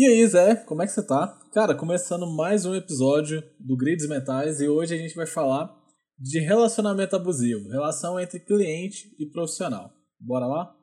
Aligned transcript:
E 0.00 0.06
aí, 0.06 0.26
Zé, 0.26 0.56
como 0.56 0.80
é 0.80 0.86
que 0.86 0.92
você 0.92 1.02
tá? 1.02 1.38
Cara, 1.52 1.74
começando 1.74 2.26
mais 2.26 2.64
um 2.64 2.74
episódio 2.74 3.44
do 3.58 3.76
Grids 3.76 4.08
Mentais 4.08 4.58
e 4.58 4.66
hoje 4.66 4.94
a 4.94 4.96
gente 4.96 5.14
vai 5.14 5.26
falar 5.26 5.78
de 6.18 6.38
relacionamento 6.40 7.14
abusivo, 7.14 7.68
relação 7.68 8.18
entre 8.18 8.40
cliente 8.40 9.14
e 9.18 9.26
profissional. 9.26 9.92
Bora 10.18 10.46
lá? 10.46 10.74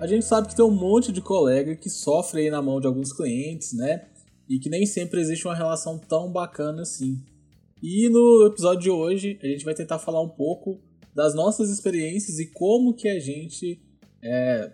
A 0.00 0.06
gente 0.08 0.24
sabe 0.24 0.48
que 0.48 0.56
tem 0.56 0.64
um 0.64 0.72
monte 0.72 1.12
de 1.12 1.20
colega 1.20 1.76
que 1.76 1.88
sofre 1.88 2.40
aí 2.40 2.50
na 2.50 2.60
mão 2.60 2.80
de 2.80 2.88
alguns 2.88 3.12
clientes, 3.12 3.72
né? 3.72 4.08
E 4.48 4.58
que 4.58 4.68
nem 4.68 4.84
sempre 4.84 5.20
existe 5.20 5.46
uma 5.46 5.54
relação 5.54 5.96
tão 5.96 6.32
bacana 6.32 6.82
assim. 6.82 7.22
E 7.82 8.08
no 8.08 8.46
episódio 8.46 8.80
de 8.80 8.90
hoje 8.90 9.40
a 9.42 9.46
gente 9.46 9.64
vai 9.64 9.74
tentar 9.74 9.98
falar 9.98 10.22
um 10.22 10.28
pouco 10.28 10.80
das 11.12 11.34
nossas 11.34 11.68
experiências 11.68 12.38
e 12.38 12.46
como 12.46 12.94
que 12.94 13.08
a 13.08 13.18
gente 13.18 13.82
é, 14.22 14.70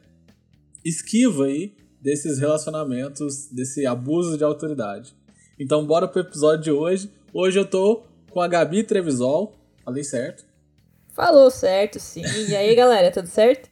esquiva 0.85 1.47
aí 1.47 1.75
desses 2.03 2.39
relacionamentos, 2.39 3.49
desse 3.51 3.87
abuso 3.87 4.37
de 4.37 4.45
autoridade. 4.45 5.17
Então 5.59 5.87
bora 5.87 6.07
pro 6.07 6.21
episódio 6.21 6.65
de 6.65 6.71
hoje. 6.71 7.11
Hoje 7.33 7.59
eu 7.59 7.65
tô 7.65 8.03
com 8.31 8.43
a 8.43 8.47
Gabi 8.47 8.85
Trevisol. 8.85 9.55
Falei 9.83 10.05
certo? 10.05 10.45
Falou 11.15 11.51
certo, 11.51 11.99
sim. 11.99 12.23
E 12.49 12.55
aí, 12.55 12.75
galera, 12.75 13.11
tudo 13.11 13.27
certo? 13.27 13.71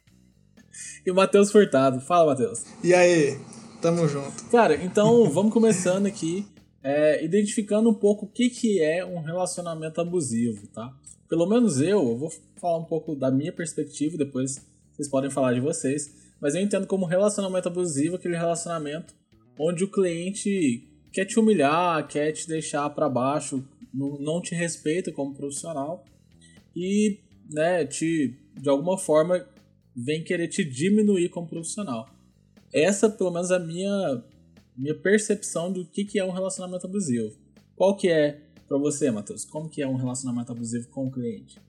e 1.05 1.11
o 1.11 1.15
Matheus 1.15 1.51
Furtado. 1.51 2.01
Fala, 2.01 2.31
Matheus. 2.31 2.65
E 2.83 2.91
aí? 2.91 3.39
Tamo 3.83 4.07
junto. 4.07 4.45
Cara, 4.45 4.75
então 4.83 5.29
vamos 5.29 5.53
começando 5.53 6.07
aqui 6.07 6.45
é, 6.83 7.23
identificando 7.23 7.89
um 7.89 7.93
pouco 7.93 8.25
o 8.25 8.29
que, 8.29 8.49
que 8.49 8.81
é 8.81 9.05
um 9.05 9.19
relacionamento 9.19 9.99
abusivo, 9.99 10.67
tá? 10.67 10.93
Pelo 11.27 11.45
menos 11.45 11.81
eu, 11.81 12.09
eu 12.09 12.17
vou 12.17 12.31
falar 12.55 12.77
um 12.77 12.85
pouco 12.85 13.15
da 13.15 13.29
minha 13.29 13.51
perspectiva, 13.51 14.17
depois 14.17 14.65
vocês 14.93 15.09
podem 15.09 15.29
falar 15.29 15.53
de 15.53 15.59
vocês, 15.59 16.13
mas 16.39 16.55
eu 16.55 16.61
entendo 16.61 16.87
como 16.87 17.05
relacionamento 17.05 17.67
abusivo 17.67 18.15
aquele 18.15 18.37
relacionamento 18.37 19.13
onde 19.59 19.83
o 19.83 19.91
cliente 19.91 20.87
quer 21.11 21.25
te 21.25 21.39
humilhar, 21.39 22.07
quer 22.07 22.31
te 22.31 22.47
deixar 22.47 22.89
para 22.91 23.09
baixo, 23.09 23.63
não, 23.93 24.41
te 24.41 24.53
respeita 24.53 25.11
como 25.11 25.33
profissional 25.33 26.05
e, 26.75 27.19
né, 27.49 27.85
te 27.85 28.35
de 28.55 28.69
alguma 28.69 28.97
forma 28.97 29.45
vem 29.95 30.23
querer 30.23 30.47
te 30.47 30.63
diminuir 30.63 31.29
como 31.29 31.47
profissional. 31.47 32.07
Essa, 32.71 33.09
pelo 33.09 33.31
menos, 33.31 33.49
é 33.49 33.55
a 33.55 33.59
minha 33.59 34.23
minha 34.77 34.95
percepção 34.95 35.71
do 35.71 35.85
que, 35.85 36.05
que 36.05 36.19
é 36.19 36.23
um 36.23 36.31
relacionamento 36.31 36.85
abusivo. 36.85 37.33
Qual 37.75 37.95
que 37.95 38.09
é 38.09 38.39
para 38.67 38.77
você, 38.77 39.09
Matheus? 39.09 39.45
Como 39.45 39.69
que 39.69 39.81
é 39.81 39.87
um 39.87 39.95
relacionamento 39.95 40.51
abusivo 40.51 40.87
com 40.89 41.07
o 41.07 41.11
cliente? 41.11 41.59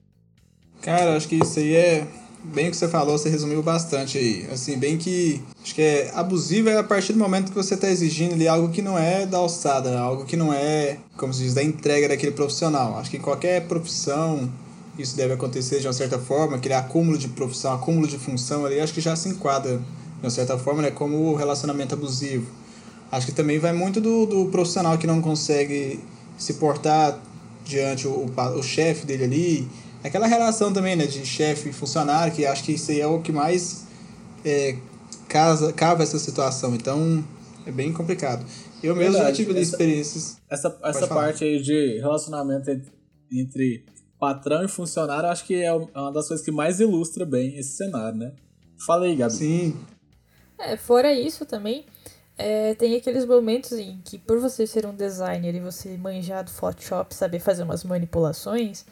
Cara, 0.82 1.16
acho 1.16 1.28
que 1.28 1.36
isso 1.36 1.58
aí 1.58 1.74
é 1.74 2.06
bem 2.44 2.68
o 2.68 2.70
que 2.70 2.76
você 2.76 2.88
falou, 2.88 3.18
você 3.18 3.28
resumiu 3.28 3.62
bastante 3.62 4.16
aí. 4.18 4.46
Assim, 4.50 4.78
bem 4.78 4.96
que 4.96 5.42
acho 5.62 5.74
que 5.74 5.82
é 5.82 6.10
abusivo 6.14 6.68
é 6.68 6.78
a 6.78 6.84
partir 6.84 7.12
do 7.12 7.18
momento 7.18 7.50
que 7.50 7.54
você 7.54 7.74
está 7.74 7.88
exigindo 7.90 8.34
ali 8.34 8.46
algo 8.46 8.70
que 8.70 8.80
não 8.82 8.98
é 8.98 9.26
da 9.26 9.38
alçada, 9.38 9.98
algo 9.98 10.24
que 10.24 10.36
não 10.36 10.52
é, 10.52 10.98
como 11.16 11.32
se 11.32 11.42
diz, 11.42 11.54
da 11.54 11.62
entrega 11.62 12.08
daquele 12.08 12.32
profissional. 12.32 12.96
Acho 12.98 13.10
que 13.10 13.16
em 13.16 13.20
qualquer 13.20 13.66
profissão 13.66 14.50
isso 14.98 15.16
deve 15.16 15.32
acontecer 15.32 15.80
de 15.80 15.86
uma 15.86 15.92
certa 15.92 16.18
forma, 16.18 16.56
aquele 16.56 16.74
acúmulo 16.74 17.16
de 17.16 17.28
profissão, 17.28 17.72
acúmulo 17.72 18.06
de 18.06 18.18
função 18.18 18.66
ali, 18.66 18.80
acho 18.80 18.92
que 18.92 19.00
já 19.00 19.14
se 19.14 19.28
enquadra 19.28 19.78
de 19.78 20.24
uma 20.24 20.30
certa 20.30 20.58
forma, 20.58 20.82
né, 20.82 20.90
como 20.90 21.16
o 21.16 21.36
relacionamento 21.36 21.94
abusivo. 21.94 22.46
Acho 23.10 23.26
que 23.26 23.32
também 23.32 23.58
vai 23.58 23.72
muito 23.72 24.00
do, 24.00 24.26
do 24.26 24.46
profissional 24.46 24.98
que 24.98 25.06
não 25.06 25.20
consegue 25.22 26.00
se 26.36 26.54
portar 26.54 27.18
diante 27.64 28.06
o, 28.06 28.10
o, 28.26 28.58
o 28.58 28.62
chefe 28.62 29.06
dele 29.06 29.24
ali. 29.24 29.68
Aquela 30.04 30.26
relação 30.26 30.72
também, 30.72 30.94
né, 30.94 31.06
de 31.06 31.24
chefe 31.26 31.70
e 31.70 31.72
funcionário, 31.72 32.32
que 32.32 32.46
acho 32.46 32.62
que 32.62 32.72
isso 32.72 32.90
aí 32.90 33.00
é 33.00 33.06
o 33.06 33.20
que 33.20 33.32
mais 33.32 33.86
é, 34.44 34.76
casa, 35.28 35.72
cava 35.72 36.02
essa 36.02 36.18
situação. 36.18 36.74
Então, 36.74 37.24
é 37.66 37.72
bem 37.72 37.92
complicado. 37.92 38.44
Eu 38.82 38.94
mesmo 38.94 39.12
Verdade. 39.12 39.30
já 39.30 39.44
tive 39.44 39.50
essa, 39.52 39.60
experiências. 39.60 40.38
Essa, 40.48 40.78
essa 40.84 41.06
parte 41.06 41.44
aí 41.44 41.60
de 41.60 41.98
relacionamento 41.98 42.70
entre 43.30 43.84
patrão 44.18 44.64
e 44.64 44.68
funcionário, 44.68 45.28
acho 45.28 45.44
que 45.44 45.54
é, 45.54 45.66
é 45.66 45.72
uma 45.72 46.12
das 46.12 46.28
coisas 46.28 46.44
que 46.44 46.52
mais 46.52 46.80
ilustra 46.80 47.24
bem 47.24 47.56
esse 47.56 47.76
cenário, 47.76 48.18
né? 48.18 48.32
Fala 48.86 49.06
aí, 49.06 49.16
Gabi. 49.16 49.32
Sim. 49.32 49.76
É, 50.58 50.76
fora 50.76 51.12
isso 51.12 51.44
também, 51.44 51.84
é, 52.38 52.72
tem 52.74 52.94
aqueles 52.94 53.24
momentos 53.24 53.72
em 53.72 54.00
que, 54.04 54.16
por 54.16 54.38
você 54.38 54.64
ser 54.64 54.86
um 54.86 54.94
designer 54.94 55.56
e 55.56 55.60
você 55.60 55.96
manjar 55.96 56.44
do 56.44 56.50
Photoshop, 56.50 57.12
saber 57.12 57.40
fazer 57.40 57.64
umas 57.64 57.82
manipulações, 57.82 58.84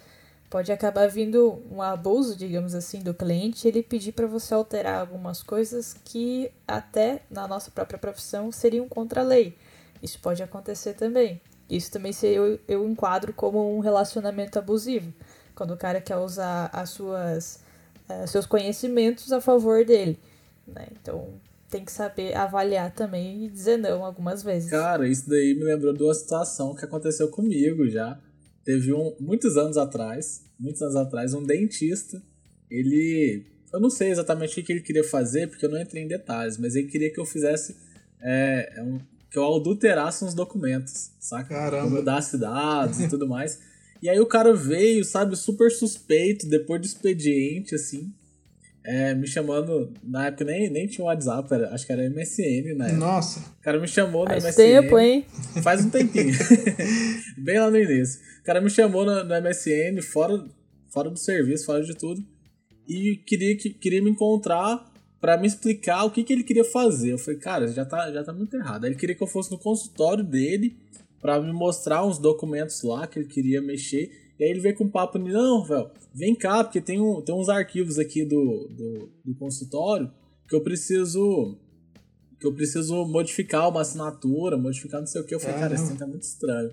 pode 0.51 0.73
acabar 0.73 1.09
vindo 1.09 1.63
um 1.71 1.81
abuso, 1.81 2.35
digamos 2.35 2.75
assim, 2.75 3.01
do 3.01 3.15
cliente, 3.15 3.69
ele 3.69 3.85
pedir 3.85 4.11
para 4.13 4.27
você 4.27 4.53
alterar 4.53 5.01
algumas 5.01 5.45
coisas 5.45 5.95
que 6.05 6.51
até 6.67 7.23
na 7.31 7.47
nossa 7.47 7.71
própria 7.71 7.99
profissão 7.99 8.51
seriam 8.51 8.89
contra 8.89 9.21
a 9.21 9.25
lei. 9.25 9.57
Isso 10.03 10.19
pode 10.21 10.43
acontecer 10.43 10.95
também. 10.95 11.41
Isso 11.71 11.91
também 11.93 12.13
eu, 12.23 12.59
eu 12.67 12.89
enquadro 12.89 13.33
como 13.33 13.77
um 13.77 13.81
relacionamento 13.81 14.59
abusivo, 14.59 15.13
quando 15.55 15.73
o 15.73 15.77
cara 15.77 16.01
quer 16.01 16.17
usar 16.17 16.69
as 16.73 16.91
suas 16.91 17.61
uh, 18.09 18.27
seus 18.27 18.45
conhecimentos 18.45 19.33
a 19.33 19.41
favor 19.41 19.85
dele. 19.85 20.19
Né? 20.67 20.89
Então 21.01 21.29
tem 21.71 21.85
que 21.85 21.93
saber 21.93 22.35
avaliar 22.37 22.93
também 22.93 23.45
e 23.45 23.51
dizer 23.51 23.77
não 23.77 24.05
algumas 24.05 24.43
vezes. 24.43 24.71
Cara, 24.71 25.09
isso 25.09 25.29
daí 25.29 25.55
me 25.55 25.65
lembrou 25.65 25.93
de 25.93 26.03
uma 26.03 26.15
situação 26.15 26.75
que 26.75 26.85
aconteceu 26.85 27.29
comigo 27.29 27.89
já. 27.89 28.21
Teve 28.65 28.93
um, 28.93 29.15
muitos 29.21 29.57
anos 29.57 29.77
atrás, 29.77 30.45
muitos 30.59 30.83
anos 30.83 30.97
atrás, 30.97 31.35
um 31.35 31.43
dentista, 31.43 32.23
ele. 32.71 33.45
Eu 33.73 33.81
não 33.81 33.91
sei 33.91 34.11
exatamente 34.11 34.59
o 34.59 34.65
que 34.65 34.73
ele 34.73 34.81
queria 34.81 35.05
fazer, 35.05 35.49
porque 35.49 35.67
eu 35.67 35.71
não 35.71 35.81
entrei 35.81 36.03
em 36.03 36.09
detalhes, 36.09 36.57
mas 36.57 36.75
ele 36.75 36.89
queria 36.89 37.13
que 37.13 37.21
eu 37.21 37.27
fizesse. 37.27 37.77
É, 38.21 38.73
é 38.77 38.83
um, 38.83 38.99
que 39.31 39.39
eu 39.39 39.55
adulterasse 39.55 40.25
uns 40.25 40.35
documentos, 40.35 41.11
saca? 41.19 41.49
Caramba. 41.49 41.87
Eu 41.87 41.91
mudasse 41.91 42.39
dados 42.39 43.01
e 43.01 43.09
tudo 43.09 43.29
mais. 43.29 43.61
E 44.03 44.09
aí 44.09 44.21
o 44.21 44.27
cara 44.27 44.55
veio, 44.55 45.05
sabe, 45.05 45.37
super 45.37 45.71
suspeito, 45.71 46.49
depois 46.49 46.81
do 46.81 46.87
expediente, 46.87 47.75
assim 47.75 48.13
é, 48.87 49.15
me 49.15 49.27
chamando. 49.27 49.93
Na 50.03 50.27
época 50.27 50.45
nem, 50.45 50.71
nem 50.71 50.87
tinha 50.87 51.05
WhatsApp, 51.05 51.53
era, 51.53 51.75
acho 51.75 51.85
que 51.85 51.93
era 51.93 52.09
MSN, 52.09 52.75
né? 52.77 52.93
Nossa. 52.93 53.41
O 53.41 53.63
cara 53.63 53.81
me 53.81 53.89
chamou 53.89 54.25
no 54.25 54.31
Faz 54.31 54.45
MSN. 54.45 54.57
tempo, 54.57 54.99
hein? 54.99 55.27
Faz 55.63 55.85
um 55.85 55.91
tempinho. 55.91 56.33
Bem 57.37 57.59
lá 57.59 57.71
no 57.71 57.77
início. 57.77 58.21
O 58.41 58.45
cara 58.45 58.61
me 58.61 58.71
chamou 58.71 59.05
no, 59.05 59.25
no, 59.25 59.43
MSN, 59.43 60.01
fora, 60.03 60.45
fora 60.89 61.11
do 61.11 61.19
serviço, 61.19 61.67
fora 61.67 61.83
de 61.83 61.97
tudo. 61.97 62.25
E 62.89 63.17
queria, 63.27 63.57
que, 63.57 63.71
queria 63.71 64.01
me 64.01 64.11
encontrar 64.11 64.85
para 65.21 65.37
me 65.37 65.49
explicar 65.49 66.05
o 66.05 66.11
que, 66.11 66.23
que 66.23 66.33
ele 66.33 66.45
queria 66.45 66.65
fazer. 66.65 67.13
Eu 67.13 67.19
falei, 67.19 67.41
cara, 67.41 67.67
já 67.67 67.85
tá, 67.85 68.13
já 68.13 68.23
tá 68.23 68.33
muito 68.33 68.57
errado. 68.57 68.85
Aí 68.85 68.91
ele 68.91 68.99
queria 68.99 69.17
que 69.17 69.23
eu 69.23 69.27
fosse 69.27 69.51
no 69.51 69.59
consultório 69.59 70.23
dele 70.23 70.77
para 71.21 71.41
me 71.41 71.53
mostrar 71.53 72.07
uns 72.07 72.19
documentos 72.19 72.81
lá 72.85 73.05
que 73.09 73.19
ele 73.19 73.27
queria 73.27 73.61
mexer. 73.61 74.26
E 74.39 74.45
aí 74.45 74.51
ele 74.51 74.61
veio 74.61 74.77
com 74.77 74.85
um 74.85 74.91
papo, 74.91 75.19
não, 75.19 75.65
velho, 75.65 75.91
vem 76.15 76.35
cá, 76.35 76.63
porque 76.63 76.81
tem, 76.81 77.01
um, 77.01 77.23
tem 77.23 77.35
uns 77.35 77.49
arquivos 77.49 77.99
aqui 77.99 78.25
do, 78.25 78.69
do, 78.69 79.11
do 79.25 79.35
consultório 79.35 80.11
que 80.49 80.55
eu 80.55 80.61
preciso 80.61 81.59
que 82.39 82.47
eu 82.47 82.53
preciso 82.53 83.05
modificar 83.07 83.69
uma 83.69 83.81
assinatura, 83.81 84.59
modificar 84.59 85.01
não 85.01 85.07
sei 85.07 85.23
o 85.23 85.25
que. 85.25 85.35
Eu 85.35 85.41
falei, 85.41 85.57
é, 85.57 85.61
cara, 85.61 85.75
isso 85.75 85.97
tá 85.97 86.07
muito 86.07 86.23
estranho. 86.23 86.71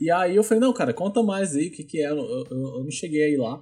E 0.00 0.10
aí 0.10 0.36
eu 0.36 0.44
falei, 0.44 0.60
não, 0.60 0.72
cara, 0.72 0.92
conta 0.94 1.22
mais 1.22 1.56
aí 1.56 1.68
o 1.68 1.70
que, 1.72 1.82
que 1.82 2.02
é. 2.02 2.10
Eu, 2.10 2.18
eu, 2.18 2.46
eu, 2.50 2.84
não 2.84 2.90
cheguei 2.90 3.24
aí 3.24 3.36
lá. 3.36 3.60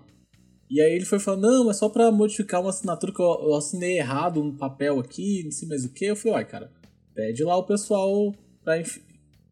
E 0.69 0.81
aí 0.81 0.93
ele 0.93 1.05
foi 1.05 1.19
falando, 1.19 1.43
não, 1.43 1.71
é 1.71 1.75
só 1.75 1.89
pra 1.89 2.11
modificar 2.11 2.61
uma 2.61 2.71
assinatura 2.71 3.12
que 3.12 3.21
eu, 3.21 3.27
eu 3.27 3.55
assinei 3.55 3.99
errado 3.99 4.43
um 4.43 4.55
papel 4.55 4.99
aqui, 4.99 5.43
não 5.45 5.51
sei 5.51 5.69
mais 5.69 5.85
o 5.85 5.93
que. 5.93 6.05
Eu 6.05 6.17
falei, 6.17 6.35
uai, 6.35 6.45
cara, 6.45 6.71
pede 7.15 7.43
lá 7.43 7.56
o 7.56 7.65
pessoal 7.65 8.35
pra 8.62 8.83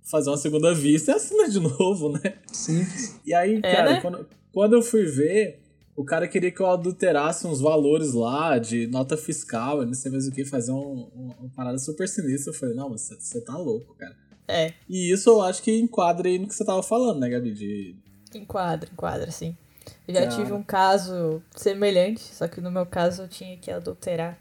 fazer 0.03 0.31
uma 0.31 0.37
segunda 0.37 0.75
vista 0.75 1.13
e 1.13 1.15
assina 1.15 1.49
de 1.49 1.59
novo, 1.61 2.11
né? 2.11 2.35
Sim. 2.53 2.85
E 3.25 3.33
aí, 3.33 3.61
é, 3.63 3.75
cara, 3.75 3.93
né? 3.93 4.01
quando, 4.01 4.27
quando 4.53 4.73
eu 4.75 4.83
fui 4.83 5.05
ver, 5.05 5.61
o 5.95 6.05
cara 6.05 6.27
queria 6.27 6.51
que 6.51 6.61
eu 6.61 6.67
adulterasse 6.67 7.47
uns 7.47 7.61
valores 7.61 8.13
lá 8.15 8.59
de 8.59 8.87
nota 8.87 9.17
fiscal, 9.17 9.85
não 9.85 9.95
sei 9.95 10.11
mais 10.11 10.27
o 10.27 10.33
que, 10.33 10.45
fazer 10.45 10.73
um, 10.73 11.11
um, 11.15 11.35
uma 11.41 11.51
parada 11.55 11.79
super 11.79 12.09
sinistra. 12.09 12.53
Eu 12.53 12.57
falei, 12.57 12.75
não, 12.75 12.91
mas 12.91 13.03
você 13.03 13.41
tá 13.41 13.57
louco, 13.57 13.95
cara. 13.95 14.17
É. 14.49 14.73
E 14.89 15.13
isso 15.13 15.31
eu 15.31 15.41
acho 15.43 15.63
que 15.63 15.79
enquadra 15.79 16.29
aí 16.29 16.39
no 16.39 16.49
que 16.49 16.55
você 16.55 16.65
tava 16.65 16.83
falando, 16.83 17.21
né, 17.21 17.29
Gabi? 17.29 17.53
De... 17.53 17.97
Enquadra, 18.35 18.89
enquadra, 18.93 19.31
sim. 19.31 19.57
Eu 20.07 20.15
já 20.15 20.21
cara. 20.23 20.37
tive 20.37 20.53
um 20.53 20.63
caso 20.63 21.43
semelhante, 21.55 22.23
só 22.23 22.49
que 22.49 22.61
no 22.61 22.71
meu 22.71 22.87
caso 22.87 23.23
eu 23.23 23.29
tinha 23.29 23.57
que 23.57 23.71
adulterar 23.71 24.39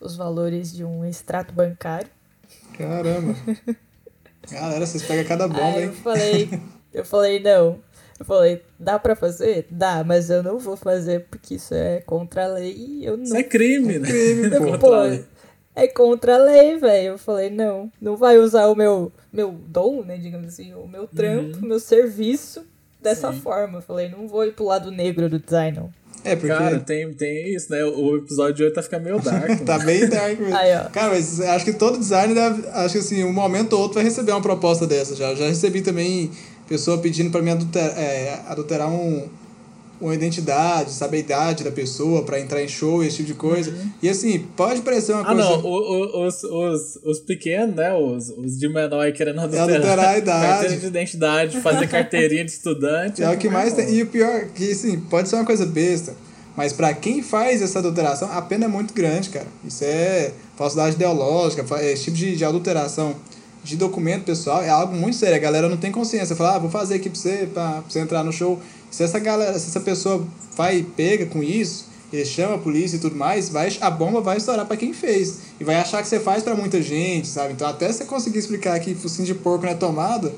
os 0.00 0.16
valores 0.16 0.72
de 0.72 0.84
um 0.84 1.04
extrato 1.04 1.52
bancário. 1.52 2.10
Caramba! 2.76 3.34
Galera, 4.50 4.86
vocês 4.86 5.02
pegam 5.02 5.24
cada 5.24 5.48
bomba, 5.48 5.64
Aí 5.64 5.82
hein? 5.82 5.88
Eu 5.88 5.94
falei, 5.94 6.60
eu 6.92 7.04
falei, 7.04 7.40
não. 7.40 7.80
Eu 8.18 8.24
falei, 8.24 8.62
dá 8.78 8.98
pra 8.98 9.16
fazer? 9.16 9.66
Dá, 9.70 10.04
mas 10.04 10.30
eu 10.30 10.42
não 10.42 10.58
vou 10.58 10.76
fazer 10.76 11.26
porque 11.30 11.56
isso 11.56 11.74
é 11.74 12.00
contra 12.02 12.44
a 12.44 12.48
lei 12.48 13.00
eu 13.02 13.16
não. 13.16 13.24
Isso 13.24 13.36
é 13.36 13.42
crime, 13.42 13.98
né? 13.98 14.08
É 14.08 14.12
crime, 14.12 14.50
pô. 14.78 14.78
pô 14.78 14.94
é 15.74 15.88
contra 15.88 16.36
a 16.36 16.38
lei, 16.38 16.78
velho. 16.78 17.08
Eu 17.08 17.18
falei, 17.18 17.50
não, 17.50 17.90
não 18.00 18.16
vai 18.16 18.38
usar 18.38 18.68
o 18.68 18.74
meu, 18.74 19.12
meu 19.32 19.52
dom, 19.52 20.02
né, 20.04 20.16
digamos 20.16 20.48
assim, 20.48 20.72
o 20.74 20.86
meu 20.86 21.06
trampo, 21.06 21.58
uhum. 21.58 21.68
meu 21.68 21.80
serviço 21.80 22.64
dessa 23.00 23.32
forma. 23.32 23.78
Eu 23.78 23.82
falei, 23.82 24.08
não 24.08 24.28
vou 24.28 24.44
ir 24.44 24.52
pro 24.52 24.66
lado 24.66 24.90
negro 24.90 25.28
do 25.28 25.38
design, 25.38 25.78
não. 25.78 25.92
É, 26.24 26.34
porque. 26.34 26.48
Cara, 26.48 26.80
tem, 26.80 27.12
tem 27.12 27.54
isso, 27.54 27.70
né? 27.70 27.84
O 27.84 28.16
episódio 28.16 28.54
de 28.54 28.64
hoje 28.64 28.74
tá 28.74 28.82
ficando 28.82 29.04
meio 29.04 29.20
dark. 29.20 29.60
tá 29.64 29.78
bem 29.78 30.08
dark 30.08 30.38
mesmo. 30.40 30.56
Aí, 30.56 30.74
ó. 30.76 30.88
Cara, 30.88 31.10
mas 31.10 31.38
acho 31.40 31.64
que 31.64 31.72
todo 31.72 31.98
designer 31.98 32.34
deve. 32.34 32.66
Acho 32.68 32.94
que 32.94 33.00
assim, 33.00 33.22
um 33.24 33.32
momento 33.32 33.74
ou 33.74 33.82
outro 33.82 33.96
vai 33.96 34.04
receber 34.04 34.32
uma 34.32 34.40
proposta 34.40 34.86
dessa 34.86 35.14
já. 35.14 35.30
Eu 35.30 35.36
já 35.36 35.46
recebi 35.46 35.82
também 35.82 36.30
pessoa 36.66 36.98
pedindo 36.98 37.30
pra 37.30 37.42
mim 37.42 37.50
adulterar, 37.50 37.98
é, 37.98 38.40
adulterar 38.48 38.88
um, 38.88 39.28
uma 40.00 40.14
identidade, 40.14 40.90
saber 40.90 41.18
a 41.18 41.20
idade 41.20 41.64
da 41.64 41.70
pessoa 41.70 42.22
pra 42.24 42.38
entrar 42.40 42.62
em 42.62 42.68
show, 42.68 43.02
esse 43.02 43.16
tipo 43.18 43.28
de 43.28 43.34
coisa. 43.34 43.70
Uhum. 43.70 43.90
E 44.02 44.08
assim, 44.08 44.38
pode 44.56 44.82
parecer 44.82 45.12
uma 45.12 45.22
Ah, 45.22 45.26
coisa. 45.26 45.42
não, 45.42 45.60
o- 45.64 46.22
o- 46.22 46.26
os, 46.26 46.42
os, 46.44 46.96
os 47.04 47.20
pequenos, 47.20 47.74
né? 47.74 47.94
Os, 47.94 48.28
os 48.30 48.58
de 48.58 48.68
menor 48.68 49.10
querendo 49.12 49.40
adulterar, 49.40 49.68
adulterar 49.70 50.08
a 50.10 50.18
idade. 50.18 50.46
carteira 50.48 50.76
de 50.80 50.86
identidade, 50.86 51.60
fazer 51.60 51.88
carteirinha 51.88 52.44
de 52.44 52.50
estudante. 52.50 53.22
É 53.22 53.30
o 53.30 53.38
que 53.38 53.48
mais 53.48 53.72
tem. 53.72 53.94
E 53.94 54.02
o 54.02 54.06
pior, 54.06 54.46
que 54.54 54.70
assim, 54.72 54.98
pode 55.00 55.28
ser 55.28 55.36
uma 55.36 55.44
coisa 55.44 55.64
besta, 55.64 56.14
mas 56.56 56.72
pra 56.72 56.92
quem 56.92 57.22
faz 57.22 57.62
essa 57.62 57.78
adulteração, 57.78 58.30
a 58.32 58.42
pena 58.42 58.64
é 58.66 58.68
muito 58.68 58.92
grande, 58.92 59.30
cara. 59.30 59.46
Isso 59.64 59.84
é 59.84 60.32
falsidade 60.56 60.96
ideológica, 60.96 61.64
esse 61.82 62.04
tipo 62.04 62.16
de, 62.16 62.36
de 62.36 62.44
adulteração 62.44 63.14
de 63.62 63.76
documento 63.76 64.24
pessoal 64.24 64.62
é 64.62 64.68
algo 64.68 64.94
muito 64.94 65.16
sério. 65.16 65.36
A 65.36 65.38
galera 65.38 65.68
não 65.70 65.78
tem 65.78 65.90
consciência. 65.90 66.36
Fala, 66.36 66.56
ah, 66.56 66.58
vou 66.58 66.68
fazer 66.70 66.96
aqui 66.96 67.08
pra 67.08 67.18
você, 67.18 67.48
pra, 67.52 67.70
pra 67.70 67.82
você 67.88 67.98
entrar 68.00 68.22
no 68.22 68.30
show. 68.30 68.60
Se 68.94 69.02
essa 69.02 69.18
galera, 69.18 69.58
se 69.58 69.68
essa 69.70 69.80
pessoa 69.80 70.24
vai 70.56 70.76
e 70.78 70.82
pega 70.84 71.26
com 71.26 71.42
isso, 71.42 71.86
ele 72.12 72.24
chama 72.24 72.54
a 72.54 72.58
polícia 72.58 72.96
e 72.96 73.00
tudo 73.00 73.16
mais, 73.16 73.48
vai, 73.48 73.76
a 73.80 73.90
bomba 73.90 74.20
vai 74.20 74.36
estourar 74.36 74.64
pra 74.66 74.76
quem 74.76 74.92
fez. 74.92 75.40
E 75.58 75.64
vai 75.64 75.74
achar 75.74 76.00
que 76.00 76.06
você 76.06 76.20
faz 76.20 76.44
pra 76.44 76.54
muita 76.54 76.80
gente, 76.80 77.26
sabe? 77.26 77.54
Então 77.54 77.66
até 77.66 77.90
você 77.90 78.04
conseguir 78.04 78.38
explicar 78.38 78.78
que 78.78 78.94
focinho 78.94 79.26
de 79.26 79.34
porco 79.34 79.64
não 79.64 79.72
é 79.72 79.74
tomada, 79.74 80.32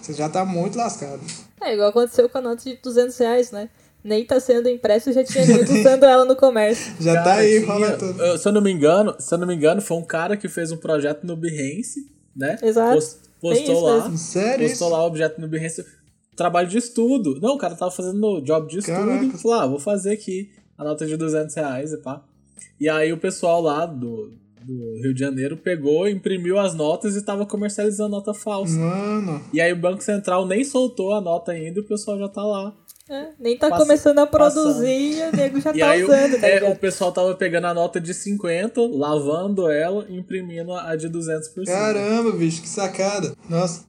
você 0.00 0.14
já 0.14 0.26
tá 0.26 0.42
muito 0.44 0.78
lascado. 0.78 1.20
É 1.60 1.74
igual 1.74 1.90
aconteceu 1.90 2.30
com 2.30 2.38
a 2.38 2.40
nota 2.40 2.62
de 2.64 2.78
200 2.82 3.18
reais, 3.18 3.50
né? 3.50 3.68
Nem 4.02 4.24
tá 4.24 4.40
sendo 4.40 4.70
impresso 4.70 5.10
e 5.10 5.12
já 5.12 5.22
tinha 5.22 5.44
gente 5.44 5.70
usando 5.70 6.04
ela 6.04 6.24
no 6.24 6.34
comércio. 6.34 6.94
Já 6.98 7.14
tá 7.16 7.24
Cara, 7.24 7.40
aí 7.40 7.60
tinha- 7.60 7.72
rolando 7.74 7.98
tudo. 7.98 8.38
Se 8.38 8.48
eu 8.48 8.52
não 8.52 8.62
me 8.62 8.72
engano, 8.72 9.14
se 9.18 9.34
eu 9.34 9.38
não 9.38 9.46
me 9.46 9.54
engano, 9.54 9.82
foi 9.82 9.96
um 9.98 10.04
cara 10.04 10.34
que 10.36 10.48
fez 10.48 10.70
um 10.72 10.76
projeto 10.78 11.24
no 11.26 11.36
Behance, 11.36 12.08
né? 12.34 12.56
Exato. 12.62 12.94
Post- 12.94 13.18
postou 13.40 13.80
lá. 13.80 13.94
mesmo. 14.04 14.16
Sério 14.16 14.66
Postou 14.68 14.86
isso? 14.86 14.96
lá 14.96 15.02
o 15.02 15.06
objeto 15.08 15.40
no 15.40 15.48
Behance. 15.48 15.84
Trabalho 16.38 16.68
de 16.68 16.78
estudo. 16.78 17.38
Não, 17.42 17.56
o 17.56 17.58
cara 17.58 17.74
tava 17.74 17.90
fazendo 17.90 18.40
job 18.40 18.66
de 18.68 18.78
estudo. 18.78 18.94
Caraca. 18.94 19.38
Falou, 19.38 19.60
ah, 19.60 19.66
vou 19.66 19.78
fazer 19.78 20.12
aqui 20.12 20.48
a 20.78 20.84
nota 20.84 21.04
de 21.04 21.16
200 21.16 21.54
reais 21.54 21.92
e 21.92 21.98
pá. 21.98 22.22
E 22.80 22.88
aí 22.88 23.12
o 23.12 23.18
pessoal 23.18 23.60
lá 23.60 23.84
do, 23.84 24.32
do 24.62 24.94
Rio 25.02 25.12
de 25.12 25.20
Janeiro 25.20 25.56
pegou, 25.56 26.08
imprimiu 26.08 26.58
as 26.58 26.74
notas 26.74 27.16
e 27.16 27.22
tava 27.24 27.44
comercializando 27.44 28.10
nota 28.10 28.32
falsa. 28.32 28.78
Mano. 28.78 29.42
E 29.52 29.60
aí 29.60 29.72
o 29.72 29.76
Banco 29.76 30.02
Central 30.02 30.46
nem 30.46 30.62
soltou 30.64 31.12
a 31.12 31.20
nota 31.20 31.52
ainda 31.52 31.78
e 31.80 31.82
o 31.82 31.86
pessoal 31.86 32.18
já 32.18 32.28
tá 32.28 32.42
lá. 32.44 32.72
É, 33.10 33.30
nem 33.40 33.56
tá 33.56 33.70
Passa- 33.70 33.84
começando 33.84 34.18
a 34.18 34.26
produzir 34.26 34.86
e 35.16 35.22
o 35.22 35.34
nego 35.34 35.58
já 35.62 35.74
E 35.74 35.78
tá 35.78 35.90
aí 35.92 36.02
o- 36.04 36.06
usando, 36.06 36.38
tá 36.40 36.46
é, 36.46 36.68
o 36.70 36.76
pessoal 36.76 37.10
tava 37.10 37.34
pegando 37.34 37.66
a 37.66 37.72
nota 37.72 37.98
de 37.98 38.12
50, 38.12 38.80
lavando 38.82 39.66
ela 39.70 40.04
e 40.10 40.16
imprimindo 40.18 40.74
a 40.74 40.94
de 40.94 41.08
200 41.08 41.48
por 41.48 41.64
cima. 41.64 41.74
Caramba, 41.76 42.32
bicho, 42.32 42.60
que 42.60 42.68
sacada. 42.68 43.34
Nossa. 43.48 43.87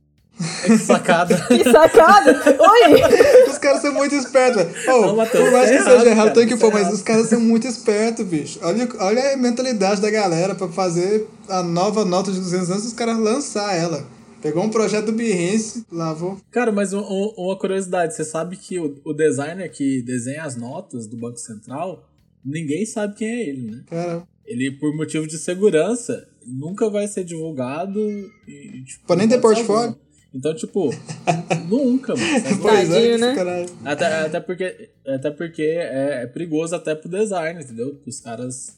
Que 0.66 0.78
sacada. 0.78 1.36
Que 1.48 1.64
sacada! 1.70 2.32
Oi! 2.48 3.50
Os 3.50 3.58
caras 3.58 3.82
são 3.82 3.94
muito 3.94 4.16
espertos, 4.16 4.64
velho. 4.64 4.74
Por 4.86 5.16
mais 5.16 5.30
tá 5.32 5.38
que 5.38 5.44
errado, 5.74 5.98
seja 6.00 6.10
errado, 6.10 6.34
tem 6.34 6.48
que 6.48 6.56
tá 6.56 6.62
pôr, 6.62 6.72
mas 6.72 6.82
errado. 6.84 6.94
os 6.94 7.02
caras 7.02 7.28
são 7.28 7.40
muito 7.42 7.68
espertos, 7.68 8.26
bicho. 8.26 8.60
Olha, 8.62 8.88
olha 9.00 9.34
a 9.34 9.38
mentalidade 9.38 10.02
da 10.02 10.10
galera 10.10 10.56
pra 10.56 10.68
fazer 10.70 11.28
a 11.50 11.62
nova 11.62 12.06
nota 12.06 12.32
de 12.32 12.40
200 12.40 12.72
anos, 12.72 12.86
os 12.86 12.94
caras 12.94 13.18
lançar 13.18 13.76
ela. 13.76 14.06
Pegou 14.42 14.64
um 14.64 14.70
projeto 14.70 15.08
do 15.08 15.12
Behance, 15.12 15.84
lavou. 15.92 16.38
Cara, 16.50 16.72
mas 16.72 16.94
um- 16.94 17.02
um- 17.02 17.34
uma 17.38 17.60
curiosidade, 17.60 18.16
você 18.16 18.24
sabe 18.24 18.56
que 18.56 18.80
o, 18.80 18.96
o 19.04 19.14
designer 19.14 19.70
que 19.70 20.02
desenha 20.02 20.44
as 20.44 20.56
notas 20.56 21.06
do 21.08 21.18
Banco 21.18 21.38
Central, 21.38 22.06
ninguém 22.46 22.86
sabe 22.86 23.16
quem 23.16 23.28
é 23.28 23.50
ele, 23.50 23.72
né? 23.72 23.84
Cara, 23.90 24.24
Ele, 24.46 24.72
por 24.80 24.96
motivo 24.96 25.28
de 25.28 25.38
segurança, 25.38 26.26
nunca 26.48 26.90
vai 26.90 27.06
ser 27.08 27.26
divulgado 27.26 28.00
e, 28.48 28.82
tipo, 28.86 29.06
Pô, 29.06 29.14
nem 29.16 29.28
ter 29.28 29.40
portfólio. 29.42 29.90
alguma. 29.90 30.09
Então, 30.34 30.54
tipo, 30.56 30.90
nunca, 31.68 32.16
mano. 32.16 32.40
sabe? 32.40 32.62
pois 32.62 32.92
é, 32.92 33.18
Tadinho, 33.18 33.36
que 33.36 33.44
né? 33.44 33.66
Até, 33.84 34.26
até 34.26 34.40
porque, 34.40 34.90
até 35.08 35.32
porque 35.32 35.62
é, 35.64 36.24
é 36.24 36.28
perigoso 36.28 36.76
até 36.76 36.94
pro 36.94 37.10
design, 37.10 37.62
entendeu? 37.62 38.00
Os 38.06 38.20
caras. 38.20 38.78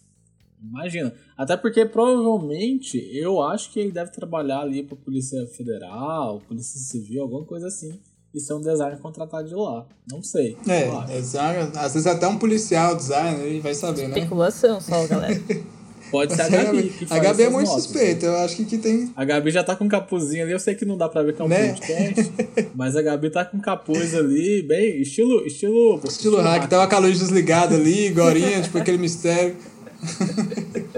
Imagina. 0.64 1.14
Até 1.36 1.58
porque 1.58 1.86
provavelmente 1.86 2.98
eu 3.14 3.42
acho 3.42 3.72
que 3.72 3.80
ele 3.80 3.92
deve 3.92 4.12
trabalhar 4.12 4.62
ali 4.62 4.84
pra 4.84 4.96
Polícia 4.96 5.46
Federal, 5.48 6.40
Polícia 6.48 6.80
Civil, 6.80 7.24
alguma 7.24 7.44
coisa 7.44 7.68
assim. 7.68 8.00
E 8.34 8.40
ser 8.40 8.54
um 8.54 8.62
designer 8.62 8.98
contratado 9.00 9.50
de 9.50 9.56
lá. 9.56 9.86
Não 10.10 10.24
sei. 10.24 10.56
É, 10.66 10.84
é, 10.84 11.18
às 11.18 11.94
vezes 11.94 12.08
até 12.08 12.26
um 12.28 12.38
policial, 12.38 12.96
designer, 12.96 13.60
vai 13.60 13.74
saber, 13.74 14.08
né? 14.08 14.20
Especulação 14.20 14.80
só, 14.80 15.06
galera. 15.06 15.34
Pode 16.12 16.36
ser 16.36 16.42
a 16.42 16.50
Mas 16.50 16.60
a 16.60 16.64
Gabi. 16.64 16.90
Que 16.90 17.06
a 17.10 17.20
Gabi 17.20 17.44
é 17.44 17.50
muito 17.50 17.68
notas, 17.68 17.84
suspeita, 17.84 18.26
eu 18.26 18.36
acho 18.38 18.56
que, 18.58 18.66
que 18.66 18.78
tem. 18.78 19.12
A 19.16 19.24
Gabi 19.24 19.50
já 19.50 19.64
tá 19.64 19.76
com 19.76 19.86
um 19.86 19.88
capuzinho 19.88 20.44
ali, 20.44 20.52
eu 20.52 20.60
sei 20.60 20.76
que 20.76 20.84
não 20.84 20.98
dá 20.98 21.08
pra 21.08 21.24
ver 21.24 21.34
que 21.34 21.42
é 21.42 21.46
um 21.46 21.48
Né? 21.48 21.70
podcast, 21.70 22.32
mas 22.76 22.96
a 22.98 23.02
Gabi 23.02 23.30
tá 23.30 23.46
com 23.46 23.60
capuz 23.60 24.14
ali, 24.14 24.62
bem, 24.62 25.02
estilo. 25.02 25.46
Estilo, 25.48 26.02
Estilo 26.06 26.42
hack, 26.42 26.70
tava 26.70 26.88
com 26.88 26.96
a 26.96 27.00
luz 27.00 27.18
desligada 27.20 27.76
ali, 27.76 28.10
gorinha, 28.10 28.62
tipo 28.62 28.78
aquele 28.78 28.98
mistério. 28.98 29.56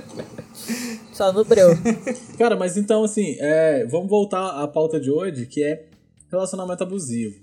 Só 1.13 1.31
no 1.31 1.45
breu. 1.45 1.69
Cara, 2.37 2.55
mas 2.55 2.75
então, 2.75 3.03
assim, 3.03 3.35
é, 3.39 3.85
vamos 3.85 4.09
voltar 4.09 4.61
à 4.63 4.67
pauta 4.67 4.99
de 4.99 5.11
hoje, 5.11 5.45
que 5.45 5.63
é 5.63 5.85
relacionamento 6.31 6.81
abusivo. 6.81 7.35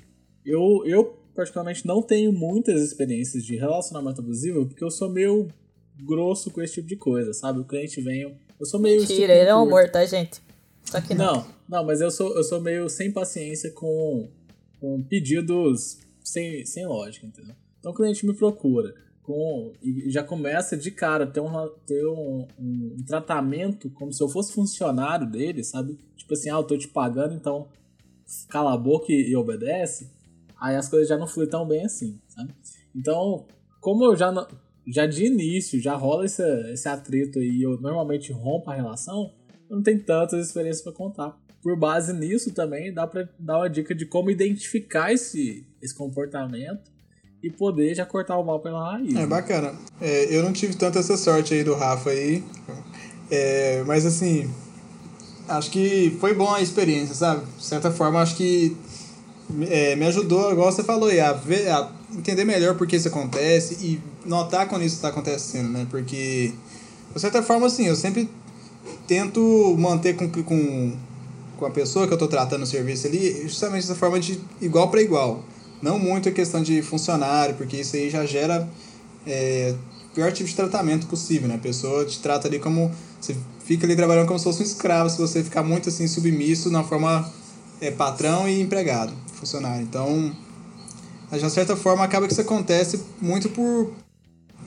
Eu, 0.45 0.83
eu, 0.85 1.17
particularmente, 1.37 1.87
não 1.87 2.03
tenho 2.03 2.33
muitas 2.33 2.83
experiências 2.83 3.45
de 3.45 3.55
relacionamento 3.57 4.21
abusivo, 4.21 4.67
porque 4.67 4.83
eu 4.83 4.91
sou 4.91 5.09
meio 5.09 5.47
grosso 6.05 6.51
com 6.51 6.63
esse 6.63 6.75
tipo 6.75 6.89
de 6.89 6.97
coisa, 6.97 7.33
sabe? 7.33 7.61
O 7.61 7.65
cliente 7.65 8.01
vem, 8.01 8.37
eu, 8.59 8.67
sou 8.67 8.81
meio... 8.81 9.01
Mentira, 9.01 9.33
ele 9.35 9.49
é 9.49 9.55
um 9.55 9.61
amor, 9.61 9.89
tá, 9.91 10.05
gente? 10.05 10.41
Só 10.85 11.01
que 11.01 11.15
não. 11.15 11.37
Não, 11.37 11.47
não, 11.69 11.85
mas 11.85 12.01
eu 12.01 12.11
sou, 12.11 12.37
eu 12.37 12.43
sou 12.43 12.61
meio 12.61 12.89
sem 12.89 13.13
paciência 13.13 13.71
com, 13.73 14.29
com 14.81 15.03
pedidos 15.03 15.99
sem, 16.23 16.65
sem 16.65 16.87
lógica, 16.87 17.27
entendeu? 17.27 17.55
Então 17.79 17.93
o 17.93 17.95
cliente 17.95 18.27
me 18.27 18.35
procura 18.35 18.95
com, 19.23 19.73
e 19.83 20.11
já 20.11 20.25
começa 20.25 20.77
de 20.77 20.91
cara 20.91 21.27
ter, 21.27 21.41
um, 21.41 21.69
ter 21.87 22.07
um, 22.07 22.47
um, 22.59 22.97
um 22.99 23.05
tratamento 23.07 23.89
como 23.91 24.13
se 24.13 24.23
eu 24.23 24.29
fosse 24.29 24.53
funcionário 24.53 25.27
dele, 25.27 25.63
sabe? 25.63 25.99
Tipo 26.17 26.35
assim, 26.35 26.51
ah, 26.51 26.55
eu 26.55 26.65
tô 26.65 26.77
te 26.77 26.89
pagando, 26.89 27.35
então 27.35 27.69
cala 28.49 28.75
a 28.75 28.77
boca 28.77 29.07
e, 29.13 29.31
e 29.31 29.37
obedece. 29.37 30.11
Aí 30.61 30.77
as 30.77 30.89
coisas 30.89 31.09
já 31.09 31.17
não 31.17 31.27
fluem 31.27 31.49
tão 31.49 31.67
bem 31.67 31.85
assim, 31.85 32.19
sabe? 32.29 32.53
Então, 32.95 33.47
como 33.81 34.05
eu 34.05 34.17
já, 34.17 34.31
não- 34.31 34.47
já 34.87 35.07
de 35.07 35.25
início 35.25 35.81
já 35.81 35.95
rola 35.95 36.25
esse, 36.25 36.43
esse 36.73 36.89
atrito 36.89 37.39
aí 37.39 37.49
e 37.49 37.63
eu 37.63 37.81
normalmente 37.81 38.33
rompo 38.33 38.71
a 38.71 38.75
relação, 38.75 39.33
eu 39.69 39.77
não 39.77 39.83
tenho 39.83 40.03
tantas 40.03 40.47
experiências 40.47 40.83
pra 40.83 40.93
contar. 40.93 41.39
Por 41.63 41.79
base 41.79 42.13
nisso 42.13 42.53
também, 42.53 42.93
dá 42.93 43.07
pra 43.07 43.29
dar 43.39 43.59
uma 43.59 43.69
dica 43.69 43.95
de 43.95 44.07
como 44.07 44.31
identificar 44.31 45.13
esse, 45.13 45.67
esse 45.81 45.95
comportamento 45.95 46.91
e 47.43 47.51
poder 47.51 47.95
já 47.95 48.05
cortar 48.05 48.39
o 48.39 48.45
mal 48.45 48.61
pela 48.61 48.93
raiz. 48.93 49.15
É 49.15 49.21
né? 49.21 49.27
bacana. 49.27 49.75
É, 50.01 50.35
eu 50.35 50.43
não 50.43 50.53
tive 50.53 50.75
tanta 50.77 50.99
essa 50.99 51.17
sorte 51.17 51.55
aí 51.55 51.65
do 51.65 51.75
Rafa 51.75 52.11
aí. 52.11 52.43
É, 53.31 53.83
mas 53.87 54.05
assim, 54.05 54.51
acho 55.49 55.71
que 55.71 56.17
foi 56.21 56.35
bom 56.35 56.53
a 56.53 56.61
experiência, 56.61 57.15
sabe? 57.15 57.45
De 57.57 57.65
certa 57.65 57.91
forma, 57.91 58.21
acho 58.21 58.37
que 58.37 58.77
é, 59.69 59.97
me 59.97 60.07
ajudou, 60.07 60.53
igual 60.53 60.71
você 60.71 60.83
falou, 60.83 61.09
a, 61.09 61.33
ver, 61.33 61.69
a 61.69 61.91
entender 62.17 62.45
melhor 62.45 62.77
por 62.77 62.87
que 62.87 62.97
isso 62.97 63.09
acontece 63.09 63.75
e 63.85 64.01
notar 64.27 64.69
quando 64.69 64.85
isso 64.85 64.97
está 64.97 65.09
acontecendo, 65.09 65.69
né? 65.69 65.87
Porque, 65.91 66.53
de 67.15 67.21
certa 67.21 67.43
forma, 67.43 67.67
assim, 67.67 67.87
eu 67.87 67.97
sempre 67.97 68.29
tento 69.07 69.75
manter 69.79 70.15
com, 70.15 70.29
com, 70.29 70.93
com 71.57 71.67
a 71.67 71.71
pessoa 71.71 72.07
que 72.07 72.13
eu 72.13 72.17
estou 72.17 72.29
tratando 72.29 72.63
o 72.63 72.67
serviço 72.67 73.07
ali, 73.07 73.43
justamente 73.43 73.85
essa 73.85 73.95
forma 73.95 74.19
de 74.19 74.41
igual 74.61 74.91
para 74.91 75.03
igual. 75.03 75.45
Não 75.83 75.99
muito 75.99 76.29
a 76.29 76.33
questão 76.33 76.63
de 76.63 76.83
funcionário, 76.83 77.55
porque 77.55 77.79
isso 77.79 77.97
aí 77.97 78.11
já 78.11 78.27
gera 78.27 78.69
é, 79.27 79.75
o 80.11 80.15
pior 80.15 80.33
tipo 80.33 80.49
de 80.49 80.55
tratamento 80.55 81.07
possível, 81.07 81.49
né? 81.49 81.55
A 81.55 81.59
pessoa 81.59 82.05
te 82.05 82.19
trata 82.19 82.49
ali 82.49 82.59
como. 82.59 82.91
Você 83.21 83.37
fica 83.65 83.87
ali 83.87 83.95
trabalhando 83.95 84.27
como 84.27 84.39
se 84.39 84.45
fosse 84.45 84.63
um 84.63 84.67
escravo, 84.67 85.09
se 85.11 85.19
você 85.19 85.43
ficar 85.45 85.63
muito 85.63 85.89
assim 85.89 86.07
submisso 86.07 86.71
na 86.71 86.83
forma 86.83 87.31
é, 87.81 87.91
patrão 87.91 88.49
e 88.49 88.61
empregado, 88.61 89.13
funcionário. 89.35 89.83
Então, 89.83 90.35
de 91.33 91.39
uma 91.39 91.51
certa 91.51 91.77
forma, 91.77 92.05
acaba 92.05 92.27
que 92.27 92.33
isso 92.33 92.41
acontece 92.43 93.03
muito 93.21 93.49
por, 93.49 93.93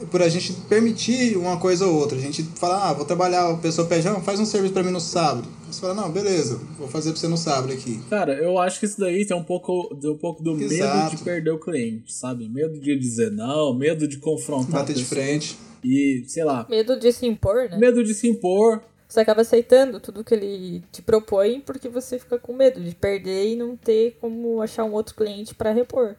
por 0.10 0.22
a 0.22 0.30
gente 0.30 0.54
permitir 0.70 1.38
uma 1.38 1.58
coisa 1.58 1.86
ou 1.86 1.96
outra. 1.96 2.18
A 2.18 2.22
gente 2.22 2.44
fala, 2.56 2.90
ah, 2.90 2.94
vou 2.94 3.06
trabalhar, 3.06 3.50
a 3.50 3.58
pessoa 3.58 3.88
pede, 3.88 4.08
ah, 4.08 4.20
faz 4.22 4.40
um 4.40 4.46
serviço 4.46 4.74
pra 4.74 4.84
mim 4.84 4.92
no 4.92 5.02
sábado. 5.02 5.48
Você 5.70 5.82
fala, 5.82 5.96
não, 5.96 6.12
beleza, 6.12 6.60
vou 6.78 6.88
fazer 6.88 7.12
pra 7.12 7.20
você 7.20 7.28
no 7.28 7.38
sábado 7.38 7.74
aqui. 7.74 8.00
Cara, 8.10 8.34
eu 8.34 8.60
acho 8.60 8.80
que 8.80 8.86
isso 8.86 9.00
daí 9.00 9.26
tem 9.26 9.36
um 9.36 9.44
pouco, 9.44 9.96
tem 10.00 10.10
um 10.12 10.18
pouco 10.18 10.44
do 10.44 10.54
medo 10.56 10.72
Exato. 10.72 11.16
de 11.16 11.24
perder 11.24 11.52
o 11.52 11.60
cliente, 11.60 12.14
sabe? 12.14 12.48
Medo 12.48 12.80
de 12.80 12.96
dizer 12.98 13.32
não, 13.32 13.74
medo 13.74 14.08
de 14.08 14.18
confrontar 14.18 14.76
a 14.76 14.80
Bater 14.80 14.96
de 14.96 15.04
frente. 15.04 15.58
E, 15.84 16.24
sei 16.28 16.46
lá, 16.46 16.66
Medo 16.70 16.98
de 16.98 17.12
se 17.12 17.26
impor, 17.26 17.70
né? 17.70 17.78
medo 17.78 18.04
de 18.04 18.14
se 18.14 18.26
impor. 18.28 18.82
Você 19.14 19.20
acaba 19.20 19.42
aceitando 19.42 20.00
tudo 20.00 20.24
que 20.24 20.34
ele 20.34 20.82
te 20.92 21.00
propõe 21.00 21.62
porque 21.62 21.88
você 21.88 22.18
fica 22.18 22.40
com 22.40 22.52
medo 22.52 22.82
de 22.82 22.96
perder 22.96 23.50
e 23.50 23.56
não 23.56 23.78
ter 23.78 24.18
como 24.20 24.60
achar 24.60 24.84
um 24.86 24.92
outro 24.92 25.14
cliente 25.14 25.54
pra 25.54 25.72
repor. 25.72 26.16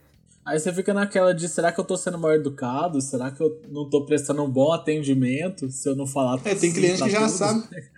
Aí 0.46 0.60
você 0.60 0.72
fica 0.72 0.94
naquela 0.94 1.34
de 1.34 1.48
será 1.48 1.72
que 1.72 1.80
eu 1.80 1.84
tô 1.84 1.96
sendo 1.96 2.16
mal 2.20 2.32
educado? 2.32 3.00
Será 3.00 3.32
que 3.32 3.40
eu 3.42 3.60
não 3.68 3.90
tô 3.90 4.04
prestando 4.06 4.44
um 4.44 4.48
bom 4.48 4.70
atendimento 4.72 5.68
se 5.72 5.88
eu 5.88 5.96
não 5.96 6.06
falar 6.06 6.40
É, 6.44 6.54
tem 6.54 6.72
cliente 6.72 7.02
que 7.02 7.10
já 7.10 7.26
tudo? 7.26 7.30
sabe. 7.30 7.64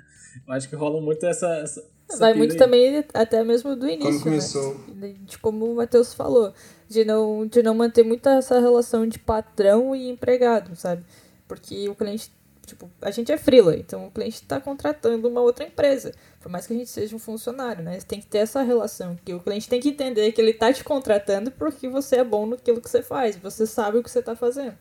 Eu 0.48 0.54
acho 0.54 0.66
que 0.66 0.74
rola 0.76 0.98
muito 0.98 1.26
essa. 1.26 1.46
essa, 1.56 1.84
essa 2.08 2.18
Vai 2.18 2.32
muito 2.32 2.52
aí. 2.52 2.58
também 2.58 3.04
até 3.12 3.44
mesmo 3.44 3.76
do 3.76 3.86
início, 3.86 4.12
Quando 4.12 4.22
começou. 4.22 4.80
né? 4.94 5.14
De 5.26 5.36
como 5.38 5.66
o 5.70 5.74
Matheus 5.76 6.14
falou, 6.14 6.54
de 6.88 7.04
não, 7.04 7.46
de 7.46 7.62
não 7.62 7.74
manter 7.74 8.02
muito 8.02 8.26
essa 8.30 8.58
relação 8.60 9.06
de 9.06 9.18
patrão 9.18 9.94
e 9.94 10.08
empregado, 10.08 10.74
sabe? 10.74 11.04
Porque 11.46 11.86
o 11.88 11.94
cliente, 11.94 12.30
tipo, 12.66 12.90
a 13.00 13.10
gente 13.10 13.32
é 13.32 13.38
freela, 13.38 13.76
então 13.76 14.06
o 14.06 14.10
cliente 14.10 14.42
está 14.42 14.60
contratando 14.60 15.28
uma 15.28 15.40
outra 15.40 15.64
empresa. 15.64 16.12
Por 16.40 16.50
mais 16.50 16.66
que 16.66 16.74
a 16.74 16.76
gente 16.76 16.90
seja 16.90 17.14
um 17.16 17.18
funcionário, 17.18 17.82
né? 17.82 17.98
Tem 18.06 18.20
que 18.20 18.26
ter 18.26 18.38
essa 18.38 18.62
relação, 18.62 19.16
que 19.24 19.32
o 19.32 19.40
cliente 19.40 19.68
tem 19.68 19.80
que 19.80 19.90
entender 19.90 20.32
que 20.32 20.40
ele 20.40 20.52
tá 20.52 20.72
te 20.72 20.84
contratando 20.84 21.50
porque 21.50 21.88
você 21.88 22.16
é 22.16 22.24
bom 22.24 22.46
naquilo 22.46 22.80
que 22.80 22.90
você 22.90 23.02
faz, 23.02 23.36
você 23.36 23.66
sabe 23.66 23.98
o 23.98 24.02
que 24.02 24.10
você 24.10 24.20
tá 24.20 24.34
fazendo. 24.36 24.76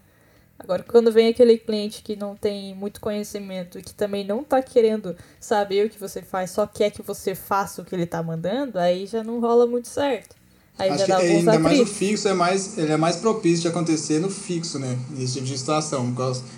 Agora, 0.58 0.84
quando 0.84 1.12
vem 1.12 1.28
aquele 1.28 1.58
cliente 1.58 2.02
que 2.02 2.16
não 2.16 2.36
tem 2.36 2.74
muito 2.74 3.02
conhecimento 3.02 3.78
e 3.78 3.84
que 3.84 3.94
também 3.94 4.26
não 4.26 4.44
tá 4.44 4.62
querendo 4.62 5.16
saber 5.40 5.86
o 5.86 5.90
que 5.90 6.00
você 6.00 6.22
faz, 6.22 6.52
só 6.52 6.66
quer 6.66 6.92
que 6.92 7.02
você 7.02 7.36
faça 7.36 7.82
o 7.82 7.86
que 7.86 7.94
ele 7.94 8.06
tá 8.06 8.24
mandando, 8.24 8.80
aí 8.80 9.06
já 9.06 9.24
não 9.24 9.40
rola 9.40 9.68
muito 9.68 9.90
certo. 9.90 10.36
Aí 10.78 10.90
Acho 10.90 11.06
que 11.06 11.12
dá 11.12 11.24
é, 11.24 11.38
ainda 11.38 11.58
mais 11.58 11.80
o 11.80 11.86
fixo 11.86 12.28
é 12.28 12.34
mais, 12.34 12.78
ele 12.78 12.92
é 12.92 12.98
mais 12.98 13.16
propício 13.16 13.62
de 13.62 13.68
acontecer 13.70 14.20
no 14.20 14.30
fixo, 14.30 14.78
né? 14.78 14.98
Nesse 15.12 15.36
tipo 15.36 15.46
de 15.46 15.58
situação. 15.58 16.14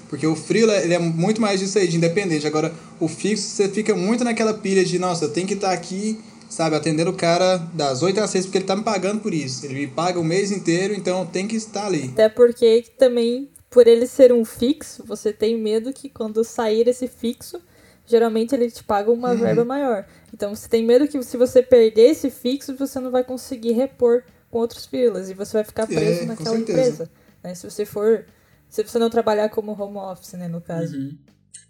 Porque 0.09 0.25
o 0.25 0.35
freela, 0.35 0.75
ele 0.77 0.95
é 0.95 0.99
muito 0.99 1.39
mais 1.39 1.59
disso 1.59 1.77
aí, 1.77 1.87
de 1.87 1.97
independente. 1.97 2.47
Agora, 2.47 2.73
o 2.99 3.07
fixo, 3.07 3.43
você 3.43 3.69
fica 3.69 3.95
muito 3.95 4.23
naquela 4.23 4.55
pilha 4.55 4.83
de, 4.83 4.97
nossa, 4.97 5.25
eu 5.25 5.29
tenho 5.29 5.45
que 5.45 5.53
estar 5.53 5.71
aqui, 5.71 6.19
sabe, 6.49 6.75
atendendo 6.75 7.11
o 7.11 7.13
cara 7.13 7.57
das 7.57 8.01
8 8.01 8.19
às 8.19 8.31
6, 8.31 8.45
porque 8.45 8.57
ele 8.57 8.65
tá 8.65 8.75
me 8.75 8.83
pagando 8.83 9.21
por 9.21 9.33
isso. 9.33 9.63
Ele 9.65 9.75
me 9.75 9.87
paga 9.87 10.19
o 10.19 10.23
mês 10.23 10.51
inteiro, 10.51 10.95
então 10.95 11.23
tenho 11.25 11.47
que 11.47 11.55
estar 11.55 11.85
ali. 11.85 12.09
Até 12.11 12.27
porque 12.27 12.85
também, 12.97 13.47
por 13.69 13.85
ele 13.85 14.07
ser 14.07 14.33
um 14.33 14.43
fixo, 14.43 15.03
você 15.05 15.31
tem 15.31 15.55
medo 15.55 15.93
que 15.93 16.09
quando 16.09 16.43
sair 16.43 16.87
esse 16.87 17.07
fixo, 17.07 17.61
geralmente 18.07 18.55
ele 18.55 18.71
te 18.71 18.83
paga 18.83 19.11
uma 19.11 19.31
Uhum. 19.31 19.37
verba 19.37 19.63
maior. 19.65 20.07
Então 20.33 20.55
você 20.55 20.67
tem 20.67 20.83
medo 20.83 21.07
que 21.07 21.21
se 21.21 21.37
você 21.37 21.61
perder 21.61 22.09
esse 22.11 22.31
fixo, 22.31 22.75
você 22.75 22.99
não 22.99 23.11
vai 23.11 23.23
conseguir 23.23 23.73
repor 23.73 24.23
com 24.49 24.57
outros 24.59 24.85
filas 24.87 25.29
e 25.29 25.33
você 25.35 25.53
vai 25.57 25.63
ficar 25.63 25.85
preso 25.85 26.21
É, 26.23 26.25
naquela 26.25 26.57
empresa. 26.57 27.09
né? 27.43 27.53
Se 27.53 27.69
você 27.69 27.85
for. 27.85 28.25
Se 28.69 28.83
você 28.83 28.97
não 28.99 29.09
trabalhar 29.09 29.49
como 29.49 29.71
home 29.79 29.97
office, 29.97 30.33
né, 30.33 30.47
no 30.47 30.59
caso. 30.59 30.97
Uhum. 30.97 31.17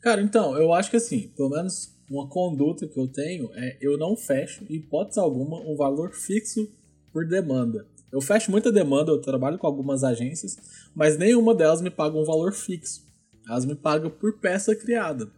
Cara, 0.01 0.21
então, 0.21 0.55
eu 0.57 0.71
acho 0.73 0.89
que 0.89 0.97
assim, 0.97 1.31
pelo 1.35 1.49
menos 1.49 1.91
uma 2.09 2.27
conduta 2.29 2.87
que 2.87 2.99
eu 2.99 3.07
tenho 3.07 3.49
é 3.53 3.77
eu 3.81 3.97
não 3.97 4.15
fecho, 4.15 4.63
em 4.69 4.75
hipótese 4.75 5.19
alguma, 5.19 5.59
um 5.59 5.75
valor 5.75 6.11
fixo 6.13 6.67
por 7.11 7.27
demanda. 7.27 7.85
Eu 8.11 8.21
fecho 8.21 8.49
muita 8.49 8.71
demanda, 8.71 9.11
eu 9.11 9.19
trabalho 9.21 9.57
com 9.57 9.67
algumas 9.67 10.03
agências, 10.03 10.57
mas 10.95 11.17
nenhuma 11.17 11.53
delas 11.53 11.81
me 11.81 11.89
paga 11.89 12.17
um 12.17 12.23
valor 12.23 12.53
fixo. 12.53 13.05
Elas 13.47 13.65
me 13.65 13.75
pagam 13.75 14.09
por 14.09 14.39
peça 14.39 14.75
criada. 14.75 15.29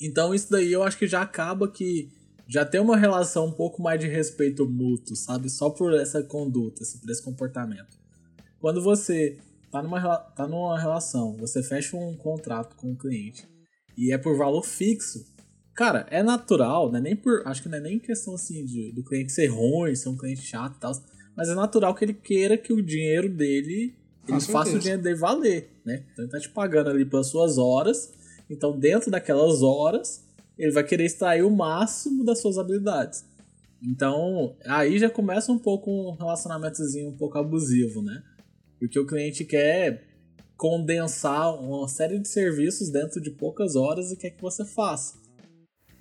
Então 0.00 0.34
isso 0.34 0.50
daí 0.50 0.72
eu 0.72 0.82
acho 0.82 0.98
que 0.98 1.06
já 1.06 1.22
acaba 1.22 1.68
que 1.68 2.10
já 2.48 2.64
tem 2.64 2.80
uma 2.80 2.96
relação 2.96 3.46
um 3.46 3.52
pouco 3.52 3.82
mais 3.82 4.00
de 4.00 4.06
respeito 4.06 4.66
mútuo, 4.66 5.14
sabe? 5.14 5.50
Só 5.50 5.68
por 5.68 5.92
essa 5.94 6.22
conduta, 6.22 6.82
por 7.00 7.10
esse 7.10 7.22
comportamento. 7.22 7.98
Quando 8.58 8.80
você 8.80 9.36
tá 9.70 9.82
numa, 9.82 10.16
tá 10.16 10.48
numa 10.48 10.80
relação, 10.80 11.36
você 11.36 11.62
fecha 11.62 11.96
um 11.96 12.16
contrato 12.16 12.74
com 12.76 12.92
o 12.92 12.96
cliente 12.96 13.46
e 13.96 14.12
é 14.12 14.18
por 14.18 14.36
valor 14.36 14.62
fixo, 14.62 15.26
cara, 15.74 16.06
é 16.10 16.22
natural, 16.22 16.90
né? 16.90 17.00
Nem 17.00 17.14
por, 17.14 17.46
acho 17.46 17.62
que 17.62 17.68
não 17.68 17.78
é 17.78 17.80
nem 17.80 17.98
questão 17.98 18.34
assim 18.34 18.64
de, 18.64 18.92
do 18.92 19.04
cliente 19.04 19.30
ser 19.30 19.48
ruim, 19.48 19.94
ser 19.94 20.08
um 20.08 20.16
cliente 20.16 20.40
chato 20.40 20.76
e 20.76 20.80
tal, 20.80 20.92
mas 21.36 21.48
é 21.50 21.54
natural 21.54 21.94
que 21.94 22.04
ele 22.04 22.14
queira 22.14 22.56
que 22.56 22.72
o 22.72 22.82
dinheiro 22.82 23.28
dele, 23.28 23.94
ele 24.26 24.40
faça 24.40 24.74
o 24.74 24.78
dinheiro 24.78 25.02
dele 25.02 25.16
valer, 25.16 25.70
né? 25.84 26.04
Então 26.12 26.24
ele 26.24 26.32
tá 26.32 26.40
te 26.40 26.48
pagando 26.48 26.88
ali 26.88 27.04
pelas 27.04 27.26
suas 27.26 27.58
horas, 27.58 28.12
então 28.48 28.78
dentro 28.78 29.10
daquelas 29.10 29.62
horas, 29.62 30.24
ele 30.58 30.72
vai 30.72 30.84
querer 30.84 31.04
extrair 31.04 31.42
o 31.42 31.50
máximo 31.50 32.24
das 32.24 32.40
suas 32.40 32.58
habilidades. 32.58 33.24
Então, 33.82 34.56
aí 34.64 34.98
já 34.98 35.08
começa 35.08 35.52
um 35.52 35.58
pouco 35.58 35.90
um 35.90 36.12
relacionamentozinho 36.12 37.10
um 37.10 37.16
pouco 37.16 37.38
abusivo, 37.38 38.02
né? 38.02 38.22
Porque 38.78 38.98
o 38.98 39.06
cliente 39.06 39.44
quer 39.44 40.04
condensar 40.56 41.54
uma 41.54 41.86
série 41.86 42.18
de 42.18 42.26
serviços 42.26 42.90
dentro 42.90 43.20
de 43.20 43.30
poucas 43.30 43.76
horas 43.76 44.10
e 44.10 44.16
quer 44.16 44.30
que 44.30 44.42
você 44.42 44.64
faça. 44.64 45.16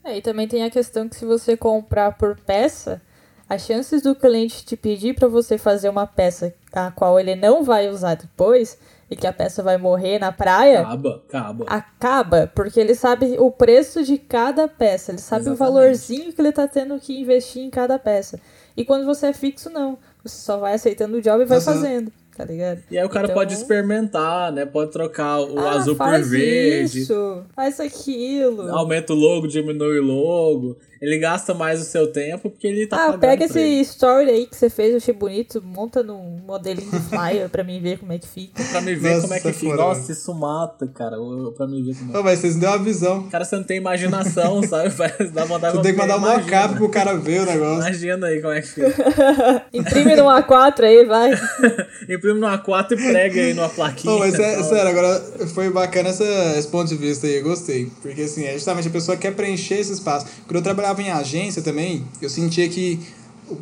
É, 0.04 0.18
e 0.18 0.22
também 0.22 0.48
tem 0.48 0.64
a 0.64 0.72
questão 0.72 1.08
que 1.08 1.16
se 1.16 1.26
você 1.26 1.56
comprar 1.56 2.18
por 2.18 2.40
peça, 2.40 3.02
as 3.48 3.66
chances 3.66 4.02
do 4.02 4.16
cliente 4.16 4.66
te 4.66 4.76
pedir 4.76 5.14
para 5.14 5.28
você 5.28 5.58
fazer 5.58 5.90
uma 5.90 6.08
peça 6.08 6.54
a 6.74 6.92
qual 6.92 7.20
ele 7.20 7.36
não 7.36 7.64
vai 7.64 7.88
usar 7.88 8.16
depois 8.16 8.78
e 9.10 9.16
que 9.16 9.26
a 9.26 9.32
peça 9.34 9.64
vai 9.64 9.78
morrer 9.78 10.20
na 10.20 10.32
praia, 10.32 10.82
Acaba, 10.82 11.24
acaba. 11.28 11.66
acaba, 11.68 12.52
porque 12.54 12.80
ele 12.80 12.94
sabe 12.94 13.36
o 13.40 13.50
preço 13.50 14.04
de 14.04 14.18
cada 14.18 14.68
peça, 14.68 15.12
ele 15.12 15.20
sabe 15.20 15.44
Exatamente. 15.44 15.56
o 15.56 15.74
valorzinho 15.74 16.34
que 16.34 16.42
ele 16.42 16.52
tá 16.52 16.68
tendo 16.68 17.00
que 17.00 17.20
investir 17.22 17.62
em 17.64 17.70
cada 17.70 17.98
peça. 17.98 18.40
E 18.76 18.84
quando 18.84 19.06
você 19.06 19.28
é 19.28 19.34
fixo, 19.34 19.70
não. 19.70 19.98
Você 20.24 20.38
só 20.42 20.58
vai 20.58 20.74
aceitando 20.74 21.18
o 21.18 21.22
job 21.22 21.42
e 21.42 21.46
vai 21.46 21.58
Nossa. 21.58 21.74
fazendo, 21.74 22.12
tá 22.36 22.44
ligado? 22.44 22.84
E 22.92 22.98
aí 23.00 23.06
o 23.06 23.10
cara 23.10 23.26
Então- 23.28 23.36
pode 23.36 23.54
experimentar, 23.54 24.52
né? 24.52 24.66
Pode 24.66 24.92
trocar 24.92 25.40
o 25.40 25.58
Ah, 25.58 25.72
azul 25.76 25.96
por 25.96 26.06
faz 26.06 26.30
verde. 26.30 27.00
Isso, 27.02 27.44
faz 27.56 27.80
aquilo. 27.80 28.70
Aumenta 28.72 29.14
o 29.14 29.16
logo, 29.16 29.48
diminui 29.48 30.00
o 30.00 30.04
logo. 30.04 30.78
Ele 31.02 31.18
gasta 31.18 31.54
mais 31.54 31.82
o 31.82 31.86
seu 31.86 32.12
tempo 32.12 32.50
porque 32.50 32.68
ele 32.68 32.88
tá 32.88 32.96
ah, 32.96 33.00
pagando 33.08 33.20
pega 33.20 33.46
esse 33.46 33.60
ele. 33.60 33.82
story 33.82 34.30
aí 34.30 34.46
que 34.46 34.56
você 34.56 34.70
fez, 34.70 34.92
eu 34.92 34.98
achei 34.98 35.14
bonito, 35.14 35.62
monta 35.64 36.02
num 36.04 36.40
modelinho 36.46 36.90
de 36.90 37.00
flyer 37.00 37.50
pra 37.50 37.64
mim 37.64 37.80
ver 37.82 38.00
como 38.00 38.14
é 38.14 38.18
que 38.18 38.28
fica. 38.28 38.64
Pra 38.72 38.82
me 38.82 38.96
ver 38.96 39.10
Nossa, 39.16 39.22
como 39.22 39.34
é 39.34 39.40
que 39.40 39.54
fica. 39.54 39.76
fora. 39.76 39.90
Nossa, 39.90 40.12
isso 40.12 40.34
mata, 40.34 40.88
cara. 40.88 41.18
Pra 41.56 41.68
me 41.68 41.84
ver 41.84 41.96
como 41.96 42.16
é. 42.16 42.20
Ô, 42.20 42.24
mas 42.24 42.40
vocês 42.40 42.56
me 42.56 42.62
deu 42.62 42.70
uma 42.70 42.80
visão. 42.80 43.30
Cara, 43.30 43.46
você 43.46 43.56
não 43.56 43.64
tem 43.64 43.78
imaginação, 43.78 44.62
sabe? 44.68 44.90
Vai 44.90 45.12
dar 45.34 45.46
vontade 45.46 45.78
Tu 45.78 45.82
tem 45.82 45.94
que 45.94 46.00
mandar 46.00 46.16
um 46.16 46.20
Imagina. 46.20 46.62
mockup 46.62 46.76
pro 46.78 46.90
cara 46.90 47.14
ver 47.16 47.42
o 47.42 47.46
negócio. 47.46 47.82
Imagina 47.82 48.28
aí 48.28 48.42
como 48.42 48.54
é 48.54 48.62
que 48.62 48.68
fica. 48.68 49.66
Imprime 49.74 50.16
no 50.16 50.24
A4 50.26 50.84
aí, 50.84 51.06
vai. 51.06 51.32
Imprime 52.10 52.40
no 52.40 52.48
A4 52.48 52.92
e 52.92 52.96
prega 52.96 53.42
aí 53.42 53.54
numa 53.54 53.70
plaquinha. 53.70 54.14
Ô, 54.14 54.20
mas 54.20 54.34
é, 54.36 54.62
sério, 54.64 54.90
agora 54.90 55.20
foi 55.54 55.70
bacana 55.70 56.10
essa, 56.10 56.24
esse 56.58 56.68
ponto 56.68 56.88
de 56.88 56.96
vista 56.96 57.28
aí, 57.28 57.38
eu 57.38 57.44
gostei. 57.44 57.92
Porque 58.02 58.22
assim, 58.22 58.46
é 58.46 58.54
justamente 58.54 58.88
a 58.88 58.92
pessoa 58.92 59.18
quer 59.18 59.34
preencher 59.36 59.76
esse 59.76 59.94
espaço. 59.94 60.26
Quando 60.46 60.56
eu 60.56 60.62
trabalhava 60.62 60.87
em 61.02 61.12
agência 61.12 61.62
também, 61.62 62.06
eu 62.22 62.30
sentia 62.30 62.68
que 62.70 63.00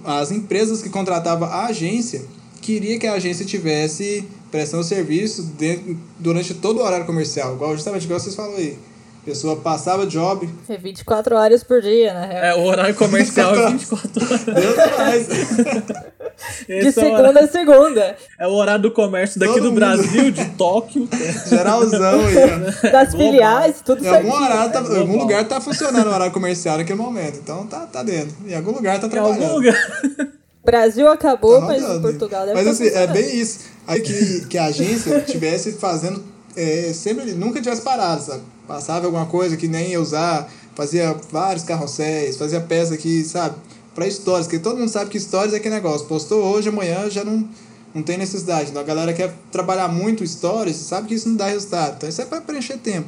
as 0.03 0.31
empresas 0.31 0.81
que 0.81 0.89
contratavam 0.89 1.47
a 1.47 1.65
agência 1.67 2.23
queria 2.61 2.97
que 2.97 3.05
a 3.05 3.13
agência 3.13 3.45
tivesse 3.45 4.27
prestando 4.51 4.83
serviço 4.83 5.43
dentro, 5.57 5.97
durante 6.19 6.53
todo 6.55 6.79
o 6.79 6.83
horário 6.83 7.05
comercial, 7.05 7.55
igual 7.55 7.73
justamente 7.75 8.05
igual 8.05 8.19
vocês 8.19 8.35
falaram 8.35 8.57
aí. 8.57 8.77
A 9.21 9.25
pessoa 9.25 9.55
passava 9.55 10.05
job, 10.05 10.47
É 10.69 10.77
24 10.77 11.35
horas 11.35 11.63
por 11.63 11.81
dia, 11.81 12.13
na 12.13 12.25
real. 12.25 12.43
É, 12.43 12.55
o 12.55 12.63
horário 12.65 12.93
comercial 12.95 13.55
é 13.55 13.71
24 13.73 14.23
horas. 14.23 14.45
Deus 14.45 14.75
mais. 14.97 15.27
De 16.67 16.73
Esse 16.73 16.87
é 16.87 16.89
o, 16.89 17.05
segunda 17.05 17.19
horário, 17.29 17.39
a 17.39 17.47
segunda. 17.47 18.15
é 18.39 18.47
o 18.47 18.51
horário 18.51 18.81
do 18.81 18.91
comércio 18.91 19.39
daqui 19.39 19.53
Todo 19.53 19.63
do 19.63 19.69
mundo. 19.69 19.79
Brasil, 19.79 20.31
de 20.31 20.45
Tóquio. 20.51 21.07
Geralzão 21.49 22.25
aí, 22.25 22.35
ó. 22.37 22.91
Das 22.91 23.09
Global. 23.13 23.27
filiais, 23.31 23.75
tudo 23.85 24.03
Em 24.03 24.07
algum, 24.07 24.31
horário 24.31 24.71
tá, 24.73 24.79
É 24.79 24.83
em 24.97 24.99
algum 24.99 25.17
lugar 25.17 25.47
tá 25.47 25.61
funcionando 25.61 26.07
o 26.07 26.13
horário 26.13 26.33
comercial 26.33 26.77
naquele 26.77 26.99
momento. 26.99 27.39
Então 27.41 27.65
tá, 27.67 27.85
tá 27.87 28.03
dentro. 28.03 28.35
Em 28.45 28.53
algum 28.55 28.71
lugar 28.71 28.99
tá 28.99 29.07
Em 29.07 29.09
trabalhando. 29.09 29.43
algum 29.43 29.55
lugar. 29.55 29.75
Brasil 30.63 31.07
acabou, 31.07 31.59
Tá 31.59 31.65
mas 31.67 31.81
rodando. 31.81 32.01
Portugal 32.01 32.45
deve 32.45 32.55
Mas 32.55 32.65
tá 32.65 32.71
assim, 32.71 32.85
é 32.85 32.89
funcionando. 32.89 33.13
bem 33.13 33.35
isso. 33.39 33.59
Aí 33.87 34.01
que, 34.01 34.45
que 34.47 34.57
a 34.57 34.65
agência 34.65 35.19
tivesse 35.21 35.73
fazendo. 35.73 36.23
é, 36.57 36.91
sempre, 36.93 37.31
nunca 37.33 37.61
tivesse 37.61 37.81
parado, 37.81 38.21
sabe? 38.23 38.41
Passava 38.67 39.05
alguma 39.05 39.25
coisa 39.27 39.55
que 39.57 39.67
nem 39.67 39.91
ia 39.91 40.01
usar, 40.01 40.49
fazia 40.73 41.15
vários 41.31 41.63
carrosséis, 41.63 42.35
fazia 42.35 42.59
peça 42.61 42.97
que, 42.97 43.23
sabe? 43.23 43.55
Pra 43.95 44.09
stories, 44.11 44.45
porque 44.45 44.59
todo 44.59 44.77
mundo 44.77 44.89
sabe 44.89 45.09
que 45.09 45.19
stories 45.19 45.53
é 45.53 45.57
aquele 45.57 45.73
negócio. 45.73 46.05
Postou 46.05 46.43
hoje, 46.43 46.69
amanhã 46.69 47.09
já 47.09 47.23
não, 47.23 47.47
não 47.93 48.03
tem 48.03 48.17
necessidade. 48.17 48.69
Então 48.69 48.81
a 48.81 48.85
galera 48.85 49.13
quer 49.13 49.33
trabalhar 49.51 49.87
muito 49.87 50.27
stories, 50.27 50.75
sabe 50.75 51.07
que 51.07 51.15
isso 51.15 51.29
não 51.29 51.37
dá 51.37 51.47
resultado. 51.47 51.95
Então 51.95 52.09
isso 52.09 52.21
é 52.21 52.25
pra 52.25 52.41
preencher 52.41 52.77
tempo. 52.77 53.07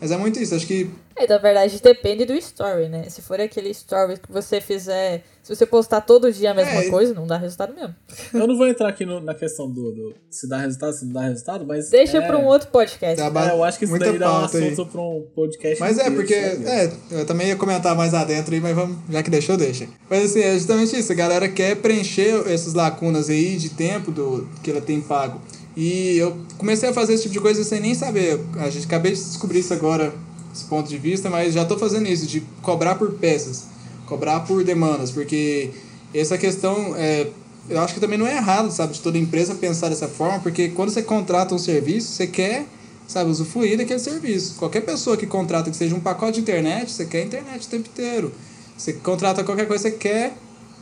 Mas 0.00 0.10
é 0.10 0.16
muito 0.16 0.40
isso, 0.40 0.54
acho 0.54 0.66
que 0.66 0.90
É, 1.16 1.26
na 1.26 1.36
verdade, 1.38 1.80
depende 1.82 2.24
do 2.24 2.32
story, 2.34 2.88
né? 2.88 3.04
Se 3.10 3.20
for 3.20 3.38
aquele 3.40 3.68
story 3.70 4.18
que 4.18 4.32
você 4.32 4.60
fizer. 4.60 5.22
Se 5.42 5.54
você 5.54 5.66
postar 5.66 6.00
todo 6.02 6.32
dia 6.32 6.52
a 6.52 6.54
mesma 6.54 6.84
É, 6.84 6.88
coisa, 6.90 7.12
não 7.12 7.26
dá 7.26 7.36
resultado 7.36 7.74
mesmo. 7.74 7.94
Eu 8.32 8.46
não 8.46 8.56
vou 8.56 8.66
entrar 8.68 8.88
aqui 8.88 9.04
no- 9.04 9.20
na 9.20 9.34
questão 9.34 9.68
do, 9.70 9.90
do 9.92 10.14
se 10.30 10.48
dá 10.48 10.58
resultado, 10.58 10.92
se 10.94 11.04
não 11.04 11.12
dá 11.12 11.22
resultado, 11.22 11.66
mas. 11.66 11.90
Deixa 11.90 12.18
é, 12.18 12.26
pra 12.26 12.38
um 12.38 12.46
outro 12.46 12.68
podcast. 12.68 13.16
Dá 13.16 13.46
É, 13.48 13.52
eu 13.52 13.64
acho 13.64 13.78
que 13.78 13.84
isso 13.84 13.98
daí 13.98 14.18
dá 14.18 14.28
um 14.30 14.40
pauta 14.40 14.58
aí. 14.58 14.68
assunto 14.72 14.86
pra 14.90 15.00
um 15.00 15.26
podcast. 15.34 15.80
Mas 15.80 15.98
é, 15.98 16.10
porque. 16.10 16.34
É, 16.34 16.90
eu 17.10 17.26
também 17.26 17.48
ia 17.48 17.56
comentar 17.56 17.94
mais 17.96 18.14
adentro 18.14 18.54
aí, 18.54 18.60
mas 18.60 18.74
vamos, 18.74 18.96
já 19.10 19.22
que 19.22 19.30
deixou, 19.30 19.56
deixa. 19.56 19.86
Mas 20.08 20.24
assim, 20.30 20.40
é 20.40 20.54
justamente 20.54 20.96
isso. 20.98 21.10
A 21.12 21.14
galera 21.16 21.48
quer 21.48 21.76
preencher 21.76 22.46
essas 22.48 22.72
lacunas 22.74 23.28
aí 23.28 23.56
de 23.56 23.70
tempo 23.70 24.10
do 24.10 24.48
que 24.62 24.70
ela 24.70 24.80
tem 24.80 25.00
pago. 25.00 25.40
E 25.76 26.16
eu 26.18 26.36
comecei 26.58 26.88
a 26.88 26.92
fazer 26.92 27.14
esse 27.14 27.24
tipo 27.24 27.34
de 27.34 27.40
coisa 27.40 27.62
sem 27.62 27.80
nem 27.80 27.94
saber. 27.94 28.40
A 28.56 28.70
gente 28.70 28.86
acabei 28.86 29.12
de 29.12 29.18
descobrir 29.18 29.60
isso 29.60 29.72
agora, 29.72 30.12
esse 30.52 30.64
ponto 30.64 30.88
de 30.88 30.98
vista, 30.98 31.30
mas 31.30 31.54
já 31.54 31.64
tô 31.64 31.78
fazendo 31.78 32.08
isso, 32.08 32.26
de 32.26 32.42
cobrar 32.62 32.96
por 32.96 33.12
peças, 33.12 33.66
cobrar 34.06 34.40
por 34.40 34.64
demandas, 34.64 35.10
porque 35.10 35.70
essa 36.12 36.36
questão 36.36 36.94
é. 36.96 37.28
eu 37.68 37.80
acho 37.80 37.94
que 37.94 38.00
também 38.00 38.18
não 38.18 38.26
é 38.26 38.36
errado, 38.36 38.70
sabe, 38.70 38.94
de 38.94 39.00
toda 39.00 39.16
empresa 39.16 39.54
pensar 39.54 39.88
dessa 39.88 40.08
forma, 40.08 40.40
porque 40.40 40.70
quando 40.70 40.90
você 40.90 41.02
contrata 41.02 41.54
um 41.54 41.58
serviço, 41.58 42.12
você 42.12 42.26
quer, 42.26 42.66
sabe, 43.06 43.30
usufruir 43.30 43.78
daquele 43.78 44.00
serviço. 44.00 44.56
Qualquer 44.56 44.80
pessoa 44.80 45.16
que 45.16 45.26
contrata 45.26 45.70
que 45.70 45.76
seja 45.76 45.94
um 45.94 46.00
pacote 46.00 46.34
de 46.34 46.40
internet, 46.40 46.90
você 46.90 47.04
quer 47.04 47.24
internet 47.24 47.66
o 47.66 47.70
tempo 47.70 47.88
inteiro. 47.88 48.32
Você 48.76 48.94
contrata 48.94 49.44
qualquer 49.44 49.68
coisa, 49.68 49.84
você 49.84 49.90
quer 49.92 50.34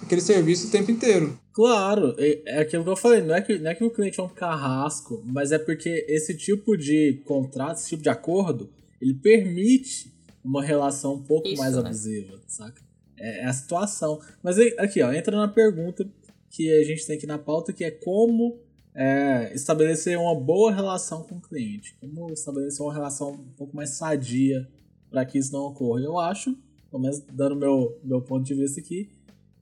aquele 0.09 0.21
serviço 0.23 0.67
o 0.67 0.71
tempo 0.71 0.91
inteiro. 0.91 1.39
Claro, 1.53 2.15
é 2.19 2.61
aquilo 2.61 2.83
que 2.83 2.91
eu 2.91 2.97
falei, 2.97 3.21
não 3.21 3.35
é 3.35 3.43
que, 3.43 3.59
não 3.59 3.71
é 3.71 3.75
que 3.75 3.85
o 3.85 3.91
cliente 3.91 4.19
é 4.19 4.23
um 4.23 4.29
carrasco, 4.29 5.23
mas 5.27 5.53
é 5.53 5.59
porque 5.59 6.07
esse 6.09 6.35
tipo 6.35 6.77
de 6.77 7.21
contrato, 7.25 7.77
esse 7.77 7.91
tipo 7.91 8.03
de 8.03 8.09
acordo, 8.09 8.71
ele 9.01 9.15
permite 9.15 10.13
uma 10.43 10.65
relação 10.65 11.15
um 11.15 11.23
pouco 11.23 11.47
Isso, 11.47 11.61
mais 11.61 11.75
né? 11.75 11.81
abusiva, 11.81 12.41
saca? 12.47 12.81
É, 13.19 13.41
é, 13.41 13.45
a 13.45 13.53
situação. 13.53 14.21
Mas 14.43 14.57
aqui, 14.79 15.03
ó, 15.03 15.13
entra 15.13 15.37
na 15.37 15.49
pergunta 15.49 16.09
que 16.51 16.73
a 16.73 16.85
gente 16.85 17.07
tem 17.07 17.17
aqui 17.17 17.27
na 17.27 17.39
pauta, 17.39 17.73
que 17.73 17.85
é 17.85 17.91
como 17.91 18.59
é, 18.95 19.53
estabelecer 19.55 20.19
uma 20.19 20.35
boa 20.35 20.73
relação 20.73 21.23
com 21.23 21.37
o 21.37 21.41
cliente. 21.41 21.95
Como 22.01 22.33
estabelecer 22.33 22.85
uma 22.85 22.95
relação 22.95 23.33
um 23.33 23.53
pouco 23.57 23.77
mais 23.77 23.91
sadia 23.91 24.67
para 25.11 25.25
que 25.25 25.39
isso 25.39 25.53
não 25.53 25.67
ocorra. 25.67 26.01
Eu 26.01 26.19
acho, 26.19 26.57
pelo 26.91 27.03
menos 27.03 27.21
dando 27.33 27.57
meu 27.57 27.99
meu 28.03 28.23
ponto 28.23 28.45
de 28.45 28.55
vista 28.55 28.81
aqui, 28.81 29.11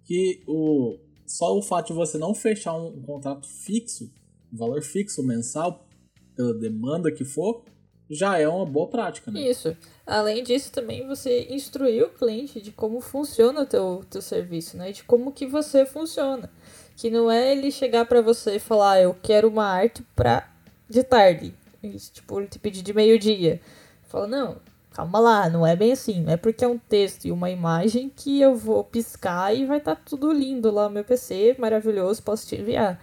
que 0.06 0.42
o, 0.46 0.96
só 1.26 1.56
o 1.56 1.60
fato 1.60 1.88
de 1.88 1.92
você 1.92 2.16
não 2.16 2.32
fechar 2.32 2.74
um, 2.74 2.86
um 2.86 3.02
contrato 3.02 3.46
fixo, 3.46 4.10
valor 4.50 4.82
fixo 4.82 5.22
mensal, 5.22 5.84
pela 6.34 6.54
demanda 6.54 7.10
que 7.10 7.24
for, 7.24 7.64
já 8.08 8.38
é 8.38 8.46
uma 8.48 8.64
boa 8.64 8.88
prática, 8.88 9.30
né? 9.30 9.40
Isso. 9.40 9.76
Além 10.06 10.42
disso, 10.44 10.70
também 10.70 11.06
você 11.06 11.48
instruir 11.50 12.04
o 12.04 12.10
cliente 12.10 12.60
de 12.60 12.70
como 12.70 13.00
funciona 13.00 13.62
o 13.62 13.66
teu, 13.66 14.04
teu 14.08 14.22
serviço, 14.22 14.76
né? 14.76 14.92
De 14.92 15.02
como 15.02 15.32
que 15.32 15.46
você 15.46 15.84
funciona. 15.84 16.48
Que 16.96 17.10
não 17.10 17.30
é 17.30 17.52
ele 17.52 17.70
chegar 17.70 18.06
para 18.06 18.22
você 18.22 18.56
e 18.56 18.60
falar, 18.60 18.92
ah, 18.92 19.02
eu 19.02 19.16
quero 19.20 19.48
uma 19.48 19.66
arte 19.66 20.02
pra 20.14 20.48
de 20.88 21.02
tarde. 21.02 21.52
Isso, 21.82 22.12
tipo, 22.12 22.38
ele 22.38 22.48
te 22.48 22.58
pedir 22.60 22.82
de 22.82 22.92
meio-dia. 22.92 23.60
Fala, 24.04 24.26
não, 24.28 24.60
calma 24.96 25.20
lá, 25.20 25.50
não 25.50 25.66
é 25.66 25.76
bem 25.76 25.92
assim. 25.92 26.22
Não 26.22 26.32
é 26.32 26.38
porque 26.38 26.64
é 26.64 26.68
um 26.68 26.78
texto 26.78 27.26
e 27.26 27.30
uma 27.30 27.50
imagem 27.50 28.08
que 28.08 28.40
eu 28.40 28.56
vou 28.56 28.82
piscar 28.82 29.54
e 29.54 29.66
vai 29.66 29.76
estar 29.76 29.94
tá 29.94 30.02
tudo 30.02 30.32
lindo 30.32 30.70
lá 30.70 30.84
no 30.84 30.94
meu 30.94 31.04
PC, 31.04 31.54
maravilhoso, 31.58 32.22
posso 32.22 32.46
te 32.46 32.56
enviar. 32.56 32.98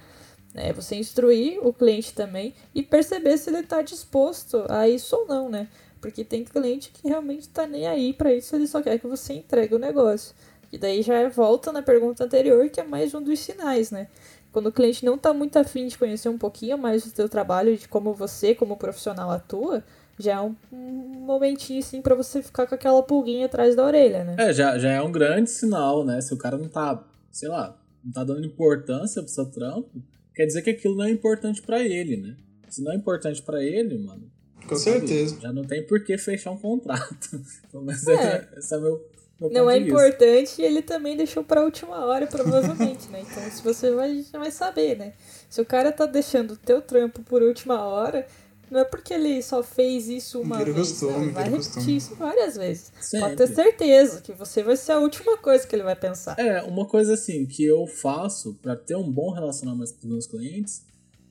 É 0.55 0.73
você 0.73 0.95
instruir 0.95 1.59
o 1.65 1.71
cliente 1.71 2.13
também 2.13 2.55
e 2.73 2.81
perceber 2.81 3.37
se 3.37 3.51
ele 3.51 3.59
está 3.59 3.83
disposto 3.83 4.65
a 4.69 4.89
isso 4.89 5.15
ou 5.15 5.27
não, 5.27 5.49
né? 5.49 5.67
Porque 6.01 6.23
tem 6.23 6.43
cliente 6.43 6.89
que 6.89 7.07
realmente 7.07 7.41
está 7.41 7.67
nem 7.67 7.85
aí 7.85 8.11
para 8.11 8.33
isso, 8.33 8.55
ele 8.55 8.67
só 8.67 8.81
quer 8.81 8.97
que 8.97 9.05
você 9.05 9.33
entregue 9.33 9.75
o 9.75 9.79
negócio. 9.79 10.33
E 10.71 10.79
daí 10.79 11.03
já 11.03 11.29
volta 11.29 11.71
na 11.71 11.83
pergunta 11.83 12.23
anterior, 12.23 12.67
que 12.69 12.79
é 12.79 12.83
mais 12.83 13.13
um 13.13 13.21
dos 13.21 13.39
sinais, 13.39 13.91
né? 13.91 14.07
Quando 14.51 14.67
o 14.67 14.71
cliente 14.71 15.05
não 15.05 15.13
está 15.15 15.31
muito 15.31 15.57
afim 15.57 15.85
de 15.85 15.97
conhecer 15.97 16.29
um 16.29 16.37
pouquinho 16.39 16.77
mais 16.77 17.03
do 17.03 17.15
seu 17.15 17.29
trabalho, 17.29 17.77
de 17.77 17.87
como 17.87 18.13
você, 18.13 18.55
como 18.55 18.77
profissional, 18.77 19.29
atua, 19.29 19.83
já 20.19 20.33
é 20.33 20.41
um, 20.41 20.55
momentinho 20.71 21.79
assim 21.79 22.01
para 22.01 22.15
você 22.15 22.41
ficar 22.41 22.67
com 22.67 22.75
aquela 22.75 23.01
pulguinha 23.01 23.45
atrás 23.45 23.75
da 23.75 23.85
orelha, 23.85 24.23
né? 24.23 24.35
É, 24.37 24.53
já, 24.53 24.77
já 24.77 24.91
é 24.91 25.01
um 25.01 25.11
grande 25.11 25.49
sinal, 25.49 26.05
né? 26.05 26.21
Se 26.21 26.33
o 26.33 26.37
cara 26.37 26.57
não 26.57 26.67
tá, 26.67 27.03
sei 27.31 27.49
lá, 27.49 27.79
não 28.03 28.11
tá 28.11 28.23
dando 28.23 28.45
importância 28.45 29.21
pro 29.21 29.31
seu 29.31 29.45
trampo, 29.45 30.03
quer 30.35 30.45
dizer 30.45 30.61
que 30.61 30.69
aquilo 30.69 30.95
não 30.95 31.05
é 31.05 31.09
importante 31.09 31.61
para 31.61 31.81
ele, 31.81 32.17
né? 32.17 32.35
Se 32.69 32.83
não 32.83 32.91
é 32.91 32.95
importante 32.95 33.41
para 33.41 33.63
ele, 33.63 33.97
mano. 33.97 34.31
Com 34.67 34.75
certeza. 34.75 35.39
Já 35.41 35.51
não 35.51 35.63
tem 35.63 35.85
por 35.85 36.03
que 36.03 36.17
fechar 36.17 36.51
um 36.51 36.57
contrato. 36.57 37.41
Mas 37.73 38.07
é. 38.07 38.13
é, 38.13 38.49
esse 38.57 38.73
é 38.73 38.79
meu. 38.79 39.09
meu 39.39 39.51
não 39.51 39.69
é 39.69 39.77
importante 39.77 40.61
e 40.61 40.65
ele 40.65 40.81
também 40.81 41.17
deixou 41.17 41.43
pra 41.43 41.63
última 41.63 42.05
hora, 42.05 42.25
provavelmente, 42.27 43.09
né? 43.09 43.21
Então, 43.21 43.43
se 43.51 43.61
você 43.61 43.91
vai, 43.91 44.25
vai 44.31 44.51
saber, 44.51 44.97
né? 44.97 45.13
Se 45.49 45.61
o 45.61 45.65
cara 45.65 45.91
tá 45.91 46.05
deixando 46.05 46.51
o 46.51 46.57
teu 46.57 46.81
trampo 46.81 47.21
por 47.23 47.41
última 47.41 47.83
hora, 47.85 48.25
não 48.73 48.79
é 48.79 48.85
porque 48.85 49.13
ele 49.13 49.39
só 49.43 49.61
fez 49.61 50.09
isso 50.09 50.41
uma 50.41 50.57
vez. 50.63 50.75
Costume, 50.75 51.25
ele 51.25 51.31
vai 51.31 51.43
repetir 51.43 51.73
costume. 51.73 51.95
isso 51.95 52.15
várias 52.15 52.57
vezes. 52.57 52.91
Sempre. 52.99 53.19
Pode 53.19 53.35
ter 53.37 53.47
certeza 53.47 54.21
que 54.21 54.33
você 54.33 54.63
vai 54.63 54.75
ser 54.75 54.93
a 54.93 54.99
última 54.99 55.37
coisa 55.37 55.67
que 55.67 55.75
ele 55.75 55.83
vai 55.83 55.95
pensar. 55.95 56.39
É, 56.39 56.63
uma 56.63 56.87
coisa 56.87 57.13
assim 57.13 57.45
que 57.45 57.63
eu 57.63 57.85
faço 57.85 58.55
para 58.55 58.75
ter 58.75 58.95
um 58.95 59.09
bom 59.09 59.31
relacionamento 59.31 59.93
com 59.93 60.07
os 60.07 60.11
meus 60.11 60.25
clientes 60.25 60.83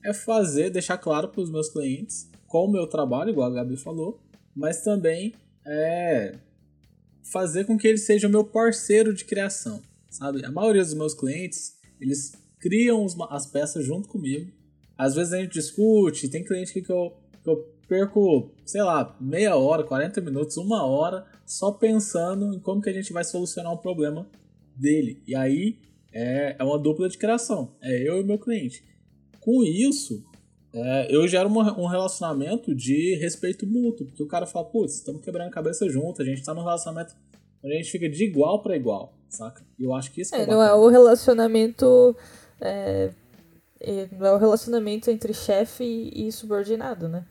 é 0.05 0.13
fazer, 0.13 0.69
deixar 0.69 0.97
claro 0.97 1.27
para 1.27 1.41
os 1.41 1.51
meus 1.51 1.67
clientes 1.67 2.29
qual 2.47 2.65
o 2.65 2.71
meu 2.71 2.87
trabalho, 2.87 3.31
igual 3.31 3.51
a 3.51 3.53
Gabi 3.53 3.75
falou, 3.75 4.21
mas 4.55 4.81
também 4.81 5.33
é 5.67 6.35
fazer 7.23 7.65
com 7.65 7.77
que 7.77 7.87
ele 7.87 7.97
seja 7.97 8.27
o 8.27 8.31
meu 8.31 8.45
parceiro 8.45 9.13
de 9.13 9.25
criação, 9.25 9.81
sabe? 10.09 10.45
A 10.45 10.51
maioria 10.51 10.81
dos 10.81 10.93
meus 10.93 11.13
clientes, 11.13 11.73
eles 11.99 12.31
criam 12.57 13.05
as 13.29 13.45
peças 13.45 13.83
junto 13.83 14.07
comigo. 14.07 14.49
Às 14.97 15.15
vezes 15.15 15.33
a 15.33 15.41
gente 15.41 15.51
discute, 15.51 16.29
tem 16.29 16.43
cliente 16.43 16.79
que 16.79 16.89
eu 16.89 17.11
que 17.43 17.49
eu 17.49 17.67
perco, 17.87 18.51
sei 18.65 18.81
lá, 18.81 19.15
meia 19.19 19.55
hora, 19.55 19.83
40 19.83 20.21
minutos, 20.21 20.57
uma 20.57 20.85
hora, 20.85 21.25
só 21.45 21.71
pensando 21.71 22.53
em 22.53 22.59
como 22.59 22.81
que 22.81 22.89
a 22.89 22.93
gente 22.93 23.11
vai 23.11 23.23
solucionar 23.23 23.71
um 23.71 23.77
problema 23.77 24.27
dele. 24.75 25.21
E 25.27 25.35
aí 25.35 25.77
é, 26.11 26.55
é 26.57 26.63
uma 26.63 26.79
dupla 26.79 27.09
de 27.09 27.17
criação, 27.17 27.75
é 27.81 28.07
eu 28.07 28.19
e 28.19 28.23
meu 28.23 28.39
cliente. 28.39 28.83
Com 29.39 29.63
isso, 29.63 30.23
é, 30.73 31.15
eu 31.15 31.27
gero 31.27 31.49
uma, 31.49 31.77
um 31.79 31.85
relacionamento 31.85 32.73
de 32.73 33.15
respeito 33.15 33.67
mútuo, 33.67 34.07
porque 34.07 34.23
o 34.23 34.27
cara 34.27 34.45
fala, 34.45 34.65
putz, 34.65 34.95
estamos 34.95 35.21
quebrando 35.21 35.49
a 35.49 35.51
cabeça 35.51 35.87
junto, 35.89 36.21
a 36.21 36.25
gente 36.25 36.39
está 36.39 36.53
num 36.53 36.63
relacionamento 36.63 37.13
onde 37.63 37.75
a 37.75 37.77
gente 37.77 37.91
fica 37.91 38.09
de 38.09 38.23
igual 38.23 38.61
para 38.61 38.75
igual, 38.75 39.13
saca? 39.29 39.63
E 39.77 39.83
eu 39.83 39.93
acho 39.93 40.11
que 40.11 40.21
isso 40.21 40.35
é, 40.35 40.43
é 40.43 40.47
Não 40.47 40.61
é 40.61 40.73
o 40.73 40.87
relacionamento 40.87 42.15
é, 42.59 43.11
não 44.17 44.27
é 44.27 44.33
o 44.33 44.37
relacionamento 44.37 45.11
entre 45.11 45.33
chefe 45.33 45.83
e 46.13 46.31
subordinado, 46.31 47.07
né? 47.09 47.25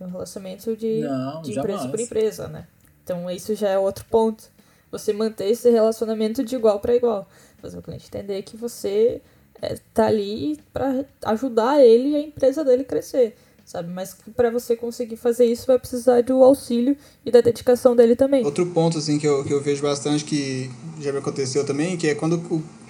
É 0.00 0.04
um 0.04 0.10
relacionamento 0.10 0.76
de, 0.76 1.00
não, 1.00 1.42
de 1.42 1.58
empresa 1.58 1.88
por 1.88 2.00
empresa, 2.00 2.48
né? 2.48 2.66
Então 3.02 3.30
isso 3.30 3.54
já 3.54 3.70
é 3.70 3.78
outro 3.78 4.04
ponto. 4.10 4.44
Você 4.90 5.12
manter 5.12 5.48
esse 5.50 5.70
relacionamento 5.70 6.44
de 6.44 6.56
igual 6.56 6.78
para 6.80 6.94
igual. 6.94 7.28
Fazer 7.60 7.78
o 7.78 7.82
cliente 7.82 8.06
entender 8.06 8.42
que 8.42 8.56
você 8.56 9.20
é, 9.60 9.76
tá 9.92 10.06
ali 10.06 10.58
para 10.72 11.04
ajudar 11.26 11.84
ele 11.84 12.10
e 12.10 12.16
a 12.16 12.20
empresa 12.20 12.64
dele 12.64 12.84
crescer, 12.84 13.36
sabe? 13.64 13.92
Mas 13.92 14.16
para 14.36 14.50
você 14.50 14.76
conseguir 14.76 15.16
fazer 15.16 15.46
isso 15.46 15.66
vai 15.66 15.78
precisar 15.78 16.22
do 16.22 16.42
auxílio 16.44 16.96
e 17.26 17.30
da 17.30 17.40
dedicação 17.40 17.96
dele 17.96 18.14
também. 18.14 18.44
Outro 18.44 18.66
ponto 18.66 18.98
assim 18.98 19.18
que 19.18 19.26
eu, 19.26 19.44
que 19.44 19.52
eu 19.52 19.60
vejo 19.60 19.82
bastante 19.82 20.24
que 20.24 20.70
já 21.00 21.12
me 21.12 21.18
aconteceu 21.18 21.66
também, 21.66 21.96
que 21.96 22.06
é 22.06 22.14
quando 22.14 22.34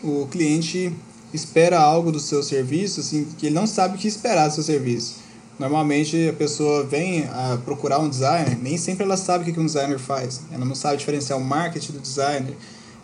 o, 0.05 0.23
o 0.23 0.27
cliente 0.29 0.95
espera 1.33 1.79
algo 1.79 2.13
do 2.13 2.21
seu 2.21 2.43
serviço, 2.43 3.01
assim, 3.01 3.25
que 3.39 3.47
ele 3.47 3.55
não 3.55 3.67
sabe 3.67 3.97
o 3.97 3.99
que 3.99 4.09
esperar 4.09 4.49
do 4.49 4.55
seu 4.55 4.63
serviço. 4.63 5.28
Normalmente 5.59 6.29
a 6.29 6.33
pessoa 6.33 6.85
vem 6.85 7.25
a 7.25 7.59
procurar 7.65 7.99
um 7.99 8.09
designer, 8.09 8.57
nem 8.63 8.77
sempre 8.77 9.05
ela 9.05 9.17
sabe 9.17 9.51
o 9.51 9.53
que 9.53 9.59
um 9.59 9.67
designer 9.67 9.99
faz. 9.99 10.43
Ela 10.53 10.65
não 10.65 10.75
sabe 10.75 10.99
diferenciar 10.99 11.39
o 11.39 11.43
marketing 11.43 11.93
do 11.93 11.99
designer, 11.99 12.55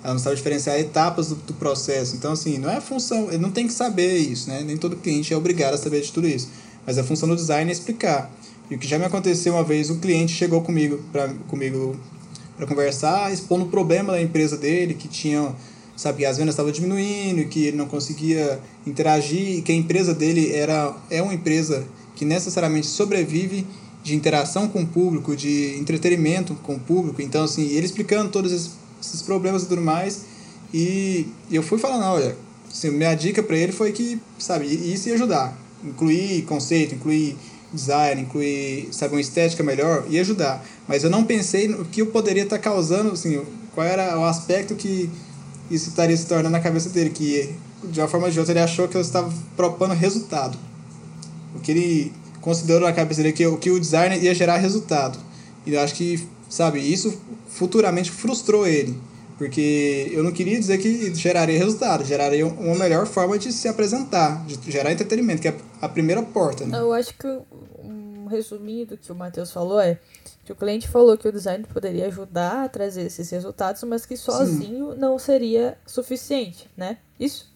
ela 0.02 0.12
não 0.12 0.20
sabe 0.20 0.36
diferenciar 0.36 0.78
etapas 0.78 1.28
do, 1.28 1.34
do 1.34 1.54
processo. 1.54 2.14
Então, 2.14 2.32
assim, 2.32 2.58
não 2.58 2.70
é 2.70 2.80
função, 2.80 3.28
ele 3.28 3.38
não 3.38 3.50
tem 3.50 3.66
que 3.66 3.72
saber 3.72 4.18
isso, 4.18 4.48
né? 4.48 4.62
Nem 4.64 4.76
todo 4.76 4.96
cliente 4.96 5.34
é 5.34 5.36
obrigado 5.36 5.74
a 5.74 5.78
saber 5.78 6.02
de 6.02 6.12
tudo 6.12 6.28
isso. 6.28 6.48
Mas 6.86 6.96
a 6.96 7.02
função 7.02 7.28
do 7.28 7.34
designer 7.34 7.70
é 7.70 7.72
explicar. 7.72 8.30
E 8.70 8.76
o 8.76 8.78
que 8.78 8.86
já 8.86 8.98
me 8.98 9.04
aconteceu 9.04 9.54
uma 9.54 9.64
vez, 9.64 9.90
um 9.90 9.98
cliente 9.98 10.32
chegou 10.32 10.60
comigo 10.62 11.02
para 11.10 11.28
comigo 11.48 11.96
para 12.56 12.66
conversar, 12.68 13.32
expondo 13.32 13.64
o 13.64 13.68
problema 13.68 14.12
da 14.12 14.22
empresa 14.22 14.56
dele, 14.56 14.94
que 14.94 15.08
tinha 15.08 15.52
sabe 15.96 16.18
que 16.18 16.24
as 16.24 16.36
vendas 16.36 16.54
estavam 16.54 16.72
diminuindo, 16.72 17.48
que 17.48 17.66
ele 17.66 17.76
não 17.76 17.86
conseguia 17.86 18.60
interagir, 18.86 19.62
que 19.62 19.72
a 19.72 19.74
empresa 19.74 20.14
dele 20.14 20.52
era 20.52 20.94
é 21.10 21.22
uma 21.22 21.34
empresa 21.34 21.84
que 22.14 22.24
necessariamente 22.24 22.86
sobrevive 22.86 23.66
de 24.02 24.14
interação 24.14 24.68
com 24.68 24.82
o 24.82 24.86
público, 24.86 25.34
de 25.34 25.76
entretenimento 25.78 26.54
com 26.56 26.74
o 26.74 26.80
público. 26.80 27.22
Então, 27.22 27.44
assim, 27.44 27.68
ele 27.68 27.86
explicando 27.86 28.30
todos 28.30 28.52
esses, 28.52 29.22
problemas 29.22 29.64
e 29.64 29.66
tudo 29.66 29.82
mais, 29.82 30.24
e 30.72 31.26
eu 31.50 31.62
fui 31.62 31.78
falando, 31.78 32.04
olha, 32.04 32.36
assim, 32.70 32.90
minha 32.90 33.14
dica 33.14 33.42
para 33.42 33.56
ele 33.56 33.72
foi 33.72 33.92
que, 33.92 34.20
sabe, 34.38 34.66
isso 34.66 35.08
ia 35.08 35.14
ajudar. 35.14 35.56
Incluir 35.82 36.42
conceito, 36.42 36.94
incluir 36.94 37.36
design, 37.72 38.22
incluir, 38.22 38.88
sabe, 38.92 39.14
uma 39.14 39.20
estética 39.20 39.62
melhor, 39.62 40.06
ia 40.08 40.20
ajudar. 40.20 40.64
Mas 40.88 41.04
eu 41.04 41.10
não 41.10 41.24
pensei 41.24 41.68
no 41.68 41.84
que 41.84 42.00
eu 42.00 42.06
poderia 42.06 42.44
estar 42.44 42.58
causando, 42.58 43.12
assim, 43.12 43.42
qual 43.74 43.86
era 43.86 44.18
o 44.18 44.24
aspecto 44.24 44.74
que 44.74 45.10
isso 45.70 45.88
estaria 45.88 46.16
se 46.16 46.26
tornando 46.26 46.50
na 46.50 46.60
cabeça 46.60 46.88
dele, 46.90 47.10
que 47.10 47.54
de 47.84 48.00
uma 48.00 48.08
forma 48.08 48.26
ou 48.26 48.32
de 48.32 48.38
outra 48.38 48.52
ele 48.52 48.60
achou 48.60 48.88
que 48.88 48.96
eu 48.96 49.00
estava 49.00 49.32
propondo 49.56 49.92
resultado. 49.92 50.56
O 51.54 51.60
que 51.60 51.70
ele 51.70 52.12
considerou 52.44 52.82
na 52.82 52.92
cabeça 52.92 53.22
dele 53.22 53.32
que, 53.32 53.56
que 53.56 53.70
o 53.70 53.80
design 53.80 54.18
ia 54.18 54.34
gerar 54.34 54.58
resultado. 54.58 55.18
E 55.64 55.72
eu 55.72 55.80
acho 55.80 55.94
que, 55.94 56.28
sabe, 56.48 56.78
isso 56.78 57.18
futuramente 57.48 58.10
frustrou 58.10 58.66
ele. 58.66 59.00
Porque 59.38 60.10
eu 60.12 60.22
não 60.22 60.30
queria 60.30 60.58
dizer 60.58 60.78
que 60.78 61.12
geraria 61.14 61.58
resultado, 61.58 62.04
geraria 62.04 62.46
uma 62.46 62.76
melhor 62.76 63.06
forma 63.06 63.38
de 63.38 63.52
se 63.52 63.66
apresentar, 63.66 64.44
de 64.46 64.70
gerar 64.70 64.92
entretenimento, 64.92 65.42
que 65.42 65.48
é 65.48 65.56
a 65.80 65.88
primeira 65.88 66.22
porta. 66.22 66.66
Né? 66.66 66.78
Eu 66.78 66.92
acho 66.92 67.14
que 67.14 67.26
um 67.82 68.26
resuminho 68.26 68.86
do 68.86 68.96
que 68.96 69.10
o 69.10 69.14
Matheus 69.14 69.50
falou 69.50 69.80
é 69.80 69.98
que 70.44 70.52
o 70.52 70.54
cliente 70.54 70.86
falou 70.86 71.16
que 71.16 71.26
o 71.26 71.32
design 71.32 71.64
poderia 71.64 72.06
ajudar 72.06 72.64
a 72.64 72.68
trazer 72.68 73.06
esses 73.06 73.28
resultados, 73.30 73.82
mas 73.84 74.04
que 74.04 74.16
sozinho 74.16 74.92
Sim. 74.92 74.98
não 74.98 75.18
seria 75.18 75.78
suficiente, 75.86 76.70
né? 76.76 76.98
Isso. 77.18 77.53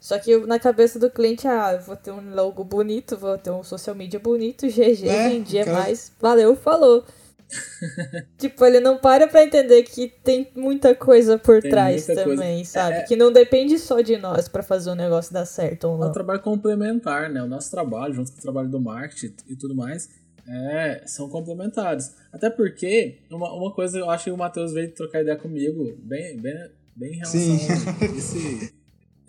Só 0.00 0.18
que 0.18 0.36
na 0.38 0.58
cabeça 0.58 0.98
do 0.98 1.10
cliente, 1.10 1.46
ah, 1.46 1.72
eu 1.74 1.80
vou 1.80 1.96
ter 1.96 2.12
um 2.12 2.34
logo 2.34 2.62
bonito, 2.62 3.16
vou 3.16 3.36
ter 3.36 3.50
um 3.50 3.62
social 3.62 3.96
media 3.96 4.20
bonito, 4.20 4.66
GG, 4.68 5.08
é, 5.08 5.28
vendi 5.28 5.58
cara... 5.64 5.72
mais, 5.72 6.12
valeu, 6.20 6.54
falou. 6.54 7.04
tipo, 8.36 8.64
ele 8.64 8.78
não 8.78 8.98
para 8.98 9.26
pra 9.26 9.42
entender 9.42 9.82
que 9.82 10.08
tem 10.22 10.50
muita 10.54 10.94
coisa 10.94 11.38
por 11.38 11.62
tem 11.62 11.70
trás 11.70 12.06
também, 12.06 12.56
coisa. 12.56 12.70
sabe? 12.70 12.96
É, 12.96 13.02
que 13.02 13.16
não 13.16 13.32
depende 13.32 13.78
só 13.78 14.00
de 14.00 14.18
nós 14.18 14.48
para 14.48 14.62
fazer 14.62 14.90
o 14.90 14.94
negócio 14.94 15.32
dar 15.32 15.46
certo 15.46 15.88
ou 15.88 15.98
não. 15.98 16.06
É 16.06 16.10
um 16.10 16.12
trabalho 16.12 16.40
complementar, 16.40 17.30
né? 17.30 17.42
O 17.42 17.46
nosso 17.46 17.70
trabalho, 17.70 18.14
junto 18.14 18.32
com 18.32 18.38
o 18.38 18.42
trabalho 18.42 18.68
do 18.68 18.78
marketing 18.78 19.34
e 19.48 19.56
tudo 19.56 19.74
mais, 19.74 20.10
é, 20.46 21.02
são 21.06 21.28
complementares. 21.28 22.14
Até 22.32 22.50
porque, 22.50 23.18
uma, 23.30 23.52
uma 23.54 23.72
coisa 23.72 23.98
eu 23.98 24.10
acho 24.10 24.24
que 24.24 24.30
o 24.30 24.36
Matheus 24.36 24.72
veio 24.72 24.92
trocar 24.92 25.22
ideia 25.22 25.36
comigo, 25.36 25.96
bem, 25.98 26.36
bem, 26.38 26.70
bem 26.94 27.12
em 27.12 27.16
relação 27.16 27.40
a 27.40 28.04
esse, 28.16 28.74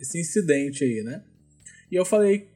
esse 0.00 0.18
incidente 0.18 0.82
aí, 0.82 1.02
né? 1.02 1.22
E 1.90 1.96
eu 1.96 2.04
falei, 2.04 2.48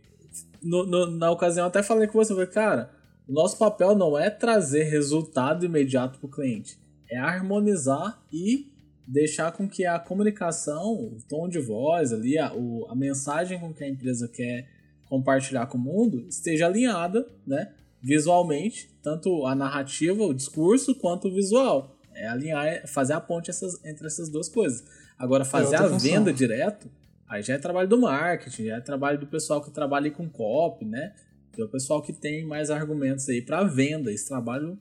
no, 0.63 0.87
no, 0.87 1.11
na 1.11 1.31
ocasião 1.31 1.67
até 1.67 1.83
falei 1.83 2.09
com 2.09 2.15
você, 2.15 2.33
falei, 2.33 2.49
cara, 2.49 2.91
o 3.29 3.33
nosso 3.33 3.59
papel 3.59 3.95
não 3.95 4.19
é 4.19 4.31
trazer 4.31 4.85
resultado 4.85 5.65
imediato 5.65 6.19
para 6.19 6.27
o 6.27 6.31
cliente, 6.31 6.79
é 7.11 7.19
harmonizar 7.19 8.23
e 8.33 8.73
deixar 9.07 9.53
com 9.53 9.69
que 9.69 9.85
a 9.85 9.99
comunicação, 9.99 10.93
o 10.95 11.19
tom 11.29 11.49
de 11.49 11.59
voz 11.59 12.13
ali, 12.13 12.39
a, 12.39 12.53
o, 12.55 12.87
a 12.89 12.95
mensagem 12.95 13.61
com 13.61 13.73
que 13.73 13.85
a 13.85 13.89
empresa 13.89 14.27
quer 14.29 14.69
compartilhar 15.07 15.67
com 15.67 15.77
o 15.77 15.81
mundo 15.81 16.27
esteja 16.29 16.67
alinhada, 16.67 17.27
né? 17.47 17.73
Visualmente, 18.03 18.91
tanto 19.03 19.47
a 19.47 19.55
narrativa, 19.55 20.23
o 20.25 20.35
discurso, 20.35 20.95
quanto 20.95 21.29
o 21.29 21.35
visual. 21.35 21.97
É 22.15 22.27
alinhar, 22.27 22.67
é 22.67 22.87
fazer 22.87 23.15
a 23.15 23.21
ponte 23.21 23.51
essas, 23.51 23.83
entre 23.85 24.07
essas 24.07 24.29
duas 24.29 24.49
coisas. 24.49 24.85
Agora, 25.19 25.45
fazer 25.45 25.77
é 25.77 25.79
a 25.79 25.89
função. 25.89 25.99
venda 25.99 26.33
direto, 26.33 26.89
aí 27.29 27.43
já 27.43 27.55
é 27.55 27.59
trabalho 27.59 27.89
do 27.89 28.01
marketing, 28.01 28.67
já 28.67 28.77
é 28.77 28.81
trabalho 28.81 29.19
do 29.19 29.27
pessoal 29.27 29.63
que 29.63 29.71
trabalha 29.71 30.11
com 30.11 30.29
copy, 30.29 30.85
né? 30.85 31.13
que 31.55 31.63
é 31.63 31.65
o 31.65 31.69
pessoal 31.69 32.03
que 32.03 32.13
tem 32.13 32.45
mais 32.45 32.71
argumentos 32.71 33.29
aí 33.29 33.41
para 33.41 33.63
venda, 33.65 34.13
esse 34.13 34.27
trabalho 34.27 34.79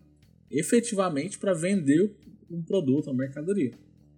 efetivamente 0.49 1.37
para 1.37 1.53
vender 1.53 2.15
um 2.49 2.61
produto, 2.61 3.07
uma 3.07 3.17
mercadoria. 3.17 3.71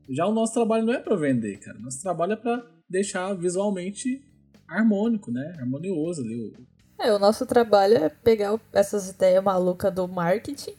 Já 0.09 0.25
o 0.25 0.33
nosso 0.33 0.53
trabalho 0.53 0.85
não 0.85 0.93
é 0.93 0.99
para 0.99 1.15
vender, 1.15 1.57
cara. 1.59 1.77
Nosso 1.79 2.01
trabalho 2.01 2.33
é 2.33 2.35
para 2.35 2.65
deixar 2.89 3.33
visualmente 3.33 4.23
harmônico, 4.67 5.31
né? 5.31 5.55
Harmonioso 5.59 6.21
ali. 6.21 6.53
É, 6.99 7.11
o 7.13 7.19
nosso 7.19 7.45
trabalho 7.45 7.95
é 7.95 8.09
pegar 8.09 8.59
essas 8.71 9.09
ideias 9.09 9.43
malucas 9.43 9.93
do 9.93 10.07
marketing 10.07 10.73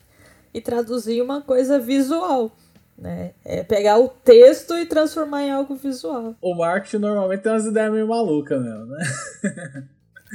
e 0.55 0.61
traduzir 0.61 1.21
uma 1.23 1.43
coisa 1.43 1.79
visual. 1.79 2.51
Né? 2.99 3.33
É 3.45 3.63
pegar 3.63 3.99
o 3.99 4.09
texto 4.09 4.75
e 4.75 4.87
transformar 4.87 5.43
em 5.43 5.51
algo 5.51 5.75
visual. 5.75 6.35
O 6.41 6.55
marketing 6.55 6.99
normalmente 6.99 7.43
tem 7.43 7.53
umas 7.53 7.67
ideias 7.67 7.93
meio 7.93 8.09
malucas 8.09 8.63
mesmo, 8.63 8.87
né? 8.87 9.05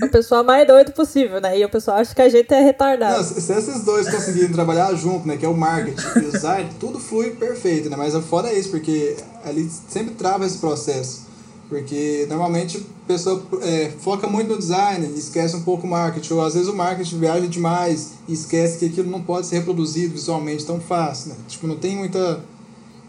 o 0.02 0.10
pessoal 0.10 0.44
mais 0.44 0.66
doido 0.66 0.92
possível, 0.92 1.42
né? 1.42 1.58
E 1.58 1.66
o 1.66 1.70
pessoal 1.70 1.98
acha 1.98 2.16
que 2.16 2.22
a 2.22 2.30
gente 2.30 2.52
é 2.54 2.62
retardado. 2.62 3.18
Não, 3.18 3.24
se 3.24 3.52
esses 3.52 3.84
dois 3.84 4.10
conseguirem 4.10 4.52
trabalhar 4.52 4.94
junto, 4.94 5.28
né? 5.28 5.38
Que 5.38 5.46
é 5.46 5.50
o 5.50 5.58
marketing 5.58 6.06
e 6.16 6.20
o 6.20 6.32
design, 6.32 6.70
tudo 6.80 7.00
flui 7.00 7.32
perfeito, 7.32 7.90
né? 7.90 7.98
Mas 7.98 8.16
fora 8.26 8.50
é 8.50 8.58
isso, 8.58 8.70
porque 8.70 9.18
ali 9.44 9.70
sempre 9.90 10.16
trava 10.16 10.46
esse 10.46 10.60
processo. 10.60 11.30
Porque 11.68 12.26
normalmente 12.28 12.86
a 13.06 13.08
pessoa 13.08 13.42
é, 13.62 13.92
foca 14.00 14.28
muito 14.28 14.50
no 14.50 14.58
design 14.58 15.08
e 15.08 15.18
esquece 15.18 15.56
um 15.56 15.64
pouco 15.64 15.88
o 15.88 15.90
marketing. 15.90 16.34
Ou 16.34 16.46
às 16.46 16.54
vezes 16.54 16.68
o 16.68 16.76
marketing 16.76 17.20
viaja 17.20 17.48
demais 17.48 18.14
e 18.28 18.34
esquece 18.34 18.78
que 18.78 18.86
aquilo 18.88 19.10
não 19.10 19.22
pode 19.22 19.48
ser 19.48 19.60
reproduzido 19.60 20.14
visualmente 20.14 20.66
tão 20.66 20.82
fácil, 20.82 21.30
né? 21.30 21.36
Tipo, 21.48 21.68
não 21.68 21.78
tem 21.78 21.96
muita 21.96 22.42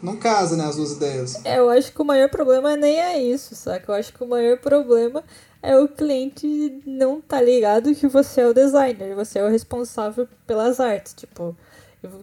não 0.02 0.16
casa, 0.16 0.56
né, 0.56 0.64
as 0.64 0.76
duas 0.76 0.92
ideias. 0.92 1.44
É, 1.44 1.58
eu 1.58 1.70
acho 1.70 1.92
que 1.92 2.02
o 2.02 2.04
maior 2.04 2.28
problema 2.28 2.76
nem 2.76 3.00
é 3.00 3.22
isso, 3.22 3.54
saca? 3.54 3.92
Eu 3.92 3.94
acho 3.94 4.12
que 4.12 4.22
o 4.22 4.28
maior 4.28 4.58
problema 4.58 5.22
é 5.62 5.78
o 5.78 5.86
cliente 5.86 6.82
não 6.84 7.20
tá 7.20 7.40
ligado 7.40 7.94
que 7.94 8.08
você 8.08 8.40
é 8.40 8.48
o 8.48 8.52
designer, 8.52 9.14
você 9.14 9.38
é 9.38 9.44
o 9.44 9.48
responsável 9.48 10.28
pelas 10.44 10.80
artes, 10.80 11.14
tipo, 11.14 11.56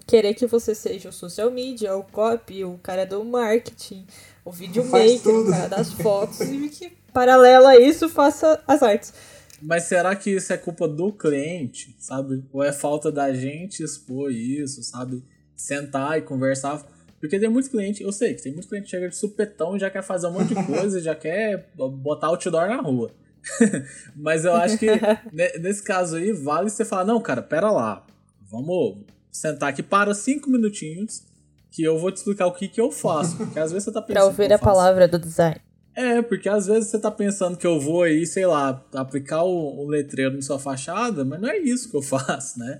querer 0.06 0.34
que 0.34 0.46
você 0.46 0.76
seja 0.76 1.08
o 1.08 1.14
social 1.14 1.50
media, 1.50 1.96
o 1.96 2.04
copy, 2.04 2.66
o 2.66 2.78
cara 2.84 3.06
do 3.06 3.24
marketing, 3.24 4.06
o 4.44 4.52
videomaker, 4.52 5.34
o 5.34 5.50
cara 5.50 5.70
das 5.70 5.94
fotos 5.94 6.42
e 6.42 6.68
que 6.70 6.92
paralelo 7.14 7.68
a 7.68 7.78
isso 7.78 8.10
faça 8.10 8.62
as 8.68 8.84
artes. 8.84 9.14
Mas 9.62 9.84
será 9.84 10.16
que 10.16 10.32
isso 10.32 10.54
é 10.54 10.58
culpa 10.58 10.88
do 10.88 11.12
cliente, 11.12 11.96
sabe? 12.00 12.44
Ou 12.52 12.64
é 12.64 12.72
falta 12.72 13.12
da 13.12 13.34
gente 13.34 13.84
expor 13.84 14.32
isso, 14.32 14.84
sabe? 14.84 15.24
Sentar 15.56 16.18
e 16.18 16.22
conversar 16.22 16.82
porque 17.20 17.40
tem 17.40 17.50
muitos 17.50 17.70
clientes, 17.70 18.02
eu 18.02 18.12
sei 18.12 18.34
que 18.34 18.42
tem 18.42 18.52
muitos 18.52 18.70
clientes 18.70 18.90
que 18.90 18.96
chegam 18.96 19.10
de 19.10 19.16
supetão 19.16 19.76
e 19.76 19.80
já 19.80 19.90
quer 19.90 20.02
fazer 20.02 20.28
um 20.28 20.32
monte 20.32 20.56
de 20.56 20.56
coisa, 20.66 21.02
já 21.02 21.16
quer 21.16 21.70
botar 21.76 22.28
outdoor 22.28 22.68
na 22.68 22.82
rua. 22.82 23.12
Mas 24.16 24.46
eu 24.46 24.54
acho 24.54 24.78
que 24.78 24.88
nesse 25.60 25.84
caso 25.84 26.16
aí, 26.16 26.32
vale 26.32 26.70
você 26.70 26.86
falar, 26.86 27.06
não, 27.06 27.22
cara, 27.22 27.42
pera 27.42 27.72
lá. 27.72 28.06
Vamos 28.50 29.04
sentar 29.32 29.70
aqui 29.70 29.84
para 29.84 30.14
cinco 30.14 30.50
minutinhos 30.50 31.24
que 31.72 31.84
eu 31.84 32.00
vou 32.00 32.12
te 32.12 32.18
explicar 32.18 32.48
o 32.48 32.54
que, 32.54 32.68
que 32.68 32.82
eu 32.82 32.92
faço. 32.92 33.38
Porque 33.38 33.60
às 33.60 33.72
vezes 33.72 33.86
você 33.86 33.92
tá 33.92 34.02
pensando. 34.02 34.14
pra 34.16 34.26
ouvir 34.26 34.52
a 34.52 34.58
palavra 34.58 35.08
do 35.08 35.20
design. 35.20 35.62
É, 35.96 36.22
porque 36.22 36.48
às 36.48 36.66
vezes 36.66 36.90
você 36.90 37.00
tá 37.00 37.12
pensando 37.12 37.58
que 37.58 37.68
eu 37.68 37.80
vou 37.80 38.04
aí, 38.04 38.26
sei 38.26 38.46
lá, 38.46 38.84
aplicar 38.94 39.44
o, 39.44 39.82
o 39.82 39.88
letreiro 39.88 40.36
na 40.36 40.42
sua 40.42 40.58
fachada, 40.58 41.26
mas 41.26 41.42
não 41.42 41.50
é 41.50 41.58
isso 41.58 41.90
que 41.90 41.98
eu 41.98 42.02
faço, 42.02 42.58
né? 42.58 42.80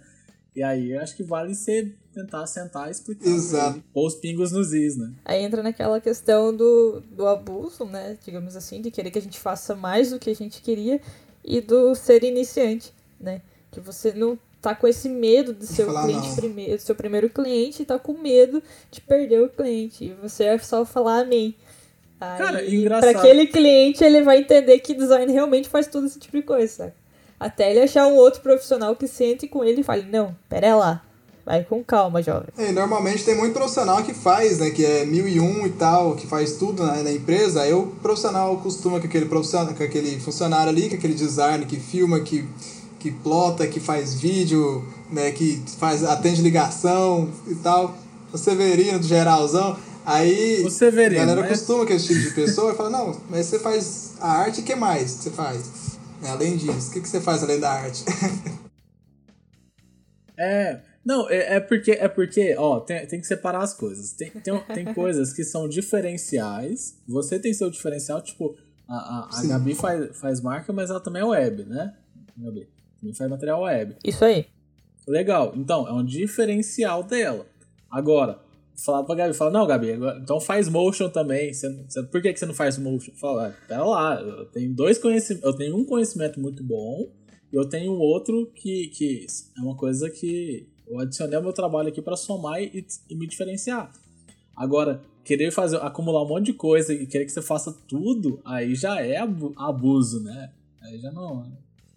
E 0.56 0.64
aí 0.64 0.92
eu 0.92 1.02
acho 1.02 1.16
que 1.16 1.24
vale 1.24 1.54
você 1.54 1.94
tentar 2.14 2.46
sentar 2.48 2.88
e 2.88 2.92
explicar. 2.92 3.28
Exato. 3.28 3.84
Pôr 3.94 4.08
os 4.08 4.16
pingos 4.16 4.52
nos 4.52 4.74
is, 4.74 4.98
né? 4.98 5.12
Aí 5.26 5.44
entra 5.44 5.64
naquela 5.64 6.00
questão 6.02 6.56
do, 6.56 7.02
do 7.12 7.28
abuso, 7.28 7.86
né? 7.86 8.18
Digamos 8.24 8.56
assim, 8.56 8.82
de 8.82 8.92
querer 8.92 9.12
que 9.12 9.20
a 9.20 9.22
gente 9.22 9.40
faça 9.40 9.76
mais 9.76 10.12
do 10.12 10.20
que 10.20 10.30
a 10.30 10.36
gente 10.36 10.62
queria 10.62 11.00
e 11.44 11.62
do 11.62 11.94
ser 11.96 12.24
iniciante, 12.24 12.94
né? 13.20 13.42
Que 13.72 13.80
você 13.80 14.12
não 14.12 14.38
tá 14.62 14.76
com 14.76 14.88
esse 14.88 15.08
medo 15.08 15.54
de 15.54 15.66
ser 15.66 15.88
o 15.88 16.02
cliente 16.04 16.36
primeiro, 16.36 16.80
seu 16.80 16.96
primeiro 16.96 17.30
cliente 17.30 17.82
e 17.82 17.86
tá 17.86 17.98
com 17.98 18.14
medo 18.14 18.62
de 18.92 19.02
perder 19.02 19.42
o 19.42 19.50
cliente. 19.50 20.06
E 20.06 20.14
você 20.14 20.46
é 20.46 20.58
só 20.58 20.84
falar 20.86 21.22
amém. 21.22 21.56
Aí, 22.20 22.38
Cara, 22.38 22.66
engraçado. 22.66 23.12
Pra 23.12 23.20
aquele 23.20 23.48
cliente, 23.48 24.04
ele 24.04 24.22
vai 24.22 24.40
entender 24.40 24.80
que 24.80 24.94
design 24.94 25.32
realmente 25.32 25.70
faz 25.70 25.88
todo 25.88 26.06
esse 26.06 26.20
tipo 26.20 26.36
de 26.36 26.44
coisa, 26.44 26.74
sabe? 26.74 26.94
Até 27.40 27.72
ele 27.72 27.80
achar 27.80 28.06
um 28.08 28.16
outro 28.16 28.42
profissional 28.42 28.94
que 28.98 29.08
sente 29.08 29.48
com 29.48 29.64
ele 29.64 29.80
e 29.80 29.84
fale, 29.84 30.04
não, 30.04 30.36
pera 30.50 30.76
lá, 30.76 31.06
Vai 31.46 31.64
com 31.64 31.84
calma, 31.84 32.22
jovem. 32.22 32.50
É, 32.58 32.72
normalmente 32.72 33.24
tem 33.24 33.36
muito 33.36 33.54
profissional 33.54 34.04
que 34.04 34.14
faz, 34.14 34.60
né? 34.60 34.70
Que 34.70 34.86
é 34.86 35.06
mil 35.06 35.28
e 35.28 35.40
um 35.40 35.66
e 35.66 35.72
tal, 35.72 36.16
que 36.16 36.28
faz 36.28 36.54
tudo 36.54 36.86
na, 36.86 37.04
na 37.04 37.12
empresa. 37.12 37.62
Aí 37.62 37.74
o 37.74 37.88
profissional 38.02 38.58
costuma 38.58 39.00
com 39.00 39.08
aquele 39.08 39.26
profissional, 39.26 39.74
com 39.74 39.84
aquele 39.84 40.20
funcionário 40.20 40.70
ali, 40.70 40.90
com 40.90 40.96
aquele 40.96 41.14
design 41.14 41.66
que 41.66 41.80
filma, 41.80 42.20
que, 42.20 42.48
que 43.00 43.12
plota, 43.12 43.66
que 43.68 43.80
faz 43.80 44.14
vídeo, 44.16 44.86
né? 45.12 45.32
Que 45.32 45.62
faz, 45.78 46.04
atende 46.04 46.42
ligação 46.42 47.30
e 47.48 47.56
tal. 47.56 47.96
O 48.32 48.38
Severino 48.38 49.00
do 49.00 49.08
geralzão. 49.08 49.78
Aí 50.06 50.64
o 50.66 50.70
Severino, 50.70 51.22
a 51.22 51.26
galera 51.26 51.42
mas... 51.42 51.60
costuma 51.60 51.86
com 51.86 51.94
esse 51.94 52.08
tipo 52.08 52.20
de 52.20 52.32
pessoa 52.32 52.74
e 52.74 52.76
fala, 52.76 52.90
não, 52.90 53.16
mas 53.30 53.46
você 53.46 53.60
faz 53.60 54.14
a 54.20 54.32
arte, 54.32 54.62
o 54.62 54.64
que 54.64 54.76
mais 54.76 55.12
você 55.12 55.30
faz? 55.30 55.70
Além 56.28 56.58
disso, 56.58 56.90
o 56.90 56.92
que, 56.92 57.02
que 57.02 57.08
você 57.08 57.22
faz 57.22 57.44
além 57.44 57.60
da 57.60 57.72
arte? 57.72 58.04
É, 60.42 60.80
não, 61.06 61.30
é, 61.30 61.56
é, 61.56 61.60
porque, 61.60 61.92
é 61.92 62.08
porque, 62.08 62.56
ó, 62.58 62.80
tem, 62.80 63.06
tem 63.08 63.22
que 63.22 63.28
separar 63.28 63.64
as 63.64 63.74
coisas. 63.74 64.14
Tem, 64.14 64.30
tem, 64.30 64.60
tem 64.74 64.86
coisas 64.94 65.34
que 65.34 65.44
são 65.44 65.68
diferenciais. 65.68 67.00
Você 67.08 67.40
tem 67.40 67.54
seu 67.54 67.70
diferencial, 67.70 68.22
tipo, 68.22 68.56
a, 68.88 68.96
a, 68.96 69.40
a 69.40 69.48
Gabi 69.48 69.76
faz, 69.76 70.18
faz 70.18 70.42
marca, 70.42 70.74
mas 70.74 70.90
ela 70.90 71.00
também 71.00 71.22
é 71.22 71.26
web, 71.26 71.64
né? 71.64 71.96
Gabi 72.38 72.68
também 73.00 73.16
faz 73.16 73.30
material 73.30 73.62
web. 73.62 73.96
Isso 74.04 74.24
aí. 74.24 74.46
Legal. 75.08 75.54
Então, 75.56 75.88
é 75.88 75.94
um 75.94 76.04
diferencial 76.04 77.04
dela. 77.04 77.46
Agora, 77.90 78.40
falar 78.86 79.04
pra 79.04 79.16
Gabi, 79.16 79.34
fala, 79.34 79.52
não, 79.52 79.66
Gabi, 79.66 79.92
então 80.22 80.40
faz 80.40 80.68
motion 80.68 81.10
também. 81.10 81.54
Você, 81.54 81.70
você, 81.88 82.04
por 82.04 82.22
que, 82.22 82.34
que 82.34 82.40
você 82.40 82.46
não 82.46 82.54
faz 82.54 82.78
motion? 82.78 83.12
Fala, 83.16 83.48
ah, 83.48 83.68
pera 83.68 83.84
lá, 83.84 84.22
eu 84.22 84.46
tenho 84.46 84.74
dois 84.74 84.98
conhecimentos, 84.98 85.48
eu 85.48 85.56
tenho 85.56 85.76
um 85.76 85.86
conhecimento 85.86 86.40
muito 86.40 86.64
bom 86.64 87.10
e 87.52 87.56
eu 87.56 87.68
tenho 87.68 87.94
outro 87.94 88.52
que, 88.54 88.88
que 88.90 89.26
é 89.58 89.62
uma 89.62 89.76
coisa 89.76 90.10
que 90.10 90.69
eu 90.90 91.00
adicionei 91.00 91.36
ao 91.36 91.44
meu 91.44 91.54
trabalho 91.54 91.90
aqui 91.90 92.02
para 92.02 92.16
somar 92.16 92.62
e, 92.62 92.86
e, 93.10 93.16
me 93.16 93.28
diferenciar. 93.28 93.92
Agora, 94.58 95.02
querer 95.24 95.52
fazer, 95.52 95.78
acumular 95.78 96.24
um 96.24 96.28
monte 96.28 96.48
de 96.48 96.54
coisa 96.54 96.94
e 96.94 97.06
querer 97.06 97.26
que 97.26 97.32
você 97.32 97.42
faça 97.42 97.72
tudo, 97.88 98.42
aí 98.44 98.74
já 98.74 99.00
é 99.00 99.18
abuso, 99.18 100.24
né? 100.24 100.52
Aí 100.82 100.98
já 101.00 101.12
não, 101.12 101.46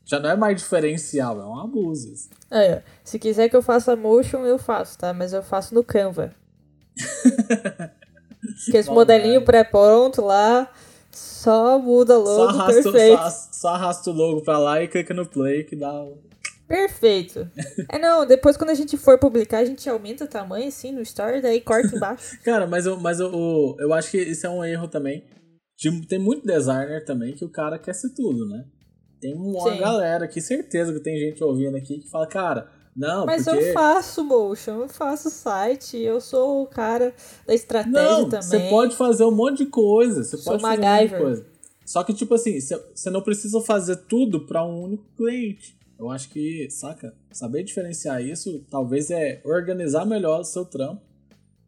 já 0.05 0.21
não 0.21 0.31
é 0.31 0.37
mais 0.37 0.61
diferencial, 0.61 1.41
é 1.41 1.45
um 1.45 1.59
abuso. 1.59 2.13
É, 2.51 2.83
se 3.03 3.19
quiser 3.19 3.49
que 3.49 3.57
eu 3.57 3.63
faça 3.63 3.97
motion, 3.97 4.45
eu 4.45 4.59
faço, 4.59 4.99
tá? 4.99 5.15
Mas 5.15 5.33
eu 5.33 5.43
faço 5.43 5.75
no 5.75 5.83
Canva. 5.83 6.35
que 8.71 8.77
esse 8.77 8.91
modelinho 8.91 9.43
pré-pronto 9.43 10.21
lá, 10.21 10.71
só 11.11 11.79
muda 11.79 12.19
logo, 12.19 12.53
só 12.53 12.61
arrasta, 12.61 12.83
perfeito. 12.83 13.23
Só, 13.23 13.49
só 13.53 13.69
arrasta 13.69 14.11
o 14.11 14.13
logo 14.13 14.43
pra 14.43 14.59
lá 14.59 14.83
e 14.83 14.89
clica 14.89 15.15
no 15.15 15.25
play 15.25 15.65
que 15.65 15.75
dá 15.75 16.07
Perfeito. 16.67 17.51
É, 17.89 17.99
não, 17.99 18.27
depois 18.27 18.57
quando 18.57 18.71
a 18.71 18.75
gente 18.75 18.97
for 18.97 19.19
publicar, 19.19 19.59
a 19.59 19.65
gente 19.65 19.89
aumenta 19.89 20.25
o 20.25 20.29
tamanho, 20.29 20.69
assim, 20.69 20.93
no 20.93 21.03
story, 21.03 21.41
daí 21.41 21.61
corta 21.61 21.95
embaixo. 21.95 22.39
Cara, 22.45 22.67
mas, 22.67 22.87
eu, 22.87 22.99
mas 22.99 23.21
eu, 23.21 23.77
eu 23.79 23.93
acho 23.93 24.11
que 24.11 24.19
isso 24.19 24.47
é 24.47 24.51
um 24.51 24.65
erro 24.65 24.89
também. 24.89 25.25
tem 26.09 26.19
muito 26.19 26.47
designer 26.47 27.05
também 27.05 27.35
que 27.35 27.45
o 27.45 27.51
cara 27.51 27.79
quer 27.79 27.95
ser 27.95 28.15
tudo, 28.15 28.49
né? 28.49 28.65
Tem 29.21 29.35
uma 29.35 29.71
Sim. 29.71 29.79
galera 29.79 30.25
aqui, 30.25 30.41
certeza 30.41 30.93
que 30.93 31.01
tem 31.01 31.17
gente 31.17 31.45
ouvindo 31.45 31.77
aqui 31.77 31.99
que 32.01 32.11
fala, 32.11 32.27
cara, 32.27 32.69
não, 32.95 33.25
Mas 33.25 33.45
porque... 33.45 33.59
eu 33.59 33.73
faço 33.73 34.23
motion, 34.23 34.83
eu 34.83 34.89
faço 34.89 35.31
site, 35.31 35.97
eu 35.97 36.21
sou 36.21 36.63
o 36.63 36.67
cara 36.67 37.15
da 37.47 37.55
estratégia 37.55 38.03
não, 38.03 38.29
também. 38.29 38.43
Você 38.43 38.69
pode 38.69 38.97
fazer 38.97 39.25
um 39.25 39.31
monte 39.31 39.65
de 39.65 39.67
coisa, 39.67 40.23
você 40.23 40.37
sou 40.37 40.53
pode 40.53 40.63
fazer 40.63 40.83
um 40.83 40.91
monte 40.91 41.09
de 41.09 41.17
coisa. 41.17 41.47
Só 41.87 42.05
que, 42.05 42.13
tipo 42.13 42.35
assim, 42.35 42.59
você 42.61 43.11
não 43.11 43.23
precisa 43.23 43.61
fazer 43.61 43.97
tudo 43.97 44.47
para 44.47 44.65
um 44.65 44.83
único 44.83 45.05
cliente. 45.17 45.77
Eu 46.03 46.11
acho 46.11 46.31
que, 46.31 46.69
saca? 46.69 47.15
Saber 47.31 47.63
diferenciar 47.63 48.21
isso 48.21 48.67
talvez 48.69 49.09
é 49.09 49.41
organizar 49.45 50.05
melhor 50.05 50.41
o 50.41 50.45
seu 50.45 50.65
trampo 50.65 51.01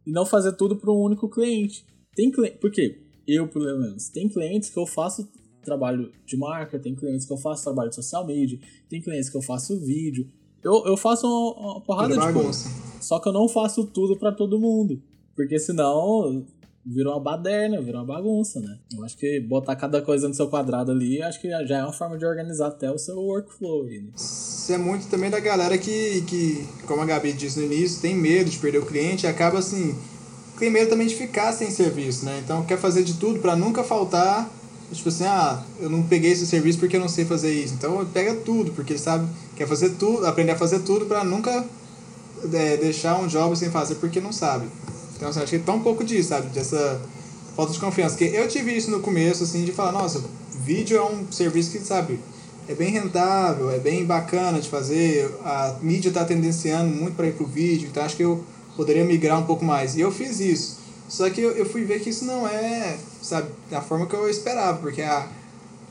e 0.04 0.10
não 0.10 0.26
fazer 0.26 0.54
tudo 0.54 0.74
para 0.74 0.90
um 0.90 1.00
único 1.00 1.28
cliente. 1.28 1.86
Tem 2.16 2.32
cliente. 2.32 2.58
Por 2.58 2.72
quê? 2.72 3.00
Eu, 3.28 3.46
pelo 3.46 3.78
menos. 3.78 4.08
Tem 4.08 4.28
clientes 4.28 4.70
que 4.70 4.78
eu 4.78 4.86
faço 4.86 5.30
trabalho 5.62 6.10
de 6.26 6.36
marca, 6.36 6.80
tem 6.80 6.96
clientes 6.96 7.24
que 7.24 7.32
eu 7.32 7.38
faço 7.38 7.62
trabalho 7.62 7.90
de 7.90 7.94
social 7.94 8.26
media, 8.26 8.58
tem 8.88 9.00
clientes 9.00 9.30
que 9.30 9.36
eu 9.36 9.42
faço 9.42 9.78
vídeo. 9.78 10.28
Eu, 10.64 10.84
eu 10.84 10.96
faço 10.96 11.28
uma, 11.28 11.74
uma 11.74 11.80
porrada 11.80 12.18
de 12.18 12.32
coisa. 12.32 12.68
Só 13.00 13.20
que 13.20 13.28
eu 13.28 13.32
não 13.32 13.48
faço 13.48 13.86
tudo 13.86 14.18
para 14.18 14.32
todo 14.32 14.58
mundo. 14.58 15.00
Porque 15.36 15.60
senão 15.60 16.44
virou 16.86 17.14
uma 17.14 17.20
baderna, 17.20 17.80
virou 17.80 18.02
uma 18.02 18.14
bagunça, 18.14 18.60
né? 18.60 18.78
Eu 18.94 19.04
acho 19.04 19.16
que 19.16 19.40
botar 19.40 19.74
cada 19.76 20.02
coisa 20.02 20.28
no 20.28 20.34
seu 20.34 20.48
quadrado 20.48 20.92
ali, 20.92 21.22
acho 21.22 21.40
que 21.40 21.48
já 21.66 21.78
é 21.78 21.82
uma 21.82 21.92
forma 21.92 22.18
de 22.18 22.26
organizar 22.26 22.68
até 22.68 22.90
o 22.90 22.98
seu 22.98 23.18
workflow 23.18 23.84
né? 23.84 24.04
Isso 24.14 24.72
é 24.72 24.78
muito 24.78 25.06
também 25.08 25.30
da 25.30 25.40
galera 25.40 25.76
que, 25.78 26.22
que, 26.22 26.66
como 26.86 27.02
a 27.02 27.06
Gabi 27.06 27.32
disse 27.32 27.58
no 27.58 27.66
início, 27.66 28.00
tem 28.00 28.14
medo 28.14 28.50
de 28.50 28.58
perder 28.58 28.78
o 28.78 28.86
cliente 28.86 29.24
e 29.24 29.28
acaba 29.28 29.58
assim, 29.58 29.94
tem 30.58 30.70
medo 30.70 30.90
também 30.90 31.06
de 31.06 31.14
ficar 31.14 31.52
sem 31.52 31.70
serviço, 31.70 32.24
né? 32.24 32.40
Então 32.44 32.64
quer 32.64 32.78
fazer 32.78 33.02
de 33.02 33.14
tudo 33.14 33.40
para 33.40 33.56
nunca 33.56 33.82
faltar, 33.82 34.50
tipo 34.92 35.08
assim, 35.08 35.24
ah, 35.24 35.62
eu 35.80 35.88
não 35.88 36.02
peguei 36.02 36.32
esse 36.32 36.46
serviço 36.46 36.78
porque 36.78 36.96
eu 36.96 37.00
não 37.00 37.08
sei 37.08 37.24
fazer 37.24 37.52
isso. 37.52 37.74
Então 37.74 38.04
pega 38.06 38.34
tudo, 38.36 38.72
porque 38.72 38.96
sabe, 38.98 39.26
quer 39.56 39.66
fazer 39.66 39.90
tudo, 39.90 40.26
aprender 40.26 40.52
a 40.52 40.56
fazer 40.56 40.80
tudo 40.80 41.06
para 41.06 41.24
nunca 41.24 41.64
é, 42.52 42.76
deixar 42.76 43.18
um 43.20 43.26
job 43.26 43.56
sem 43.56 43.70
fazer 43.70 43.96
porque 43.96 44.20
não 44.20 44.32
sabe. 44.32 44.66
Então, 45.16 45.28
assim, 45.28 45.40
acho 45.40 45.50
que 45.50 45.58
tá 45.58 45.72
um 45.72 45.82
pouco 45.82 46.04
disso, 46.04 46.30
sabe? 46.30 46.48
Dessa 46.48 47.00
falta 47.54 47.72
de 47.72 47.78
confiança. 47.78 48.16
Porque 48.16 48.36
eu 48.36 48.48
tive 48.48 48.76
isso 48.76 48.90
no 48.90 49.00
começo, 49.00 49.44
assim, 49.44 49.64
de 49.64 49.72
falar, 49.72 49.92
nossa, 49.92 50.22
vídeo 50.64 50.96
é 50.96 51.04
um 51.04 51.30
serviço 51.30 51.70
que, 51.70 51.78
sabe, 51.78 52.18
é 52.68 52.74
bem 52.74 52.90
rentável, 52.90 53.70
é 53.70 53.78
bem 53.78 54.04
bacana 54.04 54.60
de 54.60 54.68
fazer, 54.68 55.30
a 55.44 55.76
mídia 55.82 56.08
está 56.08 56.24
tendenciando 56.24 56.94
muito 56.94 57.14
para 57.14 57.26
ir 57.26 57.34
pro 57.34 57.46
vídeo, 57.46 57.88
então 57.90 58.02
acho 58.02 58.16
que 58.16 58.24
eu 58.24 58.42
poderia 58.76 59.04
migrar 59.04 59.38
um 59.38 59.44
pouco 59.44 59.64
mais. 59.64 59.96
E 59.96 60.00
eu 60.00 60.10
fiz 60.10 60.40
isso. 60.40 60.78
Só 61.08 61.28
que 61.28 61.40
eu, 61.40 61.52
eu 61.52 61.66
fui 61.66 61.84
ver 61.84 62.00
que 62.00 62.10
isso 62.10 62.24
não 62.24 62.48
é, 62.48 62.96
sabe, 63.22 63.48
da 63.70 63.80
forma 63.80 64.06
que 64.06 64.14
eu 64.14 64.28
esperava, 64.28 64.78
porque 64.78 65.02
a, 65.02 65.28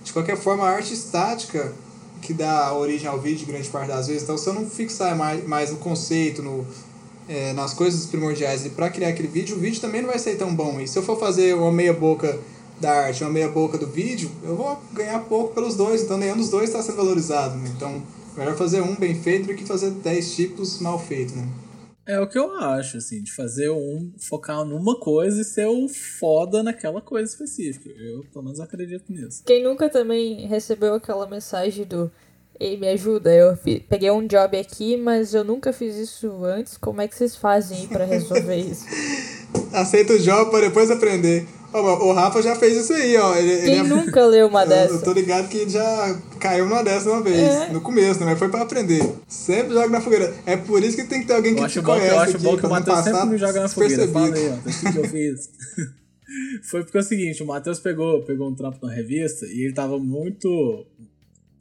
de 0.03 0.11
qualquer 0.11 0.35
forma 0.35 0.67
a 0.67 0.71
arte 0.71 0.93
estática 0.93 1.71
que 2.21 2.33
dá 2.33 2.73
origem 2.73 3.07
ao 3.07 3.19
vídeo 3.19 3.45
grande 3.45 3.69
parte 3.69 3.89
das 3.89 4.07
vezes, 4.07 4.23
então 4.23 4.37
se 4.37 4.47
eu 4.47 4.53
não 4.53 4.65
fixar 4.67 5.15
mais, 5.15 5.45
mais 5.47 5.71
no 5.71 5.77
conceito, 5.77 6.41
no, 6.41 6.65
é, 7.27 7.53
nas 7.53 7.73
coisas 7.73 8.05
primordiais 8.05 8.65
e 8.65 8.69
para 8.69 8.89
criar 8.89 9.09
aquele 9.09 9.27
vídeo, 9.27 9.55
o 9.55 9.59
vídeo 9.59 9.81
também 9.81 10.01
não 10.01 10.09
vai 10.09 10.19
ser 10.19 10.35
tão 10.37 10.53
bom. 10.55 10.79
E 10.79 10.87
se 10.87 10.97
eu 10.97 11.03
for 11.03 11.19
fazer 11.19 11.53
uma 11.55 11.71
meia 11.71 11.93
boca 11.93 12.39
da 12.79 12.91
arte, 12.91 13.23
uma 13.23 13.31
meia 13.31 13.49
boca 13.49 13.77
do 13.77 13.87
vídeo, 13.87 14.29
eu 14.43 14.55
vou 14.55 14.81
ganhar 14.91 15.19
pouco 15.25 15.53
pelos 15.53 15.75
dois, 15.75 16.03
então 16.03 16.17
nenhum 16.17 16.37
dos 16.37 16.49
dois 16.49 16.69
está 16.69 16.81
sendo 16.81 16.97
valorizado. 16.97 17.55
Né? 17.55 17.71
Então, 17.75 18.03
melhor 18.35 18.55
fazer 18.55 18.81
um 18.81 18.95
bem 18.95 19.15
feito 19.15 19.47
do 19.47 19.55
que 19.55 19.65
fazer 19.65 19.91
dez 19.91 20.35
tipos 20.35 20.79
mal 20.79 20.99
feitos, 20.99 21.35
né? 21.35 21.47
É 22.05 22.19
o 22.19 22.27
que 22.27 22.37
eu 22.37 22.51
acho, 22.57 22.97
assim, 22.97 23.23
de 23.23 23.31
fazer 23.31 23.69
um, 23.69 24.11
focar 24.19 24.65
numa 24.65 24.99
coisa 24.99 25.39
e 25.39 25.45
ser 25.45 25.67
o 25.67 25.87
foda 25.87 26.61
naquela 26.61 26.99
coisa 27.01 27.31
específica. 27.31 27.89
Eu, 27.89 28.25
pelo 28.25 28.43
menos, 28.43 28.59
acredito 28.59 29.09
nisso. 29.09 29.41
Quem 29.45 29.63
nunca 29.63 29.89
também 29.89 30.45
recebeu 30.45 30.95
aquela 30.95 31.25
mensagem 31.25 31.85
do 31.85 32.11
Ei, 32.59 32.77
me 32.77 32.87
ajuda, 32.87 33.33
eu 33.33 33.57
peguei 33.89 34.11
um 34.11 34.25
job 34.25 34.57
aqui, 34.57 34.95
mas 34.95 35.33
eu 35.33 35.43
nunca 35.43 35.73
fiz 35.73 35.95
isso 35.95 36.45
antes. 36.45 36.77
Como 36.77 37.01
é 37.01 37.07
que 37.07 37.15
vocês 37.15 37.35
fazem 37.35 37.87
para 37.87 38.05
resolver 38.05 38.55
isso? 38.57 38.85
Aceita 39.71 40.13
o 40.13 40.19
job 40.19 40.51
para 40.51 40.67
depois 40.67 40.91
aprender. 40.91 41.47
o 41.73 42.13
Rafa 42.13 42.41
já 42.41 42.55
fez 42.55 42.77
isso 42.77 42.93
aí, 42.93 43.17
ó. 43.17 43.35
Ele, 43.35 43.61
Quem 43.63 43.79
ele 43.79 43.87
nunca 43.87 44.25
leu 44.25 44.47
uma 44.47 44.65
dessa? 44.65 44.93
Eu 44.95 45.01
tô 45.01 45.13
ligado 45.13 45.49
que 45.49 45.57
ele 45.57 45.69
já 45.71 46.19
caiu 46.39 46.65
numa 46.65 46.83
dessa 46.83 47.09
uma 47.09 47.21
vez, 47.21 47.37
é. 47.37 47.69
no 47.69 47.81
começo, 47.81 48.19
né? 48.19 48.27
Mas 48.27 48.39
foi 48.39 48.49
pra 48.49 48.61
aprender. 48.61 49.01
Sempre 49.27 49.73
joga 49.73 49.89
na 49.89 50.01
fogueira. 50.01 50.33
É 50.45 50.55
por 50.55 50.83
isso 50.83 50.95
que 50.95 51.03
tem 51.05 51.21
que 51.21 51.27
ter 51.27 51.33
alguém 51.33 51.55
que 51.55 51.67
te 51.67 51.81
conhece. 51.81 52.07
Que, 52.07 52.13
eu 52.13 52.19
acho 52.19 52.35
aqui, 52.37 52.43
bom 52.43 52.57
que 52.57 52.65
o 52.65 52.69
Matheus 52.69 53.03
sempre 53.03 53.25
me 53.25 53.37
joga 53.37 53.61
na 53.61 53.67
fogueira. 53.67 54.07
Fala 54.07 54.35
aí, 54.35 54.49
ó. 54.49 54.91
Que 54.91 54.97
eu 54.99 55.09
fiz? 55.09 55.49
foi 56.69 56.83
porque 56.83 56.97
é 56.97 57.01
o 57.01 57.03
seguinte, 57.03 57.43
o 57.43 57.45
Matheus 57.45 57.79
pegou, 57.79 58.23
pegou 58.23 58.49
um 58.49 58.55
trampo 58.55 58.85
na 58.85 58.93
revista 58.93 59.45
e 59.45 59.65
ele 59.65 59.73
tava 59.73 59.99
muito 59.99 60.85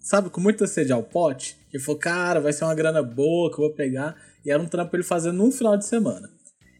sabe, 0.02 0.28
com 0.28 0.40
muita 0.40 0.66
sede 0.66 0.92
ao 0.92 1.02
pote. 1.02 1.56
Ele 1.72 1.82
falou, 1.82 1.98
cara, 1.98 2.40
vai 2.40 2.52
ser 2.52 2.64
uma 2.64 2.74
grana 2.74 3.02
boa 3.02 3.50
que 3.50 3.54
eu 3.54 3.66
vou 3.66 3.74
pegar. 3.74 4.16
E 4.44 4.50
era 4.50 4.60
um 4.60 4.66
trampo 4.66 4.90
pra 4.90 4.98
ele 4.98 5.06
fazer 5.06 5.32
num 5.32 5.50
final 5.50 5.76
de 5.76 5.86
semana. 5.86 6.28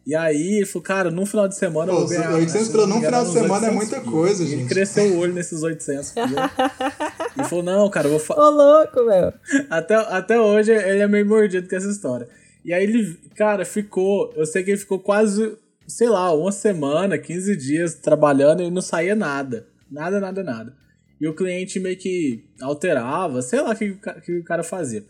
E 0.04 0.16
aí 0.16 0.56
ele 0.56 0.66
falou, 0.66 0.82
cara, 0.82 1.10
num 1.10 1.24
final 1.24 1.46
de 1.46 1.54
semana 1.54 1.92
Pô, 1.92 1.98
eu 1.98 2.06
vou 2.06 2.08
ganhar. 2.08 2.34
800 2.34 2.68
pra 2.68 2.86
num 2.86 3.00
final 3.00 3.24
de 3.24 3.32
semana 3.32 3.68
é 3.68 3.70
muita 3.70 4.00
coisa, 4.00 4.44
gente. 4.44 4.60
Ele 4.60 4.68
cresceu 4.68 5.04
o 5.14 5.18
olho 5.18 5.32
nesses 5.32 5.62
800 5.62 6.14
e 7.38 7.44
falou, 7.44 7.64
não, 7.64 7.88
cara, 7.88 8.08
eu 8.08 8.10
vou 8.10 8.20
fazer. 8.20 8.40
Ô, 8.40 8.50
louco, 8.50 9.04
meu. 9.04 9.32
Até, 9.70 9.94
até 9.94 10.40
hoje 10.40 10.72
ele 10.72 10.98
é 10.98 11.06
meio 11.06 11.24
mordido 11.24 11.68
com 11.68 11.76
essa 11.76 11.88
história. 11.88 12.28
E 12.64 12.72
aí 12.72 12.82
ele, 12.82 13.16
cara, 13.36 13.64
ficou. 13.64 14.32
Eu 14.36 14.44
sei 14.44 14.64
que 14.64 14.72
ele 14.72 14.78
ficou 14.78 14.98
quase, 14.98 15.56
sei 15.86 16.08
lá, 16.08 16.34
uma 16.34 16.50
semana, 16.50 17.16
15 17.16 17.56
dias 17.56 17.94
trabalhando 17.94 18.62
e 18.62 18.70
não 18.70 18.82
saía 18.82 19.14
nada. 19.14 19.66
Nada, 19.88 20.18
nada, 20.18 20.42
nada. 20.42 20.72
E 21.22 21.28
o 21.28 21.34
cliente 21.34 21.78
meio 21.78 21.96
que 21.96 22.44
alterava, 22.60 23.40
sei 23.42 23.60
lá 23.60 23.70
o 23.70 23.76
que, 23.76 23.96
que 24.24 24.38
o 24.38 24.42
cara 24.42 24.64
fazia. 24.64 25.04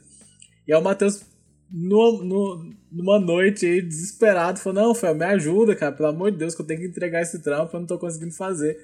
E 0.68 0.72
aí 0.74 0.78
o 0.78 0.84
Matheus, 0.84 1.22
no, 1.70 2.22
no, 2.22 2.70
numa 2.92 3.18
noite 3.18 3.64
aí, 3.64 3.80
desesperado, 3.80 4.60
falou: 4.60 4.82
Não, 4.82 4.94
Fel, 4.94 5.14
me 5.14 5.24
ajuda, 5.24 5.74
cara, 5.74 5.90
pelo 5.90 6.10
amor 6.10 6.30
de 6.30 6.36
Deus, 6.36 6.54
que 6.54 6.60
eu 6.60 6.66
tenho 6.66 6.80
que 6.80 6.86
entregar 6.86 7.22
esse 7.22 7.38
trampo, 7.38 7.74
eu 7.74 7.80
não 7.80 7.86
tô 7.86 7.98
conseguindo 7.98 8.34
fazer. 8.34 8.78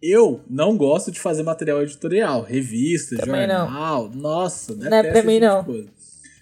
Eu 0.00 0.40
não 0.48 0.76
gosto 0.76 1.10
de 1.10 1.18
fazer 1.18 1.42
material 1.42 1.82
editorial, 1.82 2.42
revista, 2.42 3.16
Também 3.16 3.48
jornal. 3.48 4.08
Não. 4.08 4.20
Nossa, 4.20 4.72
não 4.76 4.96
é 4.96 5.02
pra 5.02 5.22
mim, 5.24 5.40
tipo 5.40 5.72
não. 5.72 5.86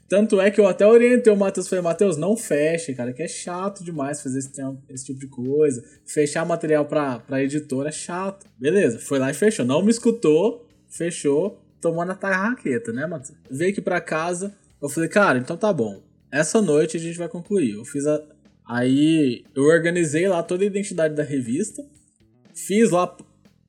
Tanto 0.09 0.41
é 0.41 0.51
que 0.51 0.61
eu 0.61 0.69
até 0.69 0.87
orientei 0.87 1.33
o 1.33 1.37
Matheus, 1.37 1.69
falei, 1.69 1.83
Matheus, 1.83 2.17
não 2.17 2.37
feche, 2.37 2.95
cara, 2.95 3.13
que 3.13 3.23
é 3.23 3.29
chato 3.29 3.83
demais 3.83 4.23
fazer 4.23 4.39
esse, 4.39 4.53
esse 4.89 5.07
tipo 5.07 5.19
de 5.19 5.27
coisa. 5.27 5.83
Fechar 6.05 6.47
material 6.47 6.85
pra, 6.85 7.19
pra 7.19 7.43
editora 7.43 7.89
é 7.89 7.93
chato. 7.93 8.47
Beleza, 8.57 9.01
foi 9.01 9.19
lá 9.19 9.31
e 9.31 9.35
fechou. 9.35 9.65
Não 9.65 9.83
me 9.83 9.91
escutou, 9.91 10.65
fechou, 10.89 11.61
tomou 11.81 12.05
na 12.05 12.15
tarraqueta, 12.15 12.93
né, 12.93 13.05
Matheus? 13.07 13.37
Veio 13.51 13.73
aqui 13.73 13.81
pra 13.81 14.01
casa, 14.01 14.55
eu 14.81 14.89
falei, 14.89 15.09
cara, 15.09 15.39
então 15.39 15.57
tá 15.57 15.73
bom. 15.73 16.01
Essa 16.31 16.63
noite 16.63 16.97
a 16.97 17.01
gente 17.01 17.19
vai 17.19 17.29
concluir. 17.29 17.75
Eu 17.75 17.85
fiz 17.85 18.07
a. 18.07 18.23
Aí 18.69 19.45
eu 19.55 19.65
organizei 19.65 20.29
lá 20.29 20.43
toda 20.43 20.63
a 20.65 20.67
identidade 20.67 21.15
da 21.15 21.23
revista, 21.23 21.85
fiz 22.55 22.91
lá, 22.91 23.17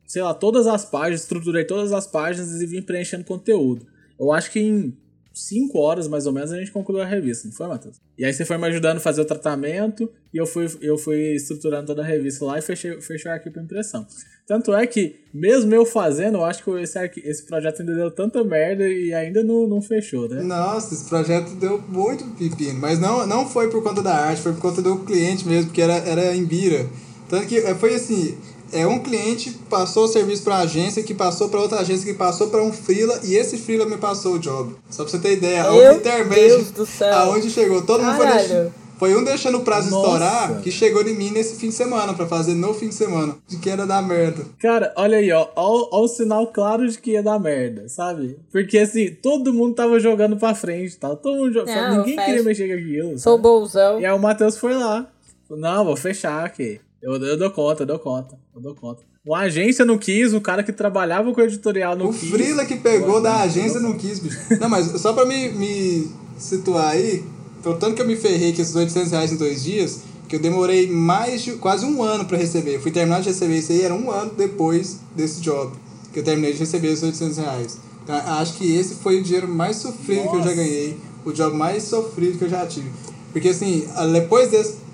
sei 0.06 0.24
lá, 0.24 0.34
todas 0.34 0.66
as 0.68 0.86
páginas, 0.86 1.22
estruturei 1.22 1.66
todas 1.66 1.92
as 1.92 2.08
páginas 2.08 2.62
e 2.62 2.66
vim 2.66 2.82
preenchendo 2.82 3.24
conteúdo. 3.24 3.86
Eu 4.20 4.32
acho 4.32 4.52
que 4.52 4.60
em 4.60 4.98
5 5.38 5.78
horas, 5.78 6.08
mais 6.08 6.26
ou 6.26 6.34
menos, 6.34 6.52
a 6.52 6.58
gente 6.58 6.72
concluiu 6.72 7.02
a 7.02 7.06
revista, 7.06 7.48
não 7.48 7.54
foi, 7.54 7.68
Matheus? 7.68 7.98
E 8.18 8.26
aí 8.26 8.34
você 8.34 8.44
foi 8.44 8.58
me 8.58 8.66
ajudando 8.68 8.98
a 8.98 9.00
fazer 9.00 9.22
o 9.22 9.26
tratamento 9.26 10.10
e 10.34 10.38
eu 10.38 10.46
fui, 10.46 10.68
eu 10.82 10.98
fui 10.98 11.36
estruturando 11.36 11.88
toda 11.88 12.02
a 12.02 12.06
revista 12.06 12.44
lá 12.46 12.58
e 12.58 12.62
fechei, 12.62 13.00
fechei 13.02 13.30
o 13.30 13.34
arquivo 13.34 13.54
para 13.54 13.64
impressão. 13.64 14.06
Tanto 14.48 14.74
é 14.74 14.88
que, 14.88 15.16
mesmo 15.34 15.76
eu 15.76 15.86
fazendo, 15.86 16.38
eu 16.38 16.46
acho 16.46 16.64
que 16.64 16.72
esse, 16.72 16.98
esse 17.24 17.46
projeto 17.46 17.82
ainda 17.82 17.94
deu 17.94 18.10
tanta 18.10 18.44
merda 18.44 18.88
e 18.88 19.14
ainda 19.14 19.44
não, 19.44 19.68
não 19.68 19.82
fechou, 19.82 20.30
né? 20.30 20.42
Nossa, 20.42 20.94
esse 20.94 21.08
projeto 21.08 21.54
deu 21.56 21.82
muito 21.82 22.24
pepino. 22.38 22.80
Mas 22.80 22.98
não, 22.98 23.28
não 23.28 23.48
foi 23.48 23.70
por 23.70 23.84
conta 23.84 24.02
da 24.02 24.16
arte, 24.16 24.42
foi 24.42 24.54
por 24.54 24.62
conta 24.62 24.82
do 24.82 25.00
cliente 25.00 25.46
mesmo, 25.46 25.66
porque 25.66 25.82
era, 25.82 25.96
era 25.96 26.34
em 26.34 26.46
Bira. 26.46 26.88
Tanto 27.30 27.46
que 27.46 27.58
é, 27.58 27.76
foi 27.76 27.96
assim, 27.96 28.38
é 28.72 28.86
um 28.86 29.00
cliente 29.00 29.52
passou 29.70 30.06
o 30.06 30.08
serviço 30.08 30.44
para 30.44 30.56
a 30.56 30.60
agência, 30.62 31.04
que 31.04 31.14
passou 31.14 31.50
para 31.50 31.60
outra 31.60 31.80
agência, 31.80 32.06
que 32.06 32.18
passou 32.18 32.48
para 32.48 32.62
um 32.62 32.72
freela 32.72 33.20
e 33.24 33.36
esse 33.36 33.58
freela 33.58 33.86
me 33.86 33.98
passou 33.98 34.34
o 34.34 34.40
job. 34.40 34.76
Só 34.90 35.04
para 35.04 35.12
você 35.12 35.20
ter 35.20 35.34
ideia, 35.34 35.64
Meu 35.72 36.00
Deus 36.00 36.72
do 36.72 36.86
céu. 36.86 37.14
aonde 37.14 37.50
chegou. 37.50 37.82
Todo 37.82 38.04
mundo 38.04 38.16
foi, 38.18 38.28
deixando, 38.28 38.74
foi 38.98 39.16
um 39.16 39.24
deixando 39.24 39.58
o 39.60 39.62
prazo 39.62 39.90
Nossa. 39.90 40.06
estourar 40.06 40.62
que 40.62 40.72
chegou 40.72 41.02
em 41.04 41.16
mim 41.16 41.32
nesse 41.32 41.56
fim 41.56 41.70
de 41.70 41.76
semana 41.76 42.14
para 42.14 42.26
fazer 42.26 42.54
no 42.54 42.74
fim 42.74 42.90
de 42.90 42.96
semana, 42.96 43.36
de 43.48 43.58
que 43.58 43.70
era 43.70 43.86
dar 43.86 44.02
merda. 44.02 44.44
Cara, 44.60 44.94
olha 44.96 45.18
aí, 45.18 45.32
ó, 45.32 45.48
ó, 45.56 45.90
ó 45.92 46.02
o 46.02 46.08
sinal 46.08 46.48
claro 46.48 46.88
de 46.88 46.98
que 46.98 47.12
ia 47.12 47.24
dar 47.24 47.40
merda, 47.40 47.88
sabe? 47.88 48.38
Porque 48.52 48.78
assim, 48.80 49.12
todo 49.12 49.54
mundo 49.54 49.76
tava 49.76 50.00
jogando 50.00 50.38
para 50.38 50.56
frente, 50.56 50.98
tá? 50.98 51.16
Todo 51.16 51.38
mundo 51.38 51.54
jogando, 51.54 51.98
ninguém 51.98 52.16
queria 52.18 52.44
mexer 52.44 52.68
com 52.68 52.74
aquilo. 52.74 53.20
Sou 53.20 53.38
bolsão. 53.38 54.00
E 54.00 54.06
aí 54.06 54.14
o 54.14 54.20
Matheus 54.20 54.58
foi 54.58 54.74
lá. 54.74 55.08
Não, 55.50 55.86
vou 55.86 55.96
fechar 55.96 56.44
aqui. 56.44 56.82
Eu, 57.02 57.14
eu 57.16 57.38
dou 57.38 57.52
conta, 57.52 57.84
eu 57.84 57.88
dou 57.88 58.00
conta, 58.00 58.38
eu 58.56 58.62
dou 58.62 58.76
conta. 58.76 59.04
Uma 59.26 59.40
agência 59.40 59.86
não 59.86 59.98
quis, 59.98 60.34
o 60.34 60.42
cara 60.42 60.64
que 60.64 60.72
trabalhava 60.72 61.32
com 61.34 61.42
o 61.42 61.44
editorial 61.44 61.96
não 61.96 62.08
o 62.08 62.14
quis. 62.14 62.24
O 62.24 62.32
Frila 62.32 62.66
que 62.66 62.78
pegou 62.78 63.22
da 63.22 63.42
agência 63.42 63.80
não 63.80 63.98
quis, 63.98 64.20
bicho. 64.20 64.38
Não, 64.60 64.70
mas 64.70 64.86
só 65.02 65.14
pra 65.14 65.26
me, 65.26 65.50
me 65.50 66.10
situar 66.38 66.92
aí, 66.92 67.24
tanto 67.62 67.94
que 67.94 68.02
eu 68.02 68.08
me 68.08 68.16
ferrei 68.16 68.54
com 68.54 68.62
esses 68.62 68.76
800 68.76 69.12
reais 69.12 69.32
em 69.32 69.38
dois 69.38 69.64
dias, 69.64 70.02
que 70.28 70.36
eu 70.36 70.40
demorei 70.40 70.90
mais 70.90 71.42
de 71.42 71.54
quase 71.54 71.86
um 71.86 72.02
ano 72.02 72.26
para 72.26 72.38
receber. 72.38 72.76
Eu 72.76 72.82
fui 72.82 72.92
terminar 72.92 73.22
de 73.22 73.30
receber 73.30 73.58
isso 73.58 73.72
aí, 73.72 73.82
era 73.82 73.94
um 73.94 74.10
ano 74.10 74.32
depois 74.36 75.00
desse 75.16 75.42
job 75.42 75.76
que 76.12 76.20
eu 76.20 76.24
terminei 76.24 76.54
de 76.54 76.60
receber 76.60 76.88
esses 76.88 77.04
800 77.04 77.38
reais. 77.38 77.78
Então, 78.04 78.16
acho 78.16 78.54
que 78.54 78.76
esse 78.76 78.96
foi 78.96 79.20
o 79.20 79.24
dinheiro 79.24 79.48
mais 79.48 79.76
sofrido 79.76 80.26
Nossa. 80.26 80.32
que 80.32 80.38
eu 80.38 80.50
já 80.50 80.54
ganhei, 80.56 80.98
o 81.26 81.32
job 81.32 81.56
mais 81.56 81.84
sofrido 81.84 82.38
que 82.38 82.46
eu 82.46 82.50
já 82.50 82.66
tive. 82.66 82.90
Porque 83.32 83.50
assim, 83.50 83.88
depois 84.14 84.50
desse. 84.50 84.87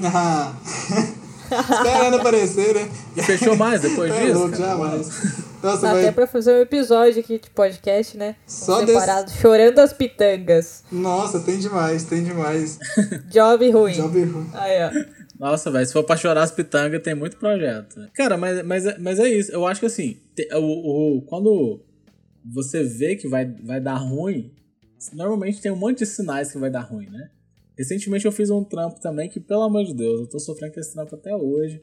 Esperando 1.46 2.16
aparecer, 2.16 2.74
né? 2.74 2.90
E 3.16 3.22
fechou 3.22 3.56
mais 3.56 3.80
depois 3.80 4.12
é 4.12 4.26
disso? 4.26 4.38
Louco, 4.38 4.56
jamais. 4.56 5.08
Nossa, 5.62 5.90
Até 5.90 6.12
pra 6.12 6.26
fazer 6.26 6.52
um 6.52 6.60
episódio 6.60 7.20
aqui 7.20 7.38
de 7.38 7.50
podcast, 7.50 8.16
né? 8.16 8.36
Só 8.46 8.84
separado, 8.84 9.26
desse... 9.26 9.38
chorando 9.38 9.78
as 9.78 9.92
pitangas. 9.92 10.84
Nossa, 10.92 11.40
tem 11.40 11.58
demais, 11.58 12.04
tem 12.04 12.22
demais. 12.22 12.78
Job 13.30 13.70
ruim. 13.70 13.92
Job 13.94 14.22
ruim. 14.22 14.50
Aí, 14.52 14.84
ó. 14.84 14.90
Nossa, 15.38 15.70
velho, 15.70 15.86
se 15.86 15.92
for 15.92 16.04
pra 16.04 16.16
chorar 16.16 16.42
as 16.42 16.50
pitangas, 16.50 17.02
tem 17.02 17.14
muito 17.14 17.36
projeto. 17.36 17.96
Cara, 18.14 18.36
mas, 18.36 18.64
mas, 18.64 18.98
mas 18.98 19.18
é 19.18 19.28
isso. 19.28 19.52
Eu 19.52 19.66
acho 19.66 19.80
que 19.80 19.86
assim, 19.86 20.18
o, 20.54 21.18
o, 21.18 21.22
quando 21.22 21.84
você 22.44 22.82
vê 22.82 23.16
que 23.16 23.28
vai, 23.28 23.44
vai 23.44 23.80
dar 23.80 23.96
ruim, 23.96 24.52
normalmente 25.12 25.60
tem 25.60 25.70
um 25.70 25.76
monte 25.76 25.98
de 25.98 26.06
sinais 26.06 26.52
que 26.52 26.58
vai 26.58 26.70
dar 26.70 26.80
ruim, 26.80 27.08
né? 27.10 27.28
Recentemente 27.76 28.24
eu 28.24 28.32
fiz 28.32 28.50
um 28.50 28.64
trampo 28.64 29.00
também 29.00 29.28
que, 29.28 29.38
pelo 29.38 29.62
amor 29.62 29.84
de 29.84 29.94
Deus, 29.94 30.20
eu 30.20 30.26
tô 30.26 30.38
sofrendo 30.38 30.74
com 30.74 30.80
esse 30.80 30.92
trampo 30.92 31.14
até 31.14 31.34
hoje. 31.36 31.80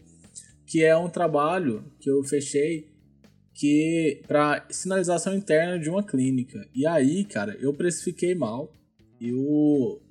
Que 0.65 0.83
é 0.83 0.95
um 0.95 1.09
trabalho 1.09 1.83
que 1.99 2.09
eu 2.09 2.23
fechei 2.23 2.91
que 3.53 4.21
para 4.27 4.65
sinalização 4.71 5.35
interna 5.35 5.77
de 5.77 5.89
uma 5.89 6.03
clínica. 6.03 6.67
E 6.73 6.87
aí, 6.87 7.23
cara, 7.23 7.55
eu 7.59 7.73
precifiquei 7.73 8.33
mal. 8.33 8.71
Eu 9.21 10.01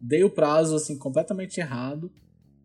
dei 0.00 0.24
o 0.24 0.30
prazo 0.30 0.76
assim 0.76 0.96
completamente 0.96 1.60
errado 1.60 2.10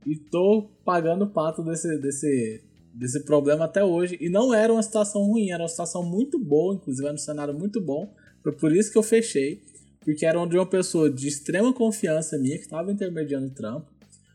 e 0.05 0.15
tô 0.15 0.69
pagando 0.85 1.25
o 1.25 1.29
pato 1.29 1.63
desse, 1.63 1.97
desse, 1.97 2.63
desse 2.93 3.23
problema 3.25 3.65
até 3.65 3.83
hoje. 3.83 4.17
E 4.21 4.29
não 4.29 4.53
era 4.53 4.71
uma 4.71 4.81
situação 4.81 5.23
ruim, 5.23 5.51
era 5.51 5.63
uma 5.63 5.69
situação 5.69 6.03
muito 6.03 6.39
boa, 6.39 6.75
inclusive 6.75 7.05
era 7.05 7.15
um 7.15 7.19
cenário 7.19 7.53
muito 7.53 7.81
bom. 7.81 8.13
Foi 8.41 8.51
por 8.53 8.75
isso 8.75 8.91
que 8.91 8.97
eu 8.97 9.03
fechei, 9.03 9.61
porque 10.03 10.25
era 10.25 10.39
onde 10.39 10.57
uma 10.57 10.65
pessoa 10.65 11.09
de 11.09 11.27
extrema 11.27 11.71
confiança 11.73 12.37
minha 12.37 12.57
que 12.57 12.63
estava 12.63 12.91
intermediando 12.91 13.47
o 13.47 13.51
trampo. 13.51 13.91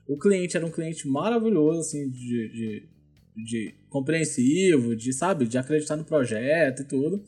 O 0.09 0.17
cliente 0.17 0.57
era 0.57 0.65
um 0.65 0.71
cliente 0.71 1.07
maravilhoso, 1.09 1.81
assim, 1.81 2.09
de, 2.09 2.49
de 2.49 2.89
de 3.37 3.75
compreensivo, 3.91 4.97
de, 4.97 5.13
sabe, 5.13 5.47
de 5.47 5.59
acreditar 5.59 5.97
no 5.97 6.05
projeto 6.05 6.83
e 6.83 6.85
tudo. 6.85 7.23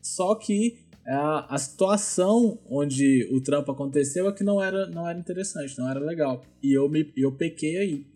Só 0.00 0.34
que 0.34 0.78
a, 1.06 1.54
a 1.54 1.58
situação 1.58 2.58
onde 2.68 3.28
o 3.30 3.40
trampo 3.40 3.70
aconteceu 3.70 4.28
é 4.28 4.32
que 4.32 4.42
não 4.42 4.62
era, 4.62 4.86
não 4.88 5.08
era 5.08 5.18
interessante, 5.18 5.78
não 5.78 5.88
era 5.88 6.00
legal. 6.00 6.44
E 6.62 6.72
eu, 6.72 6.88
me, 6.88 7.12
eu 7.16 7.30
pequei 7.32 7.76
aí. 7.76 8.06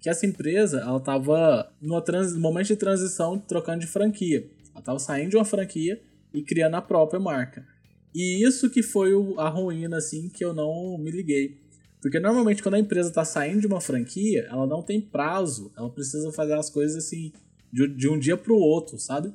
Que 0.00 0.08
essa 0.08 0.26
empresa, 0.26 0.80
ela 0.80 1.00
tava 1.00 1.70
no 1.80 2.02
momento 2.38 2.66
de 2.66 2.76
transição 2.76 3.38
trocando 3.38 3.80
de 3.80 3.86
franquia. 3.86 4.46
Ela 4.74 4.82
tava 4.82 4.98
saindo 4.98 5.30
de 5.30 5.36
uma 5.36 5.44
franquia 5.44 6.00
e 6.32 6.42
criando 6.42 6.74
a 6.74 6.82
própria 6.82 7.18
marca. 7.18 7.66
E 8.14 8.46
isso 8.46 8.70
que 8.70 8.82
foi 8.82 9.12
o, 9.14 9.38
a 9.40 9.48
ruína, 9.48 9.96
assim, 9.96 10.28
que 10.28 10.44
eu 10.44 10.54
não 10.54 10.96
me 10.98 11.10
liguei. 11.10 11.58
Porque 12.00 12.20
normalmente 12.20 12.62
quando 12.62 12.74
a 12.74 12.78
empresa 12.78 13.08
está 13.08 13.24
saindo 13.24 13.62
de 13.62 13.66
uma 13.66 13.80
franquia, 13.80 14.46
ela 14.50 14.66
não 14.66 14.82
tem 14.82 15.00
prazo, 15.00 15.72
ela 15.76 15.88
precisa 15.88 16.30
fazer 16.32 16.52
as 16.52 16.68
coisas 16.68 17.02
assim 17.02 17.32
de, 17.72 17.88
de 17.88 18.08
um 18.08 18.18
dia 18.18 18.36
para 18.36 18.52
o 18.52 18.58
outro, 18.58 18.98
sabe? 18.98 19.32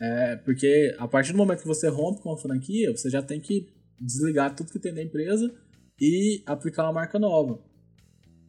É, 0.00 0.36
porque 0.36 0.94
a 0.98 1.08
partir 1.08 1.32
do 1.32 1.38
momento 1.38 1.60
que 1.60 1.66
você 1.66 1.88
rompe 1.88 2.20
com 2.20 2.28
uma 2.28 2.36
franquia, 2.36 2.90
você 2.90 3.08
já 3.08 3.22
tem 3.22 3.40
que 3.40 3.68
desligar 4.00 4.54
tudo 4.54 4.70
que 4.70 4.78
tem 4.78 4.92
da 4.92 5.02
empresa 5.02 5.52
e 6.00 6.42
aplicar 6.44 6.84
uma 6.84 6.92
marca 6.92 7.18
nova. 7.18 7.60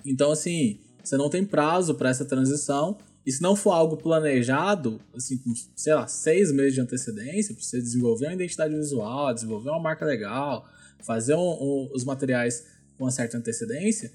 Então, 0.06 0.32
assim, 0.32 0.80
você 1.04 1.18
não 1.18 1.30
tem 1.30 1.46
prazo 1.46 1.96
para 1.96 2.10
essa 2.10 2.26
transição. 2.26 2.98
E 3.30 3.32
se 3.32 3.44
não 3.44 3.56
for 3.56 3.74
algo 3.74 3.96
planejado, 3.96 5.00
assim, 5.16 5.38
com, 5.38 5.54
sei 5.76 5.94
lá, 5.94 6.08
seis 6.08 6.52
meses 6.52 6.74
de 6.74 6.82
antecedência, 6.82 7.54
para 7.54 7.64
você 7.64 7.80
desenvolver 7.80 8.26
uma 8.26 8.34
identidade 8.34 8.74
visual, 8.74 9.32
desenvolver 9.32 9.70
uma 9.70 9.80
marca 9.80 10.04
legal, 10.04 10.68
fazer 11.04 11.36
um, 11.36 11.40
um, 11.40 11.92
os 11.94 12.04
materiais 12.04 12.66
com 12.98 13.04
uma 13.04 13.12
certa 13.12 13.38
antecedência, 13.38 14.12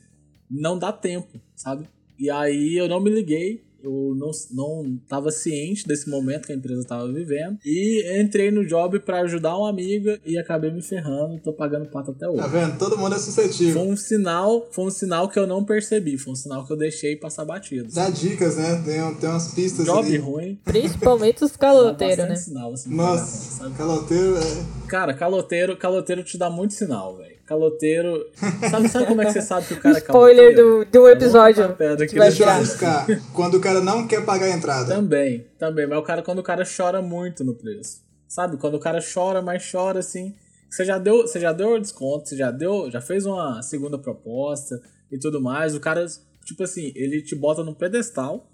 não 0.50 0.76
dá 0.76 0.92
tempo, 0.92 1.40
sabe? 1.54 1.88
E 2.18 2.28
aí 2.28 2.76
eu 2.76 2.88
não 2.88 2.98
me 2.98 3.08
liguei, 3.08 3.62
eu 3.84 4.14
não, 4.16 4.30
não 4.50 4.98
tava 5.08 5.30
ciente 5.30 5.86
desse 5.86 6.08
momento 6.08 6.46
que 6.46 6.52
a 6.52 6.56
empresa 6.56 6.80
estava 6.80 7.10
vivendo. 7.12 7.58
E 7.64 8.20
entrei 8.20 8.50
no 8.50 8.66
job 8.66 8.98
para 9.00 9.20
ajudar 9.20 9.56
uma 9.56 9.68
amiga 9.68 10.18
e 10.24 10.38
acabei 10.38 10.70
me 10.70 10.82
ferrando. 10.82 11.38
Tô 11.40 11.52
pagando 11.52 11.88
pato 11.88 12.10
até 12.10 12.28
hoje. 12.28 12.38
Tá 12.38 12.46
vendo? 12.46 12.78
Todo 12.78 12.96
mundo 12.96 13.14
é 13.14 13.18
suscetível. 13.18 13.74
Foi 13.74 13.92
um 13.92 13.96
sinal, 13.96 14.68
foi 14.70 14.84
um 14.86 14.90
sinal 14.90 15.28
que 15.28 15.38
eu 15.38 15.46
não 15.46 15.64
percebi. 15.64 16.16
Foi 16.16 16.32
um 16.32 16.36
sinal 16.36 16.66
que 16.66 16.72
eu 16.72 16.76
deixei 16.76 17.16
passar 17.16 17.44
batido. 17.44 17.92
Dá 17.92 18.08
dicas, 18.10 18.56
né? 18.56 18.82
Tem, 18.84 19.14
tem 19.16 19.28
umas 19.28 19.52
pistas 19.54 19.84
Job 19.84 20.06
ali. 20.06 20.16
ruim. 20.16 20.58
Principalmente 20.64 21.44
os 21.44 21.54
caloteiros, 21.56 22.28
né? 22.28 22.36
Sinal, 22.36 22.72
assim, 22.72 22.94
Nossa, 22.94 23.70
caloteiro 23.70 24.36
é... 24.36 24.86
Cara, 24.88 25.14
caloteiro, 25.14 25.76
caloteiro 25.76 26.22
te 26.22 26.38
dá 26.38 26.48
muito 26.50 26.74
sinal, 26.74 27.16
velho 27.16 27.33
caloteiro. 27.46 28.26
Sabe, 28.70 28.88
sabe 28.88 29.06
como 29.06 29.22
é 29.22 29.26
que 29.26 29.32
você 29.32 29.42
sabe 29.42 29.66
que 29.66 29.74
o 29.74 29.80
cara 29.80 29.96
é 29.96 30.00
Spoiler 30.00 30.52
é 30.52 30.54
do, 30.54 30.84
do 30.84 31.08
episódio. 31.08 31.74
Que 32.08 32.18
vai 32.18 32.30
Deixa 32.30 32.44
eu 32.44 33.20
Quando 33.32 33.54
o 33.56 33.60
cara 33.60 33.80
não 33.80 34.06
quer 34.06 34.24
pagar 34.24 34.46
a 34.46 34.50
entrada. 34.50 34.94
Também, 34.94 35.46
também. 35.58 35.86
Mas 35.86 35.98
o 35.98 36.02
cara, 36.02 36.22
quando 36.22 36.38
o 36.38 36.42
cara 36.42 36.64
chora 36.64 37.00
muito 37.00 37.44
no 37.44 37.54
preço. 37.54 38.02
Sabe? 38.28 38.56
Quando 38.56 38.74
o 38.74 38.80
cara 38.80 39.00
chora, 39.00 39.40
mas 39.40 39.70
chora 39.70 40.00
assim. 40.00 40.34
Você 40.68 40.84
já 40.84 40.98
deu, 40.98 41.22
você 41.22 41.38
já 41.38 41.52
deu 41.52 41.78
desconto, 41.80 42.28
você 42.28 42.36
já 42.36 42.50
deu, 42.50 42.90
já 42.90 43.00
fez 43.00 43.24
uma 43.26 43.62
segunda 43.62 43.96
proposta 43.96 44.80
e 45.10 45.16
tudo 45.16 45.40
mais. 45.40 45.74
O 45.74 45.80
cara, 45.80 46.04
tipo 46.44 46.64
assim, 46.64 46.92
ele 46.96 47.22
te 47.22 47.36
bota 47.36 47.62
no 47.62 47.76
pedestal, 47.76 48.50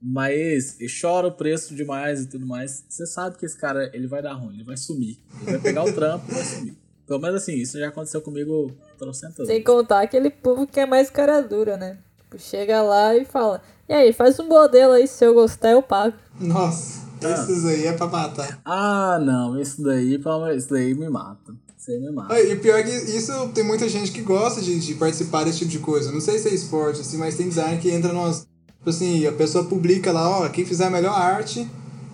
mas 0.00 0.78
ele 0.78 0.88
chora 1.00 1.26
o 1.26 1.32
preço 1.32 1.74
demais 1.74 2.22
e 2.22 2.28
tudo 2.28 2.46
mais. 2.46 2.84
Você 2.88 3.04
sabe 3.06 3.36
que 3.36 3.44
esse 3.44 3.58
cara, 3.58 3.90
ele 3.92 4.06
vai 4.06 4.22
dar 4.22 4.34
ruim, 4.34 4.54
ele 4.54 4.62
vai 4.62 4.76
sumir. 4.76 5.18
Ele 5.42 5.52
vai 5.52 5.60
pegar 5.60 5.82
o 5.82 5.92
trampo 5.92 6.30
e 6.30 6.34
vai 6.34 6.44
sumir. 6.44 6.78
Pelo 7.08 7.20
menos 7.20 7.42
assim, 7.42 7.54
isso 7.54 7.78
já 7.78 7.88
aconteceu 7.88 8.20
comigo 8.20 8.70
trocentas 8.98 9.46
Sem 9.46 9.64
contar 9.64 10.02
aquele 10.02 10.28
povo 10.28 10.66
que 10.66 10.78
é 10.78 10.84
mais 10.84 11.08
cara 11.08 11.40
dura, 11.40 11.78
né? 11.78 11.96
Tipo, 12.18 12.38
chega 12.38 12.82
lá 12.82 13.16
e 13.16 13.24
fala, 13.24 13.62
e 13.88 13.92
aí, 13.94 14.12
faz 14.12 14.38
um 14.38 14.46
modelo 14.46 14.92
aí, 14.92 15.08
se 15.08 15.24
eu 15.24 15.32
gostar 15.32 15.70
eu 15.70 15.82
pago. 15.82 16.14
Nossa, 16.38 17.00
ah. 17.24 17.30
esses 17.30 17.64
aí 17.64 17.86
é 17.86 17.92
pra 17.94 18.06
matar. 18.06 18.60
Ah, 18.62 19.18
não, 19.18 19.58
isso 19.58 19.82
daí, 19.82 20.20
isso 20.54 20.68
daí 20.68 20.94
me 20.94 21.08
mata. 21.08 21.54
Isso 21.78 21.90
aí 21.90 21.98
me 21.98 22.10
mata. 22.10 22.38
E 22.38 22.54
pior 22.56 22.84
que 22.84 22.90
isso, 22.90 23.48
tem 23.54 23.64
muita 23.64 23.88
gente 23.88 24.12
que 24.12 24.20
gosta 24.20 24.60
de, 24.60 24.78
de 24.78 24.94
participar 24.96 25.44
desse 25.44 25.60
tipo 25.60 25.70
de 25.70 25.78
coisa. 25.78 26.12
Não 26.12 26.20
sei 26.20 26.38
se 26.38 26.50
é 26.50 26.54
esporte, 26.54 27.00
assim, 27.00 27.16
mas 27.16 27.36
tem 27.36 27.48
design 27.48 27.80
que 27.80 27.90
entra 27.90 28.12
numa... 28.12 28.30
Tipo 28.30 28.90
assim, 28.90 29.26
a 29.26 29.32
pessoa 29.32 29.64
publica 29.64 30.12
lá, 30.12 30.40
ó, 30.40 30.48
quem 30.50 30.66
fizer 30.66 30.84
a 30.84 30.90
melhor 30.90 31.18
arte 31.18 31.66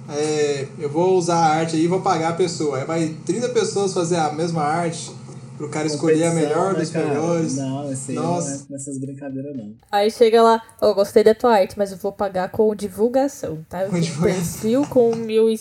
é, 0.08 0.66
eu 0.78 0.88
vou 0.88 1.16
usar 1.16 1.36
a 1.36 1.46
arte 1.46 1.76
aí 1.76 1.84
e 1.84 1.88
vou 1.88 2.00
pagar 2.00 2.30
a 2.30 2.34
pessoa. 2.34 2.78
Aí 2.78 2.84
vai 2.84 3.16
30 3.24 3.48
pessoas 3.50 3.92
fazer 3.92 4.16
a 4.16 4.32
mesma 4.32 4.62
arte 4.62 5.10
pro 5.56 5.68
cara 5.68 5.86
escolher 5.86 6.24
a 6.24 6.34
melhor 6.34 6.72
né, 6.74 6.80
dos 6.80 6.90
cara? 6.90 7.06
melhores. 7.06 7.56
Não, 7.56 7.92
esse 7.92 8.12
Nossa. 8.12 8.50
não 8.50 8.56
é 8.56 8.60
nessas 8.70 8.98
brincadeiras 8.98 9.56
não. 9.56 9.74
Aí 9.90 10.10
chega 10.10 10.42
lá, 10.42 10.62
eu 10.80 10.88
oh, 10.88 10.94
gostei 10.94 11.24
da 11.24 11.34
tua 11.34 11.54
arte, 11.54 11.78
mas 11.78 11.92
eu 11.92 11.98
vou 11.98 12.12
pagar 12.12 12.50
com 12.50 12.74
divulgação, 12.74 13.64
tá? 13.68 13.84
Eu 13.84 13.90
com 13.90 14.00
tenho 14.00 14.20
perfil 14.20 14.86
com 14.86 15.14
mil... 15.14 15.46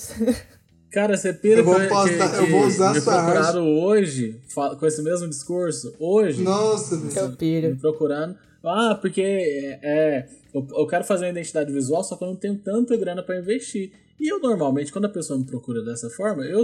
Cara, 0.92 1.18
você 1.18 1.34
pira 1.34 1.62
eu 1.62 1.64
vou 1.64 1.80
que, 1.80 1.88
postar, 1.88 2.30
que, 2.30 2.38
eu 2.38 2.52
vou 2.52 2.68
usar 2.68 2.94
me 2.94 3.02
sua 3.02 3.16
arte. 3.16 3.58
hoje, 3.58 4.40
com 4.80 4.86
esse 4.86 5.02
mesmo 5.02 5.28
discurso, 5.28 5.92
hoje. 6.00 6.44
Nossa, 6.44 7.02
eu 7.16 7.32
piro. 7.32 7.70
Me 7.70 7.76
procurando. 7.78 8.36
Ah, 8.64 8.96
porque 9.02 9.22
é, 9.22 9.80
é 9.82 10.28
eu, 10.54 10.68
eu 10.72 10.86
quero 10.86 11.04
fazer 11.04 11.26
uma 11.26 11.32
identidade 11.32 11.74
visual, 11.74 12.04
só 12.04 12.16
que 12.16 12.24
eu 12.24 12.28
não 12.28 12.36
tenho 12.36 12.56
tanta 12.60 12.96
grana 12.96 13.24
para 13.24 13.40
investir. 13.40 13.92
E 14.20 14.32
eu 14.32 14.40
normalmente, 14.40 14.92
quando 14.92 15.06
a 15.06 15.10
pessoa 15.10 15.38
me 15.38 15.46
procura 15.46 15.84
dessa 15.84 16.10
forma, 16.10 16.46
eu 16.46 16.62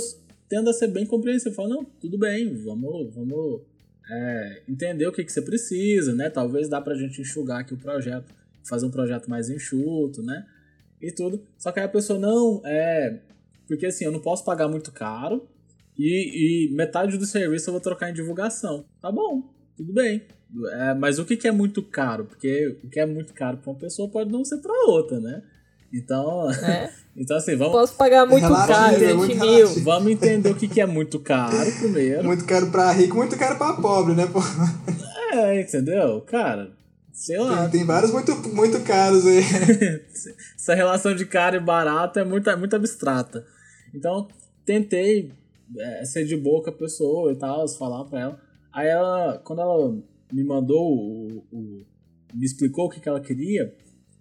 tendo 0.50 0.70
a 0.70 0.74
ser 0.74 0.88
bem 0.88 1.06
compreensivo. 1.06 1.52
Eu 1.52 1.56
falo, 1.56 1.70
não, 1.70 1.86
tudo 1.86 2.18
bem, 2.18 2.56
vamos, 2.56 3.14
vamos 3.14 3.62
é, 4.10 4.64
entender 4.68 5.08
o 5.08 5.12
que, 5.12 5.24
que 5.24 5.32
você 5.32 5.42
precisa, 5.42 6.14
né? 6.14 6.30
Talvez 6.30 6.68
dá 6.68 6.82
pra 6.82 6.96
gente 6.96 7.22
enxugar 7.22 7.62
aqui 7.62 7.74
o 7.74 7.78
projeto, 7.78 8.34
fazer 8.68 8.86
um 8.86 8.92
projeto 8.92 9.30
mais 9.30 9.50
enxuto, 9.50 10.24
né? 10.24 10.46
E 11.00 11.12
tudo. 11.12 11.46
Só 11.58 11.72
que 11.72 11.80
aí 11.80 11.86
a 11.86 11.90
pessoa, 11.90 12.20
não, 12.20 12.62
é. 12.66 13.22
Porque 13.68 13.86
assim, 13.86 14.06
eu 14.06 14.12
não 14.12 14.20
posso 14.20 14.44
pagar 14.44 14.68
muito 14.68 14.92
caro 14.92 15.48
e, 15.98 16.68
e 16.68 16.76
metade 16.76 17.18
do 17.18 17.26
serviço 17.26 17.70
eu 17.70 17.74
vou 17.74 17.82
trocar 17.82 18.10
em 18.10 18.14
divulgação. 18.14 18.86
Tá 19.00 19.12
bom, 19.12 19.54
tudo 19.78 19.94
bem. 19.94 20.24
É, 20.72 20.96
mas 20.96 21.20
o 21.20 21.26
que, 21.26 21.38
que 21.38 21.48
é 21.48 21.52
muito 21.52 21.84
caro? 21.84 22.26
Porque 22.26 22.80
o 22.84 22.90
que 22.90 23.00
é 23.00 23.06
muito 23.06 23.34
caro 23.36 23.58
para 23.58 23.72
uma 23.72 23.80
pessoa 23.80 24.10
pode 24.10 24.32
não 24.32 24.44
ser 24.44 24.58
para 24.58 24.74
outra, 24.88 25.20
né? 25.20 25.44
Então, 25.94 26.52
é. 26.52 26.92
então 27.18 27.38
assim, 27.38 27.56
vamos. 27.56 27.74
Posso 27.74 27.96
pagar 27.96 28.26
muito 28.26 28.48
caro, 28.48 28.98
20 28.98 29.32
é 29.32 29.40
mil. 29.40 29.68
Vamos 29.84 30.12
entender 30.12 30.50
o 30.50 30.56
que, 30.56 30.68
que 30.68 30.82
é 30.82 30.86
muito 30.86 31.20
caro 31.20 31.56
primeiro. 31.80 32.24
Muito 32.24 32.46
caro 32.46 32.68
pra 32.68 32.92
rico, 32.92 33.18
muito 33.18 33.38
caro 33.38 33.58
pra 33.58 33.74
pobre, 33.74 34.14
né? 34.14 34.28
Pô? 34.28 34.40
É, 35.32 35.62
entendeu? 35.62 36.22
Cara, 36.22 36.72
sei 37.12 37.38
lá. 37.40 37.64
Tem, 37.64 37.80
tem 37.80 37.86
vários 37.86 38.12
muito, 38.12 38.36
muito 38.50 38.80
caros 38.82 39.26
aí. 39.26 39.40
Essa 40.56 40.74
relação 40.74 41.16
de 41.16 41.26
caro 41.26 41.56
e 41.56 41.60
barato 41.60 42.20
é 42.20 42.24
muito, 42.24 42.50
é 42.50 42.56
muito 42.56 42.76
abstrata. 42.76 43.46
Então, 43.94 44.28
tentei 44.66 45.32
é, 45.78 46.06
ser 46.06 46.26
de 46.26 46.36
boa 46.36 46.64
com 46.64 46.70
a 46.70 46.74
pessoa 46.74 47.32
e 47.32 47.36
tal, 47.36 47.68
falar 47.68 48.06
pra 48.06 48.20
ela. 48.20 48.40
Aí 48.72 48.88
ela, 48.88 49.40
quando 49.44 49.62
ela 49.62 49.98
me 50.32 50.44
mandou 50.44 50.82
o, 50.82 51.44
o 51.52 51.86
me 52.34 52.46
explicou 52.46 52.86
o 52.86 52.90
que, 52.90 53.00
que 53.00 53.10
ela 53.10 53.20
queria, 53.20 53.74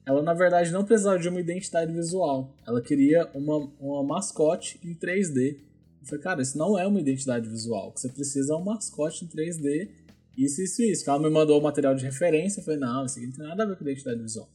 ela 0.08 0.22
na 0.22 0.32
verdade 0.32 0.72
não 0.72 0.86
precisava 0.86 1.18
de 1.18 1.28
uma 1.28 1.38
identidade 1.38 1.92
visual. 1.92 2.56
Ela 2.66 2.80
queria 2.80 3.28
uma, 3.34 3.70
uma 3.78 4.02
mascote 4.02 4.80
em 4.82 4.94
3D. 4.94 5.58
Eu 6.00 6.06
falei, 6.06 6.24
cara, 6.24 6.40
isso 6.40 6.56
não 6.56 6.78
é 6.78 6.86
uma 6.86 6.98
identidade 6.98 7.46
visual. 7.46 7.88
O 7.88 7.92
que 7.92 8.00
você 8.00 8.08
precisa 8.08 8.54
é 8.54 8.56
um 8.56 8.64
mascote 8.64 9.26
em 9.26 9.28
3D. 9.28 9.90
Isso, 10.34 10.62
isso, 10.62 10.82
isso. 10.82 11.10
Ela 11.10 11.18
me 11.18 11.28
mandou 11.28 11.60
o 11.60 11.62
material 11.62 11.94
de 11.94 12.06
referência. 12.06 12.60
Eu 12.60 12.64
falei, 12.64 12.80
não, 12.80 13.04
isso 13.04 13.18
aqui 13.18 13.26
não 13.26 13.34
tem 13.34 13.46
nada 13.46 13.62
a 13.64 13.66
ver 13.66 13.76
com 13.76 13.84
identidade 13.84 14.22
visual. 14.22 14.48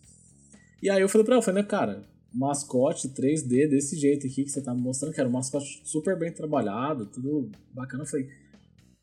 E 0.81 0.89
aí 0.89 0.99
eu 0.99 1.07
falei 1.07 1.23
pra 1.23 1.35
ela, 1.35 1.39
eu 1.41 1.45
falei, 1.45 1.61
né, 1.61 1.67
cara, 1.69 2.03
mascote 2.33 3.09
3D 3.09 3.69
desse 3.69 3.95
jeito 3.95 4.25
aqui 4.25 4.45
que 4.45 4.49
você 4.49 4.59
tá 4.59 4.73
me 4.73 4.81
mostrando, 4.81 5.13
que 5.13 5.19
era 5.19 5.29
um 5.29 5.33
mascote 5.33 5.83
super 5.85 6.17
bem 6.17 6.31
trabalhado, 6.31 7.05
tudo 7.05 7.51
bacana. 7.71 8.01
Eu 8.01 8.07
falei, 8.07 8.27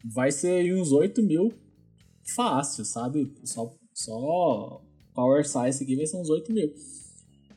vai 0.05 0.33
ser 0.33 0.75
uns 0.75 0.91
8 0.91 1.23
mil 1.23 1.53
fácil, 2.35 2.85
sabe? 2.85 3.33
Só, 3.45 3.73
só 3.95 4.83
Power 5.21 5.47
Size 5.47 5.85
aqui 5.85 5.97
vai 5.97 6.07
ser 6.07 6.17
uns 6.17 6.31
8 6.31 6.51
mil. 6.51 6.73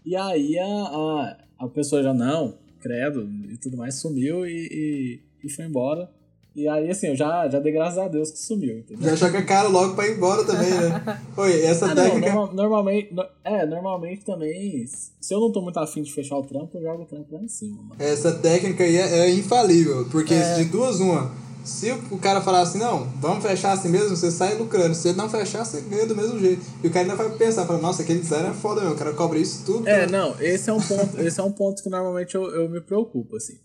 E 0.06 0.18
aí 0.18 0.60
a, 0.60 0.66
a, 0.66 1.38
a 1.60 1.68
pessoa 1.70 2.04
já, 2.04 2.14
não, 2.14 2.56
credo, 2.82 3.30
e 3.50 3.56
tudo 3.56 3.78
mais, 3.78 3.96
sumiu 3.96 4.46
e, 4.46 4.68
e, 4.70 5.20
e 5.46 5.50
foi 5.50 5.64
embora. 5.64 6.10
E 6.54 6.68
aí, 6.68 6.92
assim, 6.92 7.08
eu 7.08 7.16
já, 7.16 7.48
já 7.48 7.60
dei 7.60 7.72
graças 7.72 7.98
a 7.98 8.08
Deus 8.08 8.30
que 8.30 8.38
sumiu, 8.38 8.80
entendeu? 8.80 9.10
Já 9.10 9.16
joga 9.16 9.42
cara 9.44 9.68
logo 9.70 9.96
pra 9.96 10.08
ir 10.08 10.18
embora 10.18 10.44
também, 10.44 10.70
né? 10.70 11.22
Oi, 11.36 11.62
essa 11.64 11.92
ah, 11.92 11.96
técnica. 11.96 12.28
Não, 12.28 12.36
normal, 12.36 12.54
normalmente, 12.54 13.16
é, 13.44 13.66
normalmente 13.66 14.26
também, 14.26 14.86
se 14.86 15.34
eu 15.34 15.40
não 15.40 15.52
tô 15.52 15.62
muito 15.62 15.80
afim 15.80 16.04
de 16.04 16.14
fechar 16.14 16.38
o 16.38 16.44
trampo, 16.44 16.78
eu 16.78 16.84
jogo 16.84 17.04
o 17.04 17.06
trampo 17.06 17.34
lá 17.34 17.42
em 17.42 17.48
cima, 17.48 17.82
mano. 17.82 17.96
Essa 17.98 18.38
técnica 18.38 18.84
aí 18.84 18.98
é, 18.98 19.20
é 19.20 19.30
infalível, 19.32 20.06
porque 20.12 20.34
é. 20.34 20.56
de 20.58 20.66
duas, 20.66 21.00
uma. 21.00 21.32
Se 21.64 21.92
o 22.12 22.18
cara 22.18 22.42
falar 22.42 22.62
assim, 22.62 22.78
não, 22.78 23.06
vamos 23.20 23.44
fechar 23.44 23.72
assim 23.72 23.90
mesmo, 23.90 24.16
você 24.16 24.30
sai 24.30 24.56
lucrando. 24.56 24.94
Se 24.94 25.10
ele 25.10 25.18
não 25.18 25.30
fechar, 25.30 25.64
você 25.64 25.82
ganha 25.82 26.06
do 26.06 26.16
mesmo 26.16 26.40
jeito. 26.40 26.62
E 26.84 26.88
o 26.88 26.92
cara 26.92 27.06
ainda 27.06 27.16
vai 27.16 27.30
pensar, 27.38 27.66
fala, 27.66 27.80
nossa, 27.80 28.04
aquele 28.04 28.20
design 28.20 28.50
é 28.50 28.54
foda 28.54 28.82
mesmo, 28.82 28.96
o 28.96 28.98
cara 28.98 29.14
cobra 29.14 29.40
isso 29.40 29.66
tudo. 29.66 29.88
É, 29.88 30.06
não, 30.06 30.36
esse 30.42 30.70
é 30.70 30.74
um 30.74 30.82
ponto, 30.82 31.22
esse 31.22 31.40
é 31.40 31.44
um 31.44 31.52
ponto 31.52 31.82
que 31.82 31.90
normalmente 31.90 32.36
eu, 32.36 32.44
eu 32.54 32.70
me 32.70 32.82
preocupo, 32.82 33.38
assim. 33.38 33.58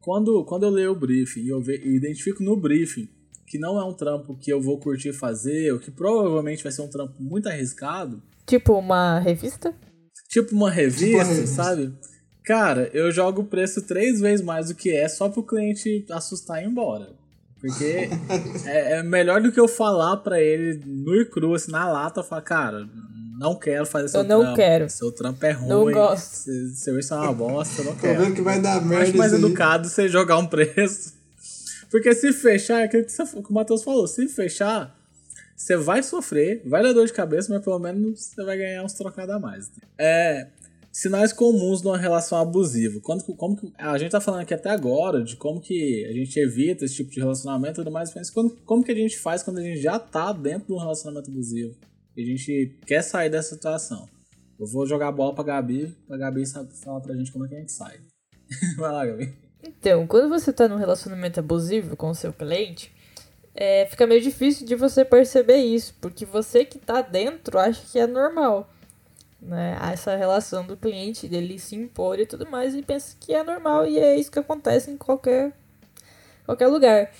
Quando, 0.00 0.44
quando 0.44 0.64
eu 0.64 0.70
leio 0.70 0.92
o 0.92 0.98
briefing 0.98 1.40
e 1.42 1.48
eu, 1.50 1.60
ve, 1.60 1.80
eu 1.84 1.92
identifico 1.92 2.42
no 2.42 2.56
briefing 2.56 3.08
que 3.46 3.58
não 3.58 3.78
é 3.78 3.84
um 3.84 3.92
trampo 3.92 4.34
que 4.34 4.50
eu 4.50 4.62
vou 4.62 4.78
curtir 4.78 5.12
fazer, 5.12 5.72
ou 5.74 5.78
que 5.78 5.90
provavelmente 5.90 6.62
vai 6.62 6.72
ser 6.72 6.80
um 6.80 6.88
trampo 6.88 7.22
muito 7.22 7.50
arriscado. 7.50 8.22
Tipo 8.46 8.72
uma 8.78 9.18
revista? 9.18 9.74
Tipo 10.30 10.54
uma 10.54 10.70
revista, 10.70 11.04
tipo 11.04 11.16
uma 11.18 11.24
revista. 11.24 11.62
sabe? 11.62 11.92
Cara, 12.44 12.90
eu 12.94 13.12
jogo 13.12 13.42
o 13.42 13.46
preço 13.46 13.82
três 13.82 14.20
vezes 14.20 14.44
mais 14.44 14.68
do 14.68 14.74
que 14.74 14.90
é 14.90 15.06
só 15.06 15.28
pro 15.28 15.42
cliente 15.42 16.04
assustar 16.10 16.62
e 16.62 16.64
ir 16.64 16.68
embora. 16.68 17.14
Porque 17.62 18.10
é, 18.66 18.98
é, 18.98 19.02
melhor 19.04 19.40
do 19.40 19.52
que 19.52 19.60
eu 19.60 19.68
falar 19.68 20.16
pra 20.16 20.40
ele 20.40 20.82
nu 20.84 21.14
e 21.14 21.24
cru, 21.24 21.54
assim, 21.54 21.70
na 21.70 21.88
lata, 21.88 22.20
falar, 22.20 22.42
cara, 22.42 22.88
não 23.38 23.54
quero 23.54 23.86
fazer 23.86 24.08
seu 24.08 24.20
eu 24.20 24.26
trampo. 24.26 24.42
Eu 24.42 24.48
não 24.48 24.54
quero. 24.56 24.90
Seu 24.90 25.12
trampo 25.12 25.46
é 25.46 25.52
ruim. 25.52 25.68
Não 25.68 25.92
gosto. 25.92 26.50
Seu 26.74 26.98
isso 26.98 27.14
é 27.14 27.16
uma 27.18 27.32
bosta, 27.32 27.82
eu 27.82 27.84
não 27.84 27.96
quero. 27.96 28.18
Tô 28.18 28.24
vendo 28.24 28.34
que 28.34 28.42
vai 28.42 28.60
dar 28.60 28.84
merda. 28.84 29.04
Acho 29.04 29.16
mais 29.16 29.32
educado 29.32 29.88
você 29.88 30.08
jogar 30.08 30.38
um 30.38 30.46
preço. 30.46 31.14
Porque 31.88 32.12
se 32.14 32.32
fechar, 32.32 32.80
é 32.80 32.84
aquilo 32.84 33.04
que 33.04 33.50
o 33.50 33.54
Matheus 33.54 33.84
falou, 33.84 34.08
se 34.08 34.26
fechar, 34.26 34.98
você 35.56 35.76
vai 35.76 36.02
sofrer, 36.02 36.62
vai 36.64 36.82
dar 36.82 36.92
dor 36.92 37.06
de 37.06 37.12
cabeça, 37.12 37.52
mas 37.54 37.62
pelo 37.62 37.78
menos 37.78 38.18
você 38.18 38.42
vai 38.42 38.56
ganhar 38.56 38.82
uns 38.82 38.94
trocados 38.94 39.32
a 39.32 39.38
mais. 39.38 39.70
É, 39.96 40.48
sinais 40.92 41.32
comuns 41.32 41.80
de 41.80 41.88
uma 41.88 41.96
relação 41.96 42.38
abusiva. 42.38 43.00
Quando, 43.00 43.24
como 43.34 43.56
que, 43.56 43.72
a 43.78 43.96
gente 43.96 44.10
tá 44.10 44.20
falando 44.20 44.42
aqui 44.42 44.52
até 44.52 44.68
agora 44.68 45.24
de 45.24 45.36
como 45.36 45.58
que 45.58 46.04
a 46.04 46.12
gente 46.12 46.38
evita 46.38 46.84
esse 46.84 46.96
tipo 46.96 47.10
de 47.10 47.18
relacionamento 47.18 47.80
e 47.80 47.84
tudo 47.84 47.90
mais, 47.90 48.14
mas 48.14 48.28
quando, 48.28 48.54
como 48.66 48.84
que 48.84 48.92
a 48.92 48.94
gente 48.94 49.18
faz 49.18 49.42
quando 49.42 49.58
a 49.58 49.62
gente 49.62 49.80
já 49.80 49.98
tá 49.98 50.32
dentro 50.32 50.66
de 50.66 50.72
um 50.74 50.78
relacionamento 50.78 51.30
abusivo? 51.30 51.74
E 52.14 52.22
a 52.22 52.26
gente 52.26 52.76
quer 52.86 53.02
sair 53.02 53.30
dessa 53.30 53.54
situação. 53.54 54.06
Eu 54.60 54.66
vou 54.66 54.86
jogar 54.86 55.08
a 55.08 55.12
bola 55.12 55.34
pra 55.34 55.42
Gabi, 55.42 55.96
pra 56.06 56.18
Gabi 56.18 56.44
falar 56.84 57.00
pra 57.00 57.16
gente 57.16 57.32
como 57.32 57.46
é 57.46 57.48
que 57.48 57.54
a 57.54 57.58
gente 57.58 57.72
sai. 57.72 57.98
Vai 58.76 58.92
lá, 58.92 59.06
Gabi. 59.06 59.32
Então, 59.64 60.06
quando 60.06 60.28
você 60.28 60.52
tá 60.52 60.68
num 60.68 60.76
relacionamento 60.76 61.40
abusivo 61.40 61.96
com 61.96 62.10
o 62.10 62.14
seu 62.14 62.32
cliente, 62.32 62.92
é, 63.54 63.86
fica 63.86 64.06
meio 64.06 64.20
difícil 64.20 64.66
de 64.66 64.74
você 64.74 65.04
perceber 65.04 65.56
isso, 65.56 65.94
porque 66.00 66.26
você 66.26 66.64
que 66.64 66.78
tá 66.78 67.00
dentro 67.00 67.58
acha 67.58 67.82
que 67.90 67.98
é 67.98 68.06
normal 68.06 68.68
né, 69.42 69.76
essa 69.92 70.14
relação 70.14 70.64
do 70.64 70.76
cliente, 70.76 71.28
dele 71.28 71.58
se 71.58 71.74
impor 71.74 72.18
e 72.20 72.26
tudo 72.26 72.48
mais, 72.48 72.74
e 72.74 72.82
pensa 72.82 73.16
que 73.18 73.34
é 73.34 73.42
normal 73.42 73.86
e 73.86 73.98
é 73.98 74.16
isso 74.16 74.30
que 74.30 74.38
acontece 74.38 74.90
em 74.90 74.96
qualquer, 74.96 75.52
qualquer 76.46 76.68
lugar. 76.68 77.10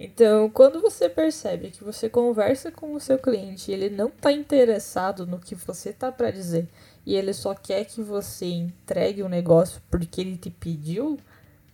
Então, 0.00 0.48
quando 0.50 0.80
você 0.80 1.08
percebe 1.08 1.70
que 1.70 1.82
você 1.82 2.08
conversa 2.08 2.70
com 2.70 2.94
o 2.94 3.00
seu 3.00 3.18
cliente 3.18 3.70
e 3.70 3.74
ele 3.74 3.90
não 3.90 4.08
está 4.08 4.30
interessado 4.30 5.26
no 5.26 5.38
que 5.40 5.54
você 5.54 5.92
tá 5.92 6.12
para 6.12 6.30
dizer 6.30 6.68
e 7.04 7.16
ele 7.16 7.32
só 7.32 7.54
quer 7.54 7.84
que 7.84 8.00
você 8.00 8.46
entregue 8.46 9.22
o 9.22 9.26
um 9.26 9.28
negócio 9.28 9.82
porque 9.90 10.20
ele 10.20 10.36
te 10.36 10.50
pediu, 10.50 11.18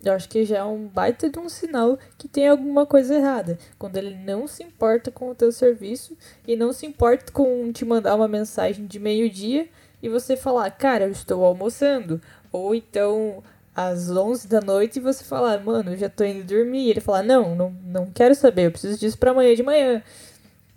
eu 0.02 0.12
acho 0.12 0.28
que 0.28 0.44
já 0.44 0.58
é 0.58 0.64
um 0.64 0.86
baita 0.86 1.28
de 1.28 1.38
um 1.38 1.48
sinal 1.48 1.98
que 2.16 2.28
tem 2.28 2.48
alguma 2.48 2.86
coisa 2.86 3.14
errada. 3.14 3.58
Quando 3.78 3.96
ele 3.96 4.14
não 4.14 4.46
se 4.46 4.62
importa 4.62 5.10
com 5.10 5.30
o 5.30 5.34
teu 5.34 5.52
serviço 5.52 6.16
e 6.46 6.56
não 6.56 6.72
se 6.72 6.86
importa 6.86 7.30
com 7.32 7.70
te 7.72 7.84
mandar 7.84 8.14
uma 8.14 8.28
mensagem 8.28 8.86
de 8.86 8.98
meio-dia 8.98 9.68
e 10.04 10.08
você 10.10 10.36
falar, 10.36 10.70
cara, 10.70 11.04
eu 11.04 11.10
estou 11.10 11.42
almoçando. 11.42 12.20
Ou 12.52 12.74
então, 12.74 13.42
às 13.74 14.10
11 14.10 14.46
da 14.46 14.60
noite, 14.60 14.98
e 14.98 15.02
você 15.02 15.24
falar, 15.24 15.64
mano, 15.64 15.92
eu 15.92 15.96
já 15.96 16.10
tô 16.10 16.22
indo 16.24 16.44
dormir. 16.44 16.86
E 16.86 16.90
ele 16.90 17.00
falar, 17.00 17.22
não, 17.22 17.56
não, 17.56 17.74
não 17.86 18.06
quero 18.10 18.34
saber, 18.34 18.66
eu 18.66 18.70
preciso 18.70 19.00
disso 19.00 19.16
pra 19.16 19.30
amanhã 19.30 19.54
de 19.54 19.62
manhã. 19.62 20.02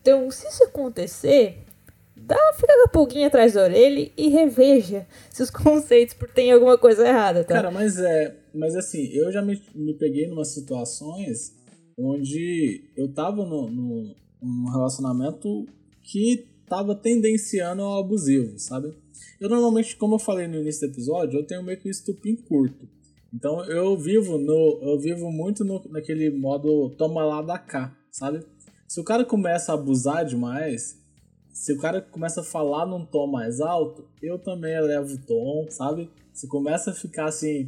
Então, 0.01 0.31
se 0.31 0.47
isso 0.47 0.63
acontecer, 0.63 1.57
dá, 2.15 2.37
fica 2.55 2.73
com 2.73 2.85
a 2.85 2.87
pulguinha 2.87 3.27
atrás 3.27 3.53
da 3.53 3.63
orelha 3.63 4.09
e 4.15 4.29
reveja 4.29 5.05
seus 5.29 5.49
conceitos, 5.51 6.13
porque 6.13 6.33
tem 6.33 6.53
alguma 6.53 6.77
coisa 6.77 7.05
errada, 7.05 7.43
tá? 7.43 7.55
Cara, 7.55 7.69
mas 7.69 7.99
é. 7.99 8.33
Mas 8.53 8.77
assim, 8.77 9.09
eu 9.11 9.29
já 9.29 9.41
me, 9.41 9.61
me 9.75 9.93
peguei 9.93 10.23
em 10.23 10.31
umas 10.31 10.53
situações 10.53 11.53
onde 11.99 12.81
eu 12.95 13.11
tava 13.11 13.43
no, 13.43 13.69
no, 13.69 14.15
num 14.41 14.71
relacionamento 14.71 15.65
que 16.01 16.47
tava 16.67 16.95
tendenciando 16.95 17.81
ao 17.81 17.99
abusivo, 17.99 18.57
sabe? 18.57 18.93
Eu 19.39 19.49
normalmente, 19.49 19.95
como 19.95 20.15
eu 20.15 20.19
falei 20.19 20.47
no 20.47 20.57
início 20.57 20.87
do 20.87 20.93
episódio, 20.93 21.39
eu 21.39 21.45
tenho 21.45 21.63
meio 21.63 21.79
que 21.79 21.87
um 21.87 21.91
estupim 21.91 22.35
curto. 22.35 22.87
Então 23.33 23.63
eu 23.65 23.97
vivo 23.97 24.37
no, 24.37 24.79
eu 24.81 24.99
vivo 24.99 25.31
muito 25.31 25.63
no, 25.63 25.83
naquele 25.89 26.29
modo 26.29 26.89
toma 26.97 27.23
lá 27.25 27.41
da 27.41 27.57
cá, 27.57 27.95
sabe? 28.11 28.45
Se 28.87 28.99
o 28.99 29.03
cara 29.03 29.25
começa 29.25 29.71
a 29.71 29.75
abusar 29.75 30.25
demais, 30.25 30.97
se 31.51 31.73
o 31.73 31.77
cara 31.77 32.01
começa 32.01 32.41
a 32.41 32.43
falar 32.43 32.85
num 32.85 33.05
tom 33.05 33.27
mais 33.27 33.59
alto, 33.59 34.07
eu 34.21 34.39
também 34.39 34.73
elevo 34.73 35.15
o 35.15 35.25
tom, 35.25 35.65
sabe? 35.69 36.09
Se 36.33 36.47
começa 36.47 36.91
a 36.91 36.93
ficar 36.93 37.25
assim, 37.25 37.67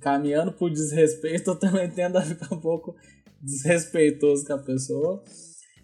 caminhando 0.00 0.52
por 0.52 0.70
desrespeito, 0.70 1.50
eu 1.52 1.56
também 1.56 1.90
tendo 1.90 2.18
a 2.18 2.22
ficar 2.22 2.54
um 2.54 2.60
pouco 2.60 2.94
desrespeitoso 3.40 4.46
com 4.46 4.52
a 4.52 4.58
pessoa. 4.58 5.22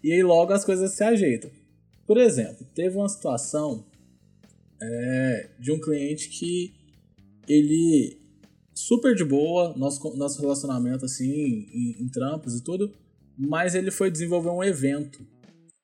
E 0.03 0.13
aí 0.13 0.23
logo 0.23 0.53
as 0.53 0.63
coisas 0.63 0.91
se 0.91 1.03
ajeitam. 1.03 1.49
Por 2.05 2.17
exemplo, 2.17 2.65
teve 2.75 2.97
uma 2.97 3.09
situação 3.09 3.85
é, 4.83 5.49
de 5.59 5.71
um 5.71 5.79
cliente 5.79 6.29
que 6.29 6.73
ele 7.47 8.17
super 8.75 9.15
de 9.15 9.23
boa, 9.23 9.73
nosso, 9.77 10.15
nosso 10.17 10.41
relacionamento 10.41 11.05
assim, 11.05 11.29
em, 11.71 12.03
em 12.03 12.07
trampos 12.09 12.55
e 12.57 12.63
tudo, 12.63 12.93
mas 13.37 13.75
ele 13.75 13.91
foi 13.91 14.11
desenvolver 14.11 14.49
um 14.49 14.63
evento. 14.63 15.25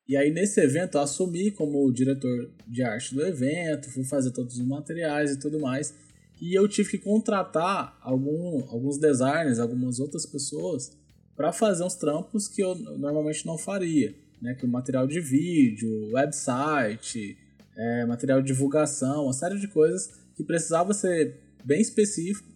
E 0.08 0.18
aí 0.18 0.32
nesse 0.32 0.60
evento 0.60 0.97
eu 0.97 1.02
assumi 1.02 1.52
como 1.52 1.91
diretor 1.91 2.52
de 2.68 2.82
arte 2.82 3.14
do 3.14 3.26
evento, 3.26 3.91
fui 3.91 4.04
fazer 4.04 4.32
todos 4.32 4.58
os 4.58 4.66
materiais 4.66 5.32
e 5.32 5.39
tudo 5.39 5.60
mais. 5.60 5.93
E 6.41 6.58
eu 6.58 6.68
tive 6.68 6.91
que 6.91 6.97
contratar 6.97 7.97
algum, 8.02 8.64
alguns 8.70 8.97
designers, 8.97 9.60
algumas 9.60 10.00
outras 10.00 10.26
pessoas 10.26 10.97
para 11.36 11.52
fazer 11.52 11.84
uns 11.84 11.95
trampos 11.95 12.47
que 12.47 12.62
eu 12.62 12.76
normalmente 12.76 13.45
não 13.45 13.58
faria, 13.58 14.16
né? 14.41 14.56
Que 14.56 14.66
o 14.66 14.70
material 14.70 15.06
de 15.06 15.20
vídeo, 15.20 16.12
website, 16.12 17.38
é, 17.80 18.05
material 18.05 18.41
de 18.41 18.47
divulgação, 18.47 19.23
uma 19.23 19.34
série 19.34 19.57
de 19.57 19.67
coisas 19.69 20.11
que 20.36 20.43
precisava 20.43 20.93
ser 20.93 21.39
bem 21.63 21.80
específico 21.80 22.47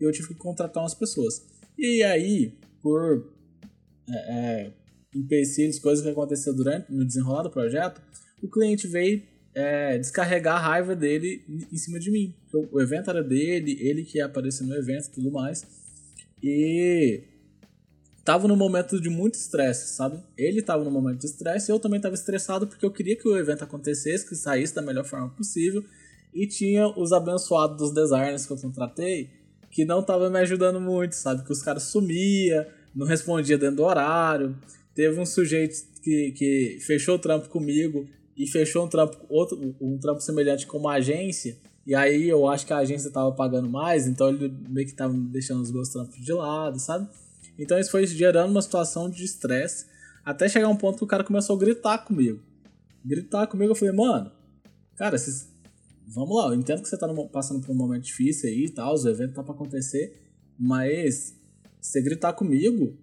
e 0.00 0.04
eu 0.04 0.10
tive 0.10 0.28
que 0.28 0.34
contratar 0.34 0.82
umas 0.82 0.94
pessoas. 0.94 1.46
E 1.78 2.02
aí, 2.02 2.58
por 2.82 3.32
é, 4.08 4.14
é, 4.14 4.72
empecilhos, 5.14 5.78
coisas 5.78 6.04
que 6.04 6.10
aconteceram 6.10 6.56
durante 6.56 6.92
no 6.92 7.06
desenrolar 7.06 7.44
do 7.44 7.50
projeto, 7.50 8.02
o 8.42 8.48
cliente 8.48 8.88
veio 8.88 9.22
é, 9.54 9.98
descarregar 9.98 10.56
a 10.56 10.60
raiva 10.60 10.96
dele 10.96 11.44
em 11.48 11.76
cima 11.76 12.00
de 12.00 12.10
mim. 12.10 12.34
O 12.72 12.80
evento 12.80 13.10
era 13.10 13.22
dele, 13.22 13.76
ele 13.80 14.02
que 14.04 14.18
ia 14.18 14.26
aparecer 14.26 14.64
no 14.64 14.74
evento 14.74 15.06
e 15.06 15.10
tudo 15.12 15.30
mais. 15.30 15.64
E 16.42 17.22
tava 18.24 18.46
num 18.46 18.56
momento 18.56 19.00
de 19.00 19.10
muito 19.10 19.34
estresse, 19.34 19.94
sabe? 19.94 20.22
Ele 20.36 20.62
tava 20.62 20.84
num 20.84 20.90
momento 20.90 21.20
de 21.20 21.26
estresse 21.26 21.70
e 21.70 21.72
eu 21.72 21.78
também 21.78 22.00
tava 22.00 22.14
estressado 22.14 22.66
porque 22.66 22.84
eu 22.84 22.90
queria 22.90 23.16
que 23.16 23.28
o 23.28 23.36
evento 23.36 23.64
acontecesse, 23.64 24.28
que 24.28 24.34
saísse 24.34 24.74
da 24.74 24.82
melhor 24.82 25.04
forma 25.04 25.28
possível. 25.30 25.84
E 26.32 26.46
tinha 26.46 26.86
os 26.88 27.12
abençoados 27.12 27.76
dos 27.76 27.92
designers 27.92 28.46
que 28.46 28.52
eu 28.52 28.56
contratei 28.56 29.28
que 29.72 29.86
não 29.86 30.02
tava 30.02 30.28
me 30.28 30.38
ajudando 30.38 30.78
muito, 30.78 31.14
sabe? 31.14 31.42
Que 31.42 31.50
os 31.50 31.62
caras 31.62 31.84
sumia, 31.84 32.68
não 32.94 33.06
respondia 33.06 33.56
dentro 33.56 33.76
do 33.76 33.84
horário. 33.84 34.54
Teve 34.94 35.18
um 35.18 35.24
sujeito 35.24 35.74
que, 36.02 36.32
que 36.32 36.78
fechou 36.82 37.14
o 37.14 37.18
trampo 37.18 37.48
comigo 37.48 38.06
e 38.36 38.46
fechou 38.46 38.84
um 38.84 38.88
trampo, 38.88 39.16
outro, 39.30 39.74
um 39.80 39.98
trampo 39.98 40.20
semelhante 40.20 40.66
com 40.66 40.76
uma 40.76 40.92
agência. 40.92 41.56
E 41.86 41.94
aí 41.94 42.28
eu 42.28 42.46
acho 42.46 42.66
que 42.66 42.72
a 42.72 42.78
agência 42.78 43.10
tava 43.10 43.32
pagando 43.32 43.68
mais, 43.68 44.06
então 44.06 44.28
ele 44.28 44.54
meio 44.68 44.86
que 44.86 44.94
tava 44.94 45.14
deixando 45.14 45.62
os 45.62 45.72
meus 45.72 45.88
trampos 45.88 46.22
de 46.22 46.32
lado, 46.32 46.78
sabe? 46.78 47.08
Então 47.58 47.78
isso 47.78 47.90
foi 47.90 48.06
gerando 48.06 48.50
uma 48.50 48.62
situação 48.62 49.08
de 49.08 49.24
estresse, 49.24 49.86
até 50.24 50.48
chegar 50.48 50.68
um 50.68 50.76
ponto 50.76 50.98
que 50.98 51.04
o 51.04 51.06
cara 51.06 51.24
começou 51.24 51.56
a 51.56 51.58
gritar 51.58 51.98
comigo. 51.98 52.40
Gritar 53.04 53.46
comigo, 53.46 53.72
eu 53.72 53.76
falei, 53.76 53.94
mano, 53.94 54.30
cara, 54.96 55.16
vamos 56.06 56.36
lá, 56.36 56.48
eu 56.48 56.54
entendo 56.54 56.82
que 56.82 56.88
você 56.88 56.96
tá 56.96 57.08
passando 57.32 57.64
por 57.64 57.72
um 57.72 57.76
momento 57.76 58.04
difícil 58.04 58.48
aí 58.48 58.66
e 58.66 58.70
tal, 58.70 58.94
o 58.94 59.08
evento 59.08 59.34
tá 59.34 59.42
pra 59.42 59.54
acontecer, 59.54 60.32
mas 60.58 61.34
se 61.80 61.92
você 61.92 62.00
gritar 62.00 62.32
comigo, 62.32 62.96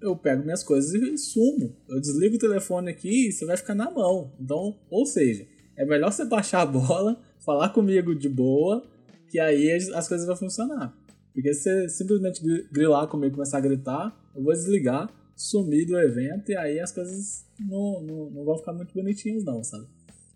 eu 0.00 0.16
pego 0.16 0.44
minhas 0.44 0.62
coisas 0.62 0.92
e 0.92 1.16
sumo. 1.16 1.74
Eu 1.88 2.00
desligo 2.00 2.36
o 2.36 2.38
telefone 2.38 2.90
aqui 2.90 3.28
e 3.28 3.32
você 3.32 3.44
vai 3.44 3.56
ficar 3.56 3.74
na 3.74 3.90
mão. 3.90 4.32
Então, 4.38 4.78
ou 4.90 5.06
seja, 5.06 5.46
é 5.76 5.84
melhor 5.84 6.12
você 6.12 6.24
baixar 6.26 6.62
a 6.62 6.66
bola, 6.66 7.20
falar 7.38 7.70
comigo 7.70 8.14
de 8.14 8.28
boa, 8.28 8.84
que 9.28 9.38
aí 9.38 9.70
as 9.72 10.08
coisas 10.08 10.26
vão 10.26 10.36
funcionar. 10.36 10.96
Porque 11.36 11.52
se 11.52 11.64
você 11.64 11.88
simplesmente 11.90 12.40
grilar 12.72 13.06
comigo 13.08 13.34
e 13.34 13.34
começar 13.34 13.58
a 13.58 13.60
gritar, 13.60 14.18
eu 14.34 14.42
vou 14.42 14.54
desligar, 14.54 15.12
sumir 15.36 15.86
do 15.86 15.98
evento 15.98 16.50
e 16.50 16.56
aí 16.56 16.80
as 16.80 16.90
coisas 16.90 17.44
não, 17.60 18.00
não, 18.00 18.30
não 18.30 18.42
vão 18.42 18.56
ficar 18.56 18.72
muito 18.72 18.94
bonitinhas 18.94 19.44
não, 19.44 19.62
sabe? 19.62 19.86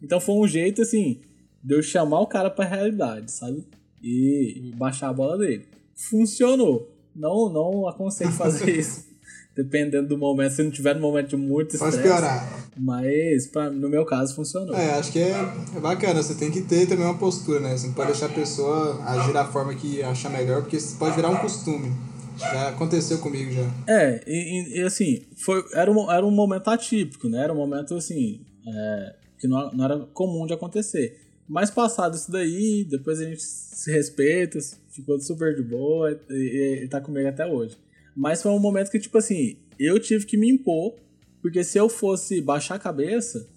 Então 0.02 0.20
foi 0.20 0.34
um 0.34 0.46
jeito, 0.46 0.82
assim, 0.82 1.22
de 1.64 1.74
eu 1.74 1.82
chamar 1.82 2.20
o 2.20 2.26
cara 2.26 2.50
pra 2.50 2.66
realidade, 2.66 3.32
sabe? 3.32 3.66
E 4.02 4.74
baixar 4.76 5.08
a 5.08 5.12
bola 5.14 5.38
dele. 5.38 5.64
Funcionou. 5.94 6.94
Não, 7.16 7.50
não 7.50 7.88
aconselho 7.88 8.32
fazer 8.32 8.68
isso 8.78 9.09
dependendo 9.56 10.08
do 10.08 10.18
momento, 10.18 10.52
se 10.52 10.62
não 10.62 10.70
tiver 10.70 10.94
no 10.94 11.00
momento 11.00 11.28
de 11.30 11.36
muito 11.36 11.74
estresse. 11.74 11.98
Pode 11.98 12.08
piorar. 12.08 12.70
Mas 12.76 13.46
pra, 13.46 13.70
no 13.70 13.88
meu 13.88 14.04
caso 14.04 14.34
funcionou. 14.34 14.74
É, 14.74 14.98
acho 14.98 15.12
que 15.12 15.18
é, 15.18 15.32
é 15.76 15.80
bacana, 15.80 16.22
você 16.22 16.34
tem 16.34 16.50
que 16.50 16.62
ter 16.62 16.86
também 16.86 17.04
uma 17.04 17.18
postura, 17.18 17.60
né? 17.60 17.76
Você 17.76 17.88
não 17.88 17.94
pode 17.94 18.12
deixar 18.12 18.26
a 18.26 18.30
pessoa 18.30 19.02
agir 19.04 19.32
da 19.32 19.44
forma 19.44 19.74
que 19.74 20.02
achar 20.02 20.30
melhor, 20.30 20.62
porque 20.62 20.78
pode 20.98 21.16
virar 21.16 21.30
um 21.30 21.36
costume. 21.36 21.92
Já 22.38 22.70
aconteceu 22.70 23.18
comigo 23.18 23.52
já. 23.52 23.68
É, 23.86 24.22
e, 24.26 24.78
e 24.78 24.82
assim, 24.82 25.22
foi, 25.36 25.62
era, 25.74 25.90
um, 25.90 26.10
era 26.10 26.24
um 26.24 26.30
momento 26.30 26.68
atípico, 26.68 27.28
né? 27.28 27.44
Era 27.44 27.52
um 27.52 27.56
momento 27.56 27.94
assim, 27.94 28.40
é, 28.66 29.14
que 29.38 29.46
não, 29.46 29.70
não 29.72 29.84
era 29.84 29.98
comum 30.14 30.46
de 30.46 30.54
acontecer. 30.54 31.20
Mas 31.46 31.70
passado 31.70 32.14
isso 32.14 32.30
daí, 32.30 32.86
depois 32.88 33.20
a 33.20 33.24
gente 33.24 33.42
se 33.42 33.90
respeita, 33.90 34.58
ficou 34.90 35.20
super 35.20 35.54
de 35.54 35.62
boa 35.62 36.12
e, 36.30 36.34
e, 36.34 36.84
e 36.84 36.88
tá 36.88 37.00
comigo 37.00 37.28
até 37.28 37.44
hoje. 37.44 37.76
Mas 38.20 38.42
foi 38.42 38.52
um 38.52 38.58
momento 38.58 38.90
que, 38.90 38.98
tipo 38.98 39.16
assim, 39.16 39.56
eu 39.78 39.98
tive 39.98 40.26
que 40.26 40.36
me 40.36 40.50
impor, 40.50 40.94
porque 41.40 41.64
se 41.64 41.78
eu 41.78 41.88
fosse 41.88 42.42
baixar 42.42 42.74
a 42.74 42.78
cabeça, 42.78 43.48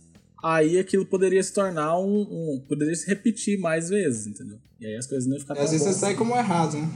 aí 0.41 0.79
aquilo 0.79 1.05
poderia 1.05 1.43
se 1.43 1.53
tornar 1.53 1.99
um, 1.99 2.21
um 2.21 2.63
poderia 2.65 2.95
se 2.95 3.05
repetir 3.05 3.59
mais 3.59 3.89
vezes, 3.89 4.25
entendeu? 4.25 4.57
E 4.79 4.85
aí 4.85 4.95
as 4.95 5.05
coisas 5.05 5.27
não 5.27 5.33
iam 5.35 5.41
ficar 5.41 5.55
tão 5.55 5.65
Às 5.65 5.71
vezes 5.71 5.85
você 5.85 5.93
sai 5.93 6.15
como 6.15 6.33
errado, 6.33 6.77
né? 6.77 6.89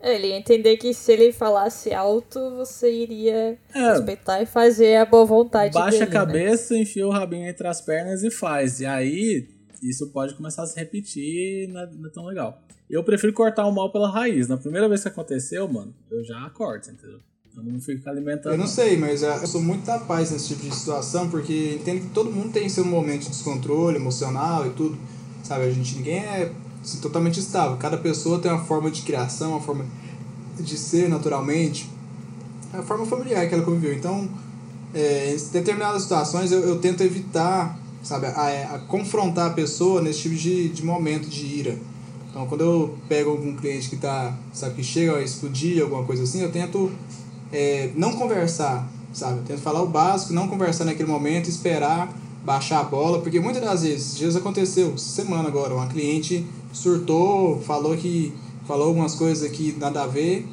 É, 0.00 0.14
ele 0.14 0.28
ia 0.28 0.36
entender 0.36 0.76
que 0.76 0.94
se 0.94 1.10
ele 1.10 1.32
falasse 1.32 1.92
alto, 1.92 2.38
você 2.54 2.88
iria 2.88 3.58
é, 3.74 3.92
respeitar 3.92 4.40
e 4.40 4.46
fazer 4.46 4.94
a 4.94 5.04
boa 5.04 5.24
vontade 5.24 5.74
Baixa 5.74 5.90
dele, 5.90 6.02
a 6.04 6.06
né? 6.06 6.12
cabeça, 6.12 6.74
né? 6.74 6.82
enfia 6.82 7.04
o 7.04 7.10
rabinho 7.10 7.48
entre 7.48 7.66
as 7.66 7.80
pernas 7.80 8.22
e 8.22 8.30
faz. 8.30 8.78
E 8.78 8.86
aí, 8.86 9.48
isso 9.82 10.08
pode 10.12 10.36
começar 10.36 10.62
a 10.62 10.66
se 10.66 10.78
repetir 10.78 11.64
e 11.64 11.66
não 11.66 11.80
é, 11.80 11.90
não 11.92 12.08
é 12.08 12.12
tão 12.12 12.26
legal. 12.26 12.62
Eu 12.90 13.04
prefiro 13.04 13.32
cortar 13.34 13.66
o 13.66 13.74
mal 13.74 13.92
pela 13.92 14.10
raiz. 14.10 14.48
Na 14.48 14.56
primeira 14.56 14.88
vez 14.88 15.02
que 15.02 15.08
aconteceu, 15.08 15.68
mano, 15.68 15.94
eu 16.10 16.24
já 16.24 16.48
corto, 16.50 16.90
entendeu? 16.90 17.20
Eu 17.54 17.62
não 17.62 17.80
fico 17.80 18.08
alimentando. 18.08 18.54
Eu 18.54 18.58
não 18.58 18.66
sei, 18.66 18.96
mas 18.96 19.22
é, 19.22 19.36
eu 19.36 19.46
sou 19.46 19.60
muito 19.60 19.84
da 19.84 19.98
paz 19.98 20.30
nesse 20.30 20.48
tipo 20.48 20.62
de 20.62 20.74
situação, 20.74 21.28
porque 21.28 21.78
entendo 21.80 22.02
que 22.02 22.08
todo 22.10 22.30
mundo 22.30 22.52
tem 22.52 22.68
seu 22.68 22.84
momento 22.84 23.22
de 23.22 23.30
descontrole 23.30 23.96
emocional 23.96 24.66
e 24.66 24.70
tudo. 24.70 24.96
Sabe, 25.42 25.64
a 25.64 25.70
gente 25.70 25.96
ninguém 25.96 26.18
é 26.18 26.52
assim, 26.80 27.00
totalmente 27.00 27.40
estável. 27.40 27.76
Cada 27.76 27.98
pessoa 27.98 28.38
tem 28.38 28.50
uma 28.50 28.64
forma 28.64 28.90
de 28.90 29.02
criação, 29.02 29.50
uma 29.50 29.60
forma 29.60 29.84
de 30.58 30.78
ser 30.78 31.08
naturalmente. 31.08 31.90
É 32.72 32.78
a 32.78 32.82
forma 32.82 33.04
familiar 33.04 33.46
que 33.48 33.54
ela 33.54 33.64
conviveu. 33.64 33.92
Então, 33.92 34.28
é, 34.94 35.34
em 35.34 35.50
determinadas 35.50 36.02
situações 36.02 36.52
eu, 36.52 36.60
eu 36.60 36.78
tento 36.78 37.02
evitar, 37.02 37.78
sabe, 38.02 38.26
a, 38.26 38.76
a 38.76 38.78
confrontar 38.78 39.50
a 39.50 39.54
pessoa 39.54 40.00
nesse 40.00 40.20
tipo 40.20 40.36
de, 40.36 40.68
de 40.68 40.84
momento 40.84 41.28
de 41.28 41.44
ira 41.44 41.78
então, 42.38 42.46
quando 42.46 42.60
eu 42.60 42.94
pego 43.08 43.30
algum 43.30 43.52
cliente 43.56 43.90
que 43.90 43.96
tá, 43.96 44.32
sabe, 44.52 44.76
que 44.76 44.84
chega 44.84 45.16
a 45.16 45.20
explodir, 45.20 45.82
alguma 45.82 46.04
coisa 46.04 46.22
assim, 46.22 46.40
eu 46.40 46.52
tento 46.52 46.88
é, 47.52 47.90
não 47.96 48.12
conversar, 48.12 48.88
sabe? 49.12 49.38
Eu 49.38 49.42
tento 49.42 49.60
falar 49.60 49.82
o 49.82 49.88
básico, 49.88 50.32
não 50.32 50.46
conversar 50.46 50.84
naquele 50.84 51.10
momento, 51.10 51.48
esperar 51.48 52.14
baixar 52.44 52.78
a 52.78 52.84
bola, 52.84 53.20
porque 53.22 53.40
muitas 53.40 53.60
das 53.60 53.82
vezes, 53.82 54.16
dias 54.16 54.36
aconteceu, 54.36 54.96
semana 54.96 55.48
agora, 55.48 55.74
uma 55.74 55.88
cliente 55.88 56.46
surtou, 56.72 57.60
falou 57.60 57.96
que 57.96 58.32
falou 58.68 58.86
algumas 58.86 59.16
coisas 59.16 59.42
aqui 59.42 59.74
nada 59.76 60.04
a 60.04 60.06
ver, 60.06 60.46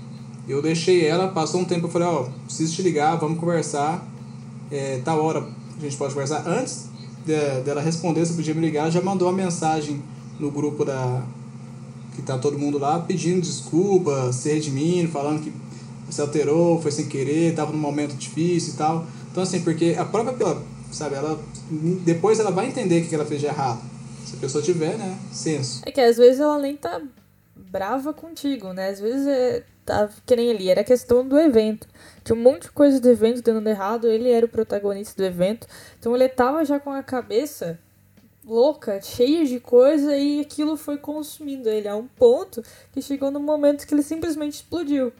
eu 0.48 0.64
deixei 0.64 1.06
ela, 1.06 1.28
passou 1.28 1.62
um 1.62 1.66
tempo, 1.66 1.86
eu 1.86 1.92
falei, 1.92 2.08
ó, 2.08 2.24
oh, 2.24 2.46
preciso 2.46 2.74
te 2.78 2.82
ligar, 2.82 3.16
vamos 3.18 3.40
conversar, 3.40 4.04
é, 4.72 5.02
tal 5.06 5.24
hora 5.24 5.48
a 5.78 5.82
gente 5.82 5.96
pode 5.98 6.16
conversar. 6.16 6.48
Antes 6.48 6.90
de, 7.24 7.62
dela 7.62 7.80
responder, 7.80 8.26
se 8.26 8.34
podia 8.34 8.56
me 8.56 8.62
ligar, 8.62 8.90
já 8.90 9.04
mandou 9.04 9.28
uma 9.28 9.38
mensagem 9.38 10.02
no 10.40 10.50
grupo 10.50 10.84
da, 10.84 11.24
que 12.16 12.22
tá 12.22 12.38
todo 12.38 12.58
mundo 12.58 12.78
lá 12.78 13.00
pedindo 13.00 13.42
desculpa, 13.42 14.32
se 14.32 14.52
redimindo, 14.52 15.12
falando 15.12 15.44
que 15.44 15.54
se 16.10 16.22
alterou, 16.22 16.82
foi 16.82 16.92
sem 16.92 17.08
querer, 17.08 17.56
tava 17.56 17.72
num 17.72 17.80
momento 17.80 18.16
difícil 18.16 18.74
e 18.74 18.78
tal. 18.78 19.06
Então, 19.32 19.44
assim, 19.44 19.62
porque 19.62 19.96
a 19.98 20.06
própria, 20.06 20.58
sabe, 20.92 21.16
ela 21.16 21.40
depois 22.06 22.40
ela 22.40 22.52
vai 22.52 22.68
entender 22.68 23.02
o 23.02 23.08
que 23.08 23.16
ela 23.16 23.26
fez 23.26 23.42
de 23.42 23.48
errado. 23.48 23.82
Se 24.26 24.36
a 24.36 24.40
pessoa 24.40 24.64
tiver, 24.64 24.98
né, 24.98 25.18
senso. 25.32 25.82
É 25.86 25.92
que 25.92 26.02
às 26.02 26.18
vezes 26.18 26.40
ela 26.40 26.58
nem 26.58 26.76
tá 26.76 27.02
brava 27.56 28.14
contigo, 28.14 28.72
né? 28.74 28.90
Às 28.90 29.00
vezes 29.00 29.28
é, 29.28 29.64
tá 29.86 30.10
que 30.26 30.36
nem 30.36 30.52
ali, 30.52 30.70
era 30.70 30.84
questão 30.84 31.28
do 31.28 31.38
evento. 31.38 31.88
Tinha 32.24 32.36
um 32.36 32.42
monte 32.42 32.64
de 32.64 32.72
coisa 32.72 33.00
do 33.00 33.10
evento 33.10 33.42
dando 33.42 33.68
errado, 33.68 34.08
ele 34.08 34.30
era 34.30 34.46
o 34.46 34.50
protagonista 34.50 35.22
do 35.22 35.26
evento. 35.26 35.68
Então 36.00 36.16
ele 36.16 36.30
tava 36.30 36.64
já 36.64 36.80
com 36.80 36.92
a 36.92 37.04
cabeça 37.04 37.80
louca, 38.46 39.02
cheia 39.02 39.46
de 39.46 39.60
coisa 39.60 40.16
e 40.16 40.42
aquilo 40.42 40.78
foi 40.78 40.98
consumindo 40.98 41.68
ele 41.68 41.88
a 41.88 41.96
um 41.96 42.08
ponto 42.08 42.62
que 42.92 43.02
chegou 43.02 43.32
no 43.32 43.40
momento 43.40 43.88
que 43.88 43.94
ele 43.94 44.04
simplesmente 44.04 44.56
explodiu. 44.56 45.12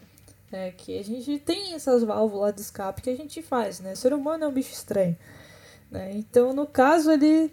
É 0.52 0.70
que 0.70 0.96
a 0.98 1.02
gente 1.02 1.38
tem 1.40 1.74
essas 1.74 2.04
válvulas 2.04 2.54
de 2.54 2.60
escape 2.60 3.02
que 3.02 3.10
a 3.10 3.16
gente 3.16 3.42
faz, 3.42 3.80
né? 3.80 3.92
O 3.92 3.96
ser 3.96 4.14
humano 4.14 4.44
é 4.44 4.46
um 4.46 4.52
bicho 4.52 4.72
estranho. 4.72 5.16
Né? 5.90 6.12
Então, 6.14 6.52
no 6.52 6.66
caso, 6.66 7.10
ele 7.10 7.52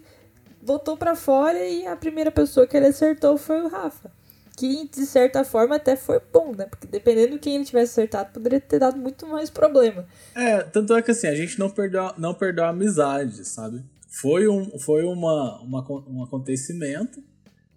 botou 0.62 0.96
para 0.96 1.16
fora 1.16 1.58
e 1.66 1.86
a 1.86 1.96
primeira 1.96 2.30
pessoa 2.30 2.66
que 2.66 2.76
ele 2.76 2.86
acertou 2.86 3.36
foi 3.36 3.60
o 3.62 3.68
Rafa. 3.68 4.10
Que 4.56 4.88
de 4.88 5.04
certa 5.04 5.42
forma 5.42 5.74
até 5.74 5.96
foi 5.96 6.20
bom, 6.32 6.54
né? 6.56 6.66
Porque 6.66 6.86
dependendo 6.86 7.32
de 7.32 7.38
quem 7.40 7.56
ele 7.56 7.64
tivesse 7.64 7.90
acertado, 7.90 8.32
poderia 8.32 8.60
ter 8.60 8.78
dado 8.78 8.96
muito 8.96 9.26
mais 9.26 9.50
problema. 9.50 10.06
É, 10.32 10.62
tanto 10.62 10.94
é 10.94 11.02
que 11.02 11.10
assim, 11.10 11.26
a 11.26 11.34
gente 11.34 11.58
não 11.58 11.68
perdeu, 11.68 12.12
não 12.16 12.32
perdeu 12.32 12.64
a 12.64 12.68
amizade, 12.68 13.44
sabe? 13.44 13.82
Foi 14.20 14.46
um, 14.46 14.78
foi 14.78 15.04
uma, 15.04 15.60
uma, 15.60 15.84
um 16.08 16.22
acontecimento, 16.22 17.22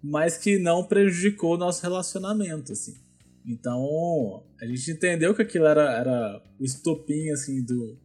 mas 0.00 0.36
que 0.36 0.56
não 0.58 0.84
prejudicou 0.84 1.54
o 1.54 1.58
nosso 1.58 1.82
relacionamento, 1.82 2.72
assim. 2.72 2.96
Então, 3.44 4.44
a 4.60 4.66
gente 4.66 4.92
entendeu 4.92 5.34
que 5.34 5.42
aquilo 5.42 5.66
era, 5.66 5.98
era 5.98 6.42
o 6.58 6.64
estopim, 6.64 7.30
assim, 7.30 7.64
do, 7.64 7.98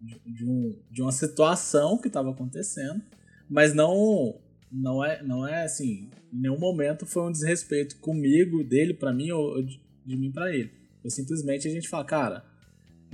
de, 0.00 0.20
de, 0.26 0.44
um, 0.44 0.78
de 0.90 1.00
uma 1.00 1.12
situação 1.12 1.96
que 1.96 2.08
estava 2.08 2.30
acontecendo, 2.30 3.00
mas 3.48 3.72
não, 3.72 4.38
não, 4.70 5.02
é, 5.02 5.22
não 5.22 5.48
é, 5.48 5.64
assim, 5.64 6.10
em 6.30 6.38
nenhum 6.38 6.58
momento 6.58 7.06
foi 7.06 7.22
um 7.22 7.32
desrespeito 7.32 7.96
comigo, 7.96 8.62
dele 8.62 8.92
para 8.92 9.12
mim, 9.12 9.30
ou 9.30 9.62
de, 9.62 9.80
de 10.04 10.16
mim 10.18 10.30
para 10.30 10.54
ele. 10.54 10.70
Foi 11.00 11.10
simplesmente 11.10 11.66
a 11.66 11.70
gente 11.70 11.88
falar, 11.88 12.04
cara, 12.04 12.44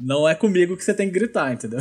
não 0.01 0.29
é 0.29 0.35
comigo 0.35 0.77
que 0.77 0.83
você 0.83 0.93
tem 0.93 1.07
que 1.07 1.15
gritar, 1.15 1.53
entendeu? 1.53 1.79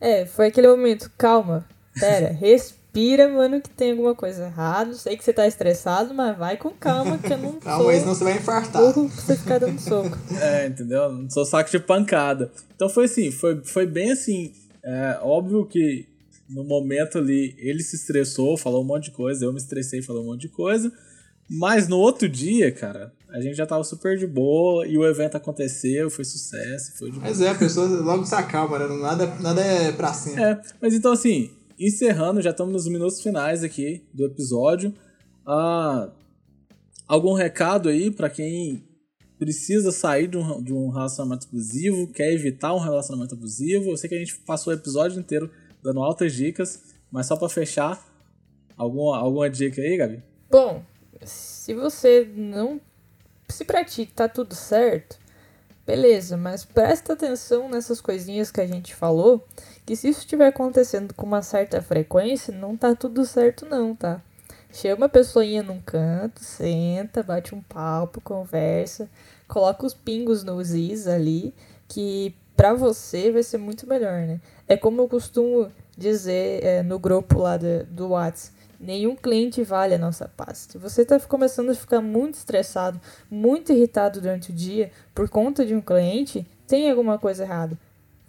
É, 0.00 0.24
foi 0.24 0.46
aquele 0.46 0.68
momento, 0.68 1.10
calma, 1.18 1.66
Pera, 1.98 2.32
respira, 2.32 3.28
mano, 3.28 3.60
que 3.60 3.70
tem 3.70 3.92
alguma 3.92 4.14
coisa 4.14 4.46
errada. 4.46 4.94
Sei 4.94 5.16
que 5.16 5.24
você 5.24 5.32
tá 5.32 5.46
estressado, 5.46 6.14
mas 6.14 6.36
vai 6.36 6.56
com 6.56 6.70
calma, 6.70 7.18
que 7.18 7.32
eu 7.32 7.38
não 7.38 7.52
Calma 7.60 7.82
sou 7.82 7.90
aí, 7.90 8.00
senão 8.00 8.14
você 8.14 8.24
vai 8.24 8.36
infartar. 8.36 8.82
Burro 8.82 9.08
pra 9.08 9.22
você 9.22 9.36
ficar 9.36 9.58
dando 9.58 9.80
soco. 9.80 10.18
É, 10.40 10.66
entendeu? 10.66 11.12
Não 11.12 11.30
sou 11.30 11.44
saco 11.44 11.70
de 11.70 11.78
pancada. 11.78 12.50
Então 12.74 12.88
foi 12.88 13.04
assim, 13.06 13.30
foi, 13.30 13.60
foi 13.64 13.86
bem 13.86 14.12
assim. 14.12 14.52
É, 14.82 15.18
óbvio 15.22 15.66
que 15.66 16.06
no 16.48 16.64
momento 16.64 17.18
ali 17.18 17.54
ele 17.58 17.82
se 17.82 17.96
estressou, 17.96 18.56
falou 18.56 18.82
um 18.82 18.86
monte 18.86 19.04
de 19.04 19.10
coisa, 19.10 19.44
eu 19.44 19.52
me 19.52 19.58
estressei, 19.58 20.00
falou 20.00 20.22
um 20.22 20.26
monte 20.26 20.42
de 20.42 20.48
coisa. 20.48 20.90
Mas 21.50 21.88
no 21.88 21.96
outro 21.96 22.28
dia, 22.28 22.70
cara, 22.70 23.10
a 23.30 23.40
gente 23.40 23.56
já 23.56 23.66
tava 23.66 23.82
super 23.82 24.18
de 24.18 24.26
boa 24.26 24.86
e 24.86 24.98
o 24.98 25.06
evento 25.06 25.36
aconteceu, 25.36 26.10
foi 26.10 26.24
sucesso, 26.24 26.92
foi 26.98 27.10
de 27.10 27.18
Mas 27.18 27.40
é, 27.40 27.48
a 27.48 27.54
pessoa 27.54 27.86
logo 27.86 28.26
se 28.26 28.34
acalma, 28.34 28.78
né? 28.78 28.86
Nada, 29.00 29.26
nada 29.40 29.60
é 29.62 29.92
pra 29.92 30.12
cima. 30.12 30.40
É, 30.40 30.60
mas 30.80 30.92
então 30.92 31.12
assim, 31.12 31.50
encerrando, 31.78 32.42
já 32.42 32.50
estamos 32.50 32.72
nos 32.72 32.88
minutos 32.88 33.22
finais 33.22 33.62
aqui 33.62 34.04
do 34.12 34.26
episódio. 34.26 34.92
Ah, 35.46 36.10
algum 37.06 37.32
recado 37.32 37.88
aí 37.88 38.10
para 38.10 38.28
quem 38.28 38.84
precisa 39.38 39.92
sair 39.92 40.28
de 40.28 40.36
um, 40.36 40.62
de 40.62 40.72
um 40.72 40.88
relacionamento 40.90 41.46
abusivo, 41.46 42.08
quer 42.08 42.32
evitar 42.32 42.74
um 42.74 42.78
relacionamento 42.78 43.34
abusivo? 43.34 43.90
Eu 43.90 43.96
sei 43.96 44.08
que 44.08 44.16
a 44.16 44.18
gente 44.18 44.36
passou 44.40 44.72
o 44.72 44.76
episódio 44.76 45.18
inteiro 45.18 45.50
dando 45.82 46.00
altas 46.00 46.32
dicas, 46.34 46.82
mas 47.10 47.26
só 47.26 47.36
para 47.36 47.48
fechar, 47.48 48.04
Alguma, 48.78 49.18
alguma 49.18 49.50
dica 49.50 49.82
aí, 49.82 49.96
Gabi? 49.96 50.22
Bom, 50.48 50.84
se 51.24 51.74
você 51.74 52.24
não. 52.32 52.80
Se 53.48 53.64
pra 53.64 53.84
ti 53.84 54.06
tá 54.06 54.28
tudo 54.28 54.54
certo, 54.54 55.18
beleza, 55.88 56.36
mas 56.36 56.66
presta 56.66 57.14
atenção 57.14 57.66
nessas 57.66 57.98
coisinhas 57.98 58.50
que 58.50 58.60
a 58.60 58.66
gente 58.66 58.94
falou, 58.94 59.42
que 59.86 59.96
se 59.96 60.10
isso 60.10 60.18
estiver 60.18 60.48
acontecendo 60.48 61.14
com 61.14 61.24
uma 61.24 61.40
certa 61.40 61.80
frequência, 61.80 62.54
não 62.54 62.76
tá 62.76 62.94
tudo 62.94 63.24
certo, 63.24 63.64
não, 63.64 63.96
tá? 63.96 64.20
Chama 64.70 65.06
a 65.06 65.08
pessoinha 65.08 65.62
num 65.62 65.80
canto, 65.80 66.44
senta, 66.44 67.22
bate 67.22 67.54
um 67.54 67.62
papo, 67.62 68.20
conversa, 68.20 69.08
coloca 69.48 69.86
os 69.86 69.94
pingos 69.94 70.44
nos 70.44 70.74
is 70.74 71.06
ali, 71.06 71.54
que 71.88 72.34
pra 72.54 72.74
você 72.74 73.32
vai 73.32 73.42
ser 73.42 73.56
muito 73.56 73.88
melhor, 73.88 74.26
né? 74.26 74.42
É 74.68 74.76
como 74.76 75.00
eu 75.00 75.08
costumo 75.08 75.72
dizer 75.96 76.62
é, 76.62 76.82
no 76.82 76.98
grupo 76.98 77.38
lá 77.38 77.56
do 77.56 78.08
WhatsApp. 78.08 78.57
Nenhum 78.80 79.16
cliente 79.16 79.62
vale 79.64 79.94
a 79.94 79.98
nossa 79.98 80.28
paz. 80.28 80.68
Se 80.70 80.78
você 80.78 81.02
está 81.02 81.18
começando 81.18 81.70
a 81.70 81.74
ficar 81.74 82.00
muito 82.00 82.34
estressado, 82.34 83.00
muito 83.28 83.72
irritado 83.72 84.20
durante 84.20 84.50
o 84.50 84.54
dia 84.54 84.92
por 85.12 85.28
conta 85.28 85.66
de 85.66 85.74
um 85.74 85.80
cliente, 85.80 86.46
tem 86.66 86.88
alguma 86.88 87.18
coisa 87.18 87.42
errada. 87.42 87.76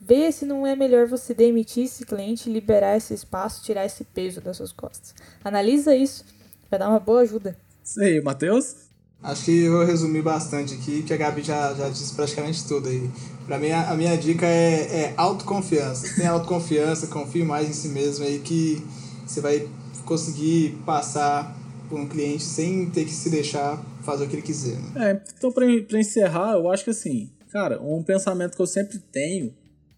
Vê 0.02 0.32
se 0.32 0.46
não 0.46 0.66
é 0.66 0.76
melhor 0.76 1.06
você 1.06 1.36
demitir 1.36 1.84
esse 1.84 2.04
cliente, 2.04 2.50
liberar 2.50 2.98
esse 2.98 3.14
espaço, 3.14 3.64
tirar 3.64 3.86
esse 3.86 4.04
peso 4.04 4.42
das 4.42 4.58
suas 4.58 4.72
costas. 4.72 5.14
Analisa 5.44 5.96
isso, 5.96 6.26
vai 6.70 6.80
dar 6.80 6.90
uma 6.90 7.00
boa 7.00 7.22
ajuda. 7.22 7.56
Isso 7.84 8.02
aí, 8.02 8.20
Matheus? 8.20 8.90
Acho 9.22 9.46
que 9.46 9.66
eu 9.66 9.74
vou 9.74 9.86
resumir 9.86 10.22
bastante 10.22 10.74
aqui, 10.74 11.04
que 11.04 11.14
a 11.14 11.18
Gabi 11.18 11.44
já, 11.44 11.74
já 11.74 11.90
disse 11.90 12.16
praticamente 12.16 12.66
tudo 12.66 12.88
aí. 12.88 13.12
Pra 13.46 13.60
mim, 13.60 13.70
a, 13.70 13.92
a 13.92 13.96
minha 13.96 14.18
dica 14.18 14.46
é, 14.46 15.02
é 15.02 15.14
autoconfiança. 15.18 16.16
Tenha 16.16 16.32
autoconfiança, 16.32 17.06
confie 17.08 17.44
mais 17.44 17.70
em 17.70 17.74
si 17.74 17.90
mesmo 17.90 18.26
aí 18.26 18.40
que 18.40 18.82
você 19.28 19.42
vai 19.42 19.68
conseguir 20.10 20.76
passar 20.88 21.56
por 21.88 22.00
um 22.00 22.08
cliente 22.08 22.44
sem 22.44 22.90
ter 22.90 23.06
que 23.06 23.12
se 23.12 23.30
deixar 23.30 23.78
fazer 24.04 24.26
o 24.26 24.28
que 24.28 24.36
ele 24.36 24.42
quiser. 24.42 24.80
Né? 24.80 25.12
É, 25.12 25.24
então 25.38 25.52
pra 25.52 26.00
encerrar, 26.00 26.54
eu 26.54 26.70
acho 26.70 26.84
que 26.84 26.90
assim, 26.90 27.30
cara, 27.52 27.80
um 27.82 28.02
pensamento 28.04 28.56
que 28.56 28.62
eu 28.62 28.68
sempre 28.68 28.98
tenho 28.98 29.54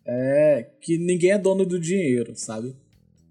é 0.06 0.68
que 0.82 0.98
ninguém 0.98 1.32
é 1.32 1.38
dono 1.38 1.66
do 1.66 1.80
dinheiro, 1.80 2.34
sabe? 2.36 2.76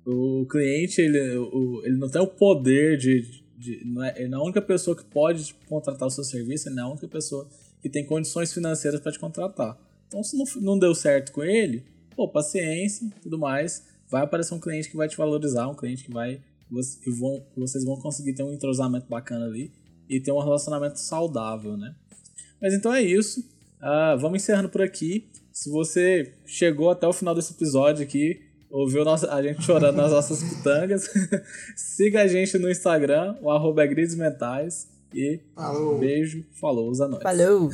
O 0.06 0.46
cliente, 0.46 1.00
ele, 1.00 1.36
o, 1.36 1.82
ele 1.84 1.96
não 1.96 2.08
tem 2.08 2.20
o 2.22 2.26
poder 2.26 2.96
de. 2.96 3.42
de 3.58 3.84
não 3.84 4.02
é, 4.02 4.14
ele 4.16 4.28
não 4.28 4.38
é 4.38 4.40
a 4.40 4.44
única 4.44 4.62
pessoa 4.62 4.96
que 4.96 5.04
pode 5.04 5.54
contratar 5.68 6.08
o 6.08 6.10
seu 6.10 6.24
serviço, 6.24 6.68
ele 6.68 6.76
não 6.76 6.84
é 6.84 6.86
a 6.86 6.90
única 6.90 7.08
pessoa 7.08 7.46
que 7.82 7.88
tem 7.88 8.04
condições 8.04 8.52
financeiras 8.52 9.00
para 9.00 9.12
te 9.12 9.18
contratar. 9.18 9.78
Então, 10.08 10.22
se 10.22 10.36
não, 10.36 10.44
não 10.62 10.78
deu 10.78 10.94
certo 10.94 11.32
com 11.32 11.44
ele, 11.44 11.84
pô, 12.16 12.26
paciência 12.26 13.08
tudo 13.22 13.38
mais. 13.38 13.84
Vai 14.08 14.22
aparecer 14.22 14.54
um 14.54 14.58
cliente 14.58 14.90
que 14.90 14.96
vai 14.96 15.06
te 15.06 15.16
valorizar, 15.16 15.68
um 15.68 15.74
cliente 15.74 16.02
que 16.02 16.10
vai 16.10 16.40
que, 17.02 17.10
vão, 17.10 17.44
vocês 17.56 17.84
vão 17.84 17.96
conseguir 17.96 18.34
ter 18.34 18.42
um 18.42 18.52
entrosamento 18.52 19.06
bacana 19.08 19.46
ali 19.46 19.72
e 20.08 20.20
ter 20.20 20.32
um 20.32 20.38
relacionamento 20.38 20.98
saudável, 20.98 21.76
né? 21.76 21.94
Mas 22.60 22.74
então 22.74 22.92
é 22.92 23.02
isso. 23.02 23.40
Uh, 23.80 24.18
vamos 24.18 24.42
encerrando 24.42 24.68
por 24.68 24.82
aqui. 24.82 25.28
Se 25.52 25.70
você 25.70 26.34
chegou 26.46 26.90
até 26.90 27.06
o 27.06 27.12
final 27.12 27.34
desse 27.34 27.52
episódio 27.52 28.02
aqui, 28.02 28.40
ouviu 28.70 29.04
nossa, 29.04 29.32
a 29.32 29.42
gente 29.42 29.62
chorando 29.62 29.96
nas 29.96 30.12
nossas 30.12 30.42
pitangas, 30.42 31.10
siga 31.76 32.22
a 32.22 32.26
gente 32.26 32.58
no 32.58 32.70
Instagram, 32.70 33.36
o 33.40 33.50
arroba 33.50 33.84
é 33.84 33.88
Mentais. 33.88 34.88
E 35.12 35.40
falou. 35.54 35.98
beijo, 35.98 36.44
falou, 36.52 36.88
usa 36.88 37.08
nós. 37.08 37.22
Falou! 37.22 37.70